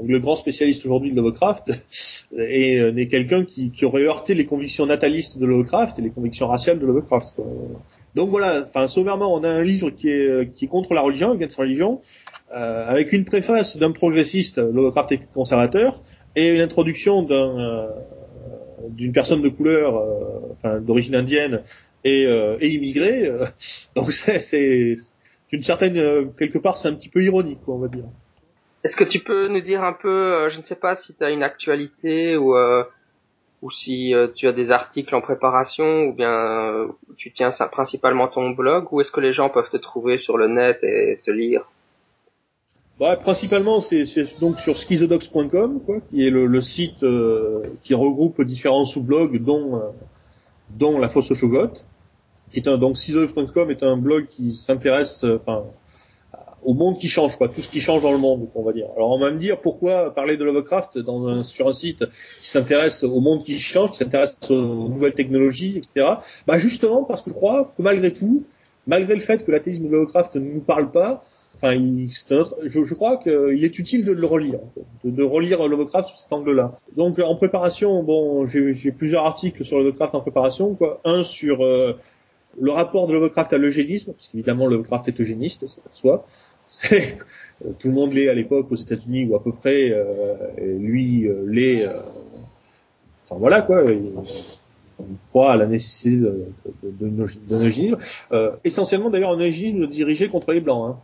Donc 0.00 0.08
le 0.08 0.18
grand 0.18 0.34
spécialiste 0.34 0.86
aujourd'hui 0.86 1.10
de 1.10 1.16
Lovecraft 1.16 1.72
est, 2.38 2.78
euh, 2.78 2.90
n'est 2.90 3.06
quelqu'un 3.06 3.44
qui, 3.44 3.70
qui, 3.70 3.84
aurait 3.84 4.04
heurté 4.04 4.34
les 4.34 4.46
convictions 4.46 4.86
natalistes 4.86 5.36
de 5.36 5.44
Lovecraft 5.44 5.98
et 5.98 6.02
les 6.02 6.10
convictions 6.10 6.48
raciales 6.48 6.78
de 6.78 6.86
Lovecraft. 6.86 7.34
Quoi. 7.36 7.44
Donc 8.14 8.30
voilà, 8.30 8.64
enfin 8.66 8.88
sommairement, 8.88 9.34
on 9.34 9.44
a 9.44 9.48
un 9.50 9.62
livre 9.62 9.90
qui 9.90 10.08
est, 10.08 10.26
euh, 10.26 10.44
qui 10.46 10.64
est 10.64 10.68
contre 10.68 10.94
la 10.94 11.02
religion, 11.02 11.32
against 11.32 11.56
religion, 11.56 12.00
euh, 12.56 12.88
avec 12.88 13.12
une 13.12 13.26
préface 13.26 13.76
d'un 13.76 13.92
progressiste, 13.92 14.56
Lovecraft 14.56 15.12
est 15.12 15.32
conservateur, 15.34 16.02
et 16.34 16.54
une 16.54 16.62
introduction 16.62 17.22
d'un 17.22 17.58
euh, 17.58 17.88
d'une 18.88 19.12
personne 19.12 19.42
de 19.42 19.50
couleur, 19.50 20.02
enfin 20.52 20.80
d'origine 20.80 21.14
indienne 21.14 21.60
et, 22.02 22.22
et 22.22 22.68
immigrée. 22.70 23.30
donc 23.94 24.10
c'est, 24.10 24.38
c'est 24.38 24.94
d'une 25.52 25.62
certaine 25.62 26.32
quelque 26.38 26.56
part, 26.56 26.78
c'est 26.78 26.88
un 26.88 26.94
petit 26.94 27.10
peu 27.10 27.22
ironique, 27.22 27.58
quoi, 27.62 27.74
on 27.74 27.78
va 27.78 27.88
dire. 27.88 28.06
Est-ce 28.84 28.96
que 28.96 29.04
tu 29.04 29.20
peux 29.20 29.48
nous 29.48 29.60
dire 29.60 29.84
un 29.84 29.92
peu, 29.92 30.08
euh, 30.08 30.50
je 30.50 30.58
ne 30.58 30.62
sais 30.62 30.76
pas 30.76 30.96
si 30.96 31.14
tu 31.14 31.22
as 31.22 31.30
une 31.30 31.42
actualité 31.42 32.36
ou 32.36 32.56
euh, 32.56 32.84
ou 33.62 33.70
si 33.70 34.14
euh, 34.14 34.28
tu 34.34 34.46
as 34.46 34.52
des 34.52 34.70
articles 34.70 35.14
en 35.14 35.20
préparation 35.20 36.04
ou 36.04 36.14
bien 36.14 36.88
tu 37.18 37.30
tiens 37.30 37.52
ça 37.52 37.68
principalement 37.68 38.28
ton 38.28 38.50
blog 38.50 38.90
ou 38.92 39.00
est-ce 39.00 39.10
que 39.10 39.20
les 39.20 39.34
gens 39.34 39.50
peuvent 39.50 39.70
te 39.70 39.76
trouver 39.76 40.16
sur 40.16 40.38
le 40.38 40.48
net 40.48 40.78
et 40.82 41.20
te 41.24 41.30
lire? 41.30 41.66
Bah, 43.00 43.16
principalement, 43.16 43.80
c'est 43.80 44.04
donc 44.40 44.58
sur 44.58 44.76
schizodox.com, 44.76 45.80
qui 46.10 46.26
est 46.26 46.28
le, 46.28 46.44
le 46.44 46.60
site 46.60 47.02
euh, 47.02 47.62
qui 47.82 47.94
regroupe 47.94 48.42
différents 48.42 48.84
sous-blogs, 48.84 49.42
dont 49.42 49.76
euh, 49.76 49.88
dont 50.68 50.98
la 50.98 51.08
fosse 51.08 51.30
aux 51.30 51.34
chogottes. 51.34 51.86
Qui 52.52 52.58
est 52.58 52.68
un, 52.68 52.76
donc 52.76 52.98
schizodox.com 52.98 53.70
est 53.70 53.82
un 53.82 53.96
blog 53.96 54.26
qui 54.28 54.52
s'intéresse, 54.52 55.24
euh, 55.24 55.36
enfin, 55.36 55.64
au 56.62 56.74
monde 56.74 56.98
qui 56.98 57.08
change, 57.08 57.36
quoi, 57.36 57.48
tout 57.48 57.62
ce 57.62 57.68
qui 57.68 57.80
change 57.80 58.02
dans 58.02 58.12
le 58.12 58.18
monde, 58.18 58.48
on 58.54 58.62
va 58.62 58.72
dire. 58.72 58.86
Alors 58.96 59.10
on 59.10 59.18
va 59.18 59.30
me 59.30 59.38
dire 59.38 59.60
pourquoi 59.60 60.14
parler 60.14 60.36
de 60.36 60.44
Lovecraft 60.44 60.98
dans 60.98 61.26
un, 61.26 61.42
sur 61.42 61.68
un 61.68 61.72
site 61.72 62.04
qui 62.40 62.48
s'intéresse 62.48 63.02
au 63.02 63.20
monde 63.20 63.44
qui 63.44 63.58
change, 63.58 63.92
qui 63.92 63.96
s'intéresse 63.96 64.36
aux 64.50 64.88
nouvelles 64.88 65.14
technologies, 65.14 65.78
etc. 65.78 66.06
Bah 66.46 66.58
justement 66.58 67.04
parce 67.04 67.22
que 67.22 67.30
je 67.30 67.34
crois 67.34 67.72
que 67.76 67.82
malgré 67.82 68.12
tout, 68.12 68.44
malgré 68.86 69.14
le 69.14 69.20
fait 69.20 69.44
que 69.44 69.50
l'athéisme 69.50 69.84
de 69.86 69.90
Lovecraft 69.90 70.36
ne 70.36 70.52
nous 70.52 70.60
parle 70.60 70.90
pas, 70.90 71.24
enfin, 71.54 71.72
c'est 72.10 72.34
un 72.34 72.38
autre- 72.40 72.56
je, 72.66 72.84
je 72.84 72.94
crois 72.94 73.16
qu'il 73.16 73.64
est 73.64 73.78
utile 73.78 74.04
de 74.04 74.12
le 74.12 74.26
relire, 74.26 74.60
de, 75.04 75.10
de 75.10 75.22
relire 75.22 75.66
Lovecraft 75.66 76.10
sous 76.10 76.18
cet 76.18 76.32
angle-là. 76.34 76.72
Donc 76.94 77.18
en 77.20 77.36
préparation, 77.36 78.02
bon, 78.02 78.46
j'ai 78.46 78.74
j'ai 78.74 78.92
plusieurs 78.92 79.24
articles 79.24 79.64
sur 79.64 79.78
Lovecraft 79.78 80.14
en 80.14 80.20
préparation, 80.20 80.74
quoi. 80.74 81.00
Un 81.06 81.22
sur 81.22 81.64
euh, 81.64 81.94
le 82.60 82.70
rapport 82.72 83.06
de 83.06 83.12
Lovecraft 83.12 83.52
à 83.52 83.58
l'eugénisme, 83.58 84.12
parce 84.12 84.28
qu'évidemment 84.28 84.66
Lovecraft 84.66 85.08
est 85.08 85.20
eugéniste, 85.20 85.66
c'est 85.66 85.82
pour 85.82 85.96
soi. 85.96 86.26
C'est 86.72 87.18
euh, 87.64 87.70
tout 87.80 87.88
le 87.88 87.94
monde 87.94 88.12
l'est 88.12 88.28
à 88.28 88.34
l'époque 88.34 88.70
aux 88.70 88.76
États-Unis 88.76 89.26
ou 89.26 89.34
à 89.34 89.42
peu 89.42 89.50
près. 89.52 89.90
euh, 89.90 90.34
et 90.56 90.66
lui 90.66 91.26
euh, 91.26 91.44
l'est. 91.48 91.84
euh, 91.86 92.00
enfin 93.24 93.36
voilà 93.40 93.62
quoi. 93.62 93.82
Il, 93.90 94.12
il 95.00 95.16
croit 95.30 95.52
à 95.52 95.56
la 95.56 95.66
nécessité 95.66 96.16
d'un 96.82 97.60
eugénisme. 97.64 97.96
Euh, 98.32 98.52
essentiellement 98.62 99.10
d'ailleurs 99.10 99.32
un 99.32 99.38
eugénisme 99.40 99.88
dirigé 99.88 100.28
contre 100.28 100.52
les 100.52 100.60
blancs. 100.60 100.90
Hein. 100.94 100.98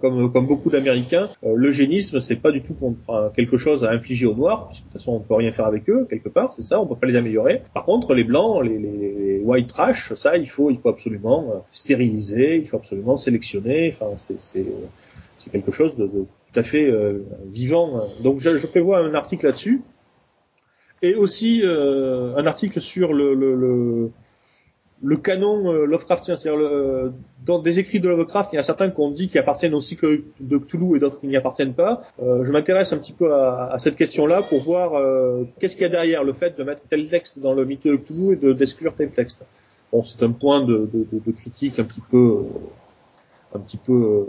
Comme, 0.00 0.32
comme 0.32 0.46
beaucoup 0.46 0.70
d'Américains, 0.70 1.28
euh, 1.44 1.54
l'eugénisme 1.56 2.20
c'est 2.20 2.36
pas 2.36 2.50
du 2.50 2.62
tout 2.62 2.74
quelque 3.36 3.58
chose 3.58 3.84
à 3.84 3.90
infliger 3.90 4.26
aux 4.26 4.34
Noirs, 4.34 4.66
parce 4.66 4.80
que 4.80 4.84
de 4.84 4.90
toute 4.92 5.00
façon 5.00 5.12
on 5.12 5.20
peut 5.20 5.34
rien 5.34 5.52
faire 5.52 5.66
avec 5.66 5.88
eux 5.90 6.06
quelque 6.08 6.28
part, 6.28 6.52
c'est 6.52 6.62
ça, 6.62 6.80
on 6.80 6.86
peut 6.86 6.96
pas 6.96 7.06
les 7.06 7.16
améliorer. 7.16 7.62
Par 7.72 7.84
contre 7.84 8.14
les 8.14 8.24
blancs, 8.24 8.64
les, 8.64 8.78
les, 8.78 9.40
white 9.44 9.68
trash, 9.68 10.14
ça 10.14 10.36
il 10.36 10.48
faut 10.48 10.70
il 10.70 10.76
faut 10.76 10.88
absolument 10.88 11.50
euh, 11.50 11.58
stériliser, 11.70 12.56
il 12.56 12.66
faut 12.66 12.76
absolument 12.76 13.16
sélectionner. 13.16 13.90
Enfin 13.92 14.16
c'est 14.16 14.38
c'est 14.38 14.66
c'est 15.36 15.50
quelque 15.50 15.72
chose 15.72 15.96
de, 15.96 16.06
de 16.06 16.24
tout 16.52 16.60
à 16.60 16.62
fait 16.62 16.84
euh, 16.90 17.24
vivant. 17.46 18.06
Donc 18.22 18.38
je, 18.38 18.56
je 18.56 18.66
prévois 18.66 18.98
un 18.98 19.14
article 19.14 19.46
là-dessus 19.46 19.82
et 21.04 21.14
aussi 21.14 21.60
euh, 21.62 22.34
un 22.36 22.46
article 22.46 22.80
sur 22.80 23.12
le, 23.12 23.34
le, 23.34 23.54
le, 23.54 24.10
le 25.02 25.16
canon 25.16 25.72
euh, 25.72 25.84
Lovecraftien, 25.86 26.36
c'est-à-dire 26.36 26.60
le, 26.60 27.12
dans 27.44 27.58
des 27.58 27.78
écrits 27.78 28.00
de 28.00 28.08
Lovecraft, 28.08 28.52
il 28.52 28.56
y 28.56 28.58
a 28.58 28.62
certains 28.62 28.90
qu'on 28.90 29.10
dit 29.10 29.28
qui 29.28 29.38
appartiennent 29.38 29.74
au 29.74 29.80
cycle 29.80 30.22
de 30.40 30.58
Cthulhu 30.58 30.96
et 30.96 31.00
d'autres 31.00 31.20
qui 31.20 31.26
n'y 31.26 31.36
appartiennent 31.36 31.74
pas. 31.74 32.02
Euh, 32.22 32.44
je 32.44 32.52
m'intéresse 32.52 32.92
un 32.92 32.98
petit 32.98 33.12
peu 33.12 33.34
à, 33.34 33.70
à 33.72 33.78
cette 33.78 33.96
question-là 33.96 34.42
pour 34.42 34.62
voir 34.62 34.94
euh, 34.94 35.44
qu'est-ce 35.58 35.74
qu'il 35.74 35.82
y 35.82 35.86
a 35.86 35.90
derrière 35.90 36.24
le 36.24 36.32
fait 36.32 36.56
de 36.56 36.64
mettre 36.64 36.82
tel 36.88 37.08
texte 37.08 37.38
dans 37.38 37.54
le 37.54 37.64
mythe 37.64 37.86
de 37.86 37.96
Cthulhu 37.96 38.32
et 38.32 38.36
de 38.36 38.52
d'exclure 38.52 38.94
tel 38.94 39.10
texte. 39.10 39.44
Bon, 39.92 40.02
c'est 40.02 40.22
un 40.22 40.32
point 40.32 40.64
de, 40.64 40.88
de, 40.92 41.06
de, 41.12 41.32
critique 41.32 41.78
un 41.78 41.84
petit 41.84 42.02
peu 42.10 42.16
euh, 42.16 42.58
un 43.54 43.60
petit 43.60 43.76
peu 43.76 43.92
euh, 43.92 44.24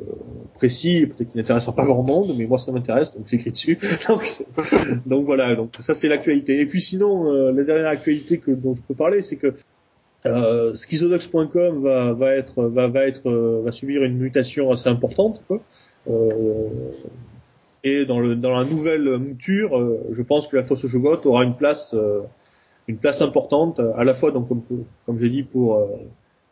précis, 0.54 1.08
peut-être 1.08 1.32
qui 1.32 1.38
n'intéressera 1.38 1.74
pas 1.74 1.86
grand 1.86 2.04
monde, 2.04 2.36
mais 2.38 2.46
moi 2.46 2.58
ça 2.58 2.72
m'intéresse, 2.72 3.14
donc 3.14 3.26
j'écris 3.28 3.52
dessus. 3.52 3.80
donc, 4.08 4.28
donc 5.06 5.26
voilà, 5.26 5.56
donc 5.56 5.72
ça 5.80 5.94
c'est 5.94 6.08
l'actualité. 6.08 6.60
Et 6.62 6.66
puis 6.68 6.82
sinon, 6.82 7.34
euh, 7.34 7.52
la 7.52 7.64
dernière 7.64 7.90
actualité 7.90 8.38
que 8.38 8.52
dont 8.52 8.76
je 8.76 8.82
peux 8.82 8.94
parler, 8.94 9.22
c'est 9.22 9.38
que 9.38 9.56
euh, 10.26 10.74
schizodox.com 10.74 11.84
va, 11.84 12.14
va 12.14 12.32
être 12.36 12.64
va, 12.64 12.88
va 12.88 13.06
être 13.06 13.30
euh, 13.30 13.62
va 13.64 13.72
subir 13.72 14.04
une 14.04 14.18
mutation 14.18 14.72
assez 14.72 14.90
importante 14.90 15.42
quoi. 15.48 15.62
Euh, 16.10 16.92
et 17.84 18.06
dans 18.06 18.20
le 18.20 18.36
dans 18.36 18.58
la 18.58 18.66
nouvelle 18.66 19.18
mouture, 19.18 19.78
euh, 19.78 20.04
je 20.12 20.22
pense 20.22 20.48
que 20.48 20.56
la 20.58 20.64
fosse 20.64 20.84
aux 20.84 20.88
Jogottes 20.88 21.26
aura 21.26 21.44
une 21.44 21.56
place 21.56 21.94
euh, 21.94 22.22
une 22.88 22.98
place 22.98 23.22
importante 23.22 23.80
à 23.98 24.04
la 24.04 24.14
fois 24.14 24.32
donc 24.32 24.48
comme 24.48 24.62
comme 25.06 25.18
j'ai 25.18 25.30
dit 25.30 25.44
pour 25.44 25.88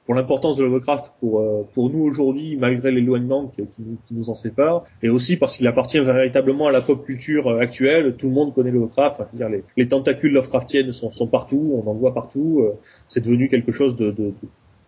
pour 0.06 0.16
l'importance 0.16 0.58
de 0.58 0.64
Lovecraft 0.66 1.14
pour 1.20 1.40
euh, 1.40 1.66
pour 1.74 1.90
nous 1.90 2.04
aujourd'hui 2.04 2.58
malgré 2.58 2.92
l'éloignement 2.92 3.48
qui, 3.48 3.62
qui, 3.64 3.70
nous- 3.80 3.98
qui 4.08 4.14
nous 4.14 4.30
en 4.30 4.36
sépare 4.36 4.84
et 5.02 5.10
aussi 5.10 5.38
parce 5.38 5.56
qu'il 5.58 5.66
appartient 5.68 6.00
véritablement 6.00 6.68
à 6.68 6.72
la 6.72 6.82
pop 6.82 7.06
culture 7.06 7.48
euh, 7.50 7.60
actuelle 7.62 8.16
tout 8.18 8.28
le 8.28 8.34
monde 8.34 8.54
connaît 8.54 8.72
Lovecraft 8.72 9.16
enfin, 9.22 9.26
je 9.28 9.32
veux 9.32 9.38
dire 9.38 9.50
les, 9.50 9.64
les 9.78 9.88
tentacules 9.88 10.34
Lovecraftiennes 10.34 10.92
sont, 10.92 11.10
sont 11.10 11.28
partout 11.28 11.82
on 11.86 11.90
en 11.90 11.94
voit 11.94 12.14
partout 12.14 12.60
euh, 12.62 12.74
c'est 13.08 13.22
devenu 13.24 13.48
quelque 13.50 13.72
chose 13.72 13.96
de, 13.96 14.12
de, 14.12 14.26
de, 14.26 14.34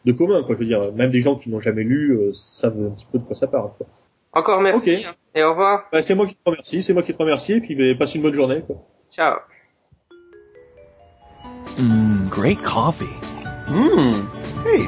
de 0.05 0.11
commun 0.11 0.43
quoi 0.43 0.55
je 0.55 0.59
veux 0.59 0.65
dire 0.65 0.91
même 0.93 1.11
des 1.11 1.21
gens 1.21 1.35
qui 1.35 1.49
n'ont 1.49 1.61
jamais 1.61 1.83
lu 1.83 2.11
euh, 2.11 2.31
savent 2.33 2.77
un 2.85 2.89
petit 2.89 3.07
peu 3.11 3.17
de 3.19 3.23
quoi 3.23 3.35
ça 3.35 3.47
parle 3.47 3.69
quoi. 3.77 3.87
Encore 4.33 4.59
merci. 4.59 4.95
Ok. 4.97 5.01
hein, 5.05 5.13
Et 5.33 5.43
au 5.43 5.51
revoir. 5.51 5.85
Bah, 5.93 6.01
c'est 6.01 6.13
moi 6.13 6.27
qui 6.27 6.35
te 6.35 6.41
remercie 6.45 6.81
c'est 6.81 6.91
moi 6.93 7.03
qui 7.03 7.13
te 7.13 7.17
remercie 7.17 7.53
et 7.53 7.61
puis 7.61 7.73
bah, 7.75 7.85
passe 7.97 8.15
une 8.15 8.21
bonne 8.21 8.33
journée 8.33 8.63
quoi. 8.67 8.75
Ciao. 9.11 9.37
Mmm, 11.79 12.27
great 12.29 12.61
coffee. 12.61 13.05
Hmm. 13.67 14.11
Hey. 14.65 14.87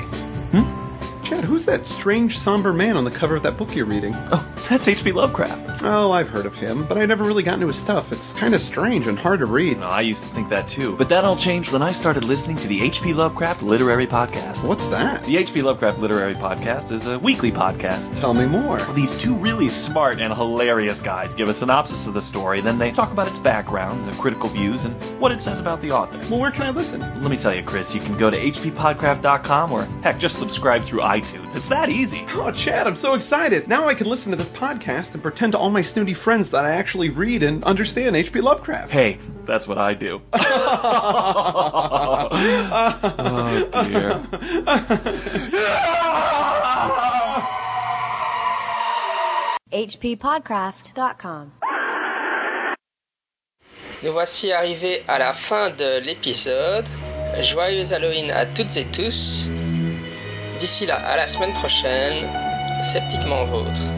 Chad, 1.27 1.43
who's 1.43 1.65
that 1.65 1.85
strange, 1.85 2.39
somber 2.39 2.71
man 2.71 2.95
on 2.95 3.03
the 3.03 3.11
cover 3.11 3.35
of 3.35 3.43
that 3.43 3.57
book 3.57 3.75
you're 3.75 3.85
reading? 3.85 4.13
Oh, 4.15 4.49
that's 4.69 4.87
H.P. 4.87 5.11
Lovecraft. 5.11 5.83
Oh, 5.83 6.09
I've 6.09 6.29
heard 6.29 6.45
of 6.45 6.55
him, 6.55 6.85
but 6.85 6.97
I 6.97 7.05
never 7.05 7.25
really 7.25 7.43
got 7.43 7.55
into 7.55 7.67
his 7.67 7.75
stuff. 7.75 8.13
It's 8.13 8.31
kind 8.33 8.55
of 8.55 8.61
strange 8.61 9.07
and 9.07 9.19
hard 9.19 9.39
to 9.41 9.45
read. 9.45 9.79
I 9.79 10.01
used 10.01 10.23
to 10.23 10.29
think 10.29 10.47
that 10.49 10.69
too. 10.69 10.95
But 10.95 11.09
that 11.09 11.25
all 11.25 11.35
changed 11.35 11.73
when 11.73 11.81
I 11.81 11.91
started 11.91 12.23
listening 12.23 12.55
to 12.59 12.69
the 12.69 12.81
H.P. 12.81 13.13
Lovecraft 13.13 13.61
Literary 13.61 14.07
Podcast. 14.07 14.65
What's 14.65 14.85
that? 14.85 15.25
The 15.25 15.35
H.P. 15.35 15.63
Lovecraft 15.63 15.99
Literary 15.99 16.33
Podcast 16.35 16.91
is 16.91 17.05
a 17.05 17.19
weekly 17.19 17.51
podcast. 17.51 18.17
Tell 18.17 18.33
me 18.33 18.45
more. 18.45 18.81
These 18.93 19.17
two 19.17 19.35
really 19.35 19.67
smart 19.67 20.21
and 20.21 20.33
hilarious 20.33 21.01
guys 21.01 21.33
give 21.33 21.49
a 21.49 21.53
synopsis 21.53 22.07
of 22.07 22.13
the 22.13 22.21
story, 22.21 22.61
then 22.61 22.79
they 22.79 22.93
talk 22.93 23.11
about 23.11 23.27
its 23.27 23.39
background, 23.39 24.07
the 24.07 24.15
critical 24.15 24.47
views, 24.47 24.85
and 24.85 24.95
what 25.19 25.33
it 25.33 25.43
says 25.43 25.59
about 25.59 25.81
the 25.81 25.91
author. 25.91 26.19
Well, 26.31 26.39
where 26.39 26.51
can 26.51 26.61
I 26.61 26.69
listen? 26.69 27.01
Let 27.01 27.29
me 27.29 27.35
tell 27.35 27.53
you, 27.53 27.63
Chris, 27.63 27.93
you 27.93 27.99
can 27.99 28.17
go 28.17 28.29
to 28.29 28.37
hppodcraft.com 28.37 29.73
or, 29.73 29.83
heck, 30.03 30.19
just 30.19 30.39
subscribe 30.39 30.83
through 30.83 31.01
iTunes. 31.21 31.55
It's 31.55 31.69
that 31.69 31.89
easy. 31.89 32.25
Oh, 32.29 32.51
Chad, 32.51 32.87
I'm 32.87 32.95
so 32.95 33.13
excited. 33.13 33.67
Now 33.67 33.87
I 33.87 33.95
can 33.95 34.07
listen 34.07 34.31
to 34.31 34.37
this 34.37 34.49
podcast 34.49 35.13
and 35.13 35.21
pretend 35.21 35.53
to 35.53 35.57
all 35.57 35.69
my 35.69 35.81
snooty 35.81 36.13
friends 36.13 36.51
that 36.51 36.65
I 36.65 36.71
actually 36.71 37.09
read 37.09 37.43
and 37.43 37.63
understand 37.63 38.15
H.P. 38.15 38.41
Lovecraft. 38.41 38.91
Hey, 38.91 39.19
that's 39.45 39.67
what 39.67 39.77
I 39.77 39.93
do. 39.93 40.21
oh, 40.33 42.29
dear. 43.71 44.21
hppodcraft.com. 49.77 51.51
Nous 54.03 54.11
voici 54.11 54.51
arrivés 54.51 55.03
à 55.07 55.17
la 55.17 55.33
fin 55.33 55.71
de 55.71 55.99
l'épisode. 55.99 56.85
Joyeux 57.41 57.91
Halloween 57.91 58.31
à 58.31 58.45
toutes 58.45 58.77
et 58.77 58.85
tous. 58.85 59.47
D'ici 60.59 60.87
là, 60.87 60.95
à 60.95 61.17
la 61.17 61.27
semaine 61.27 61.53
prochaine. 61.53 62.27
Sceptiquement 62.83 63.45
vôtre. 63.45 63.96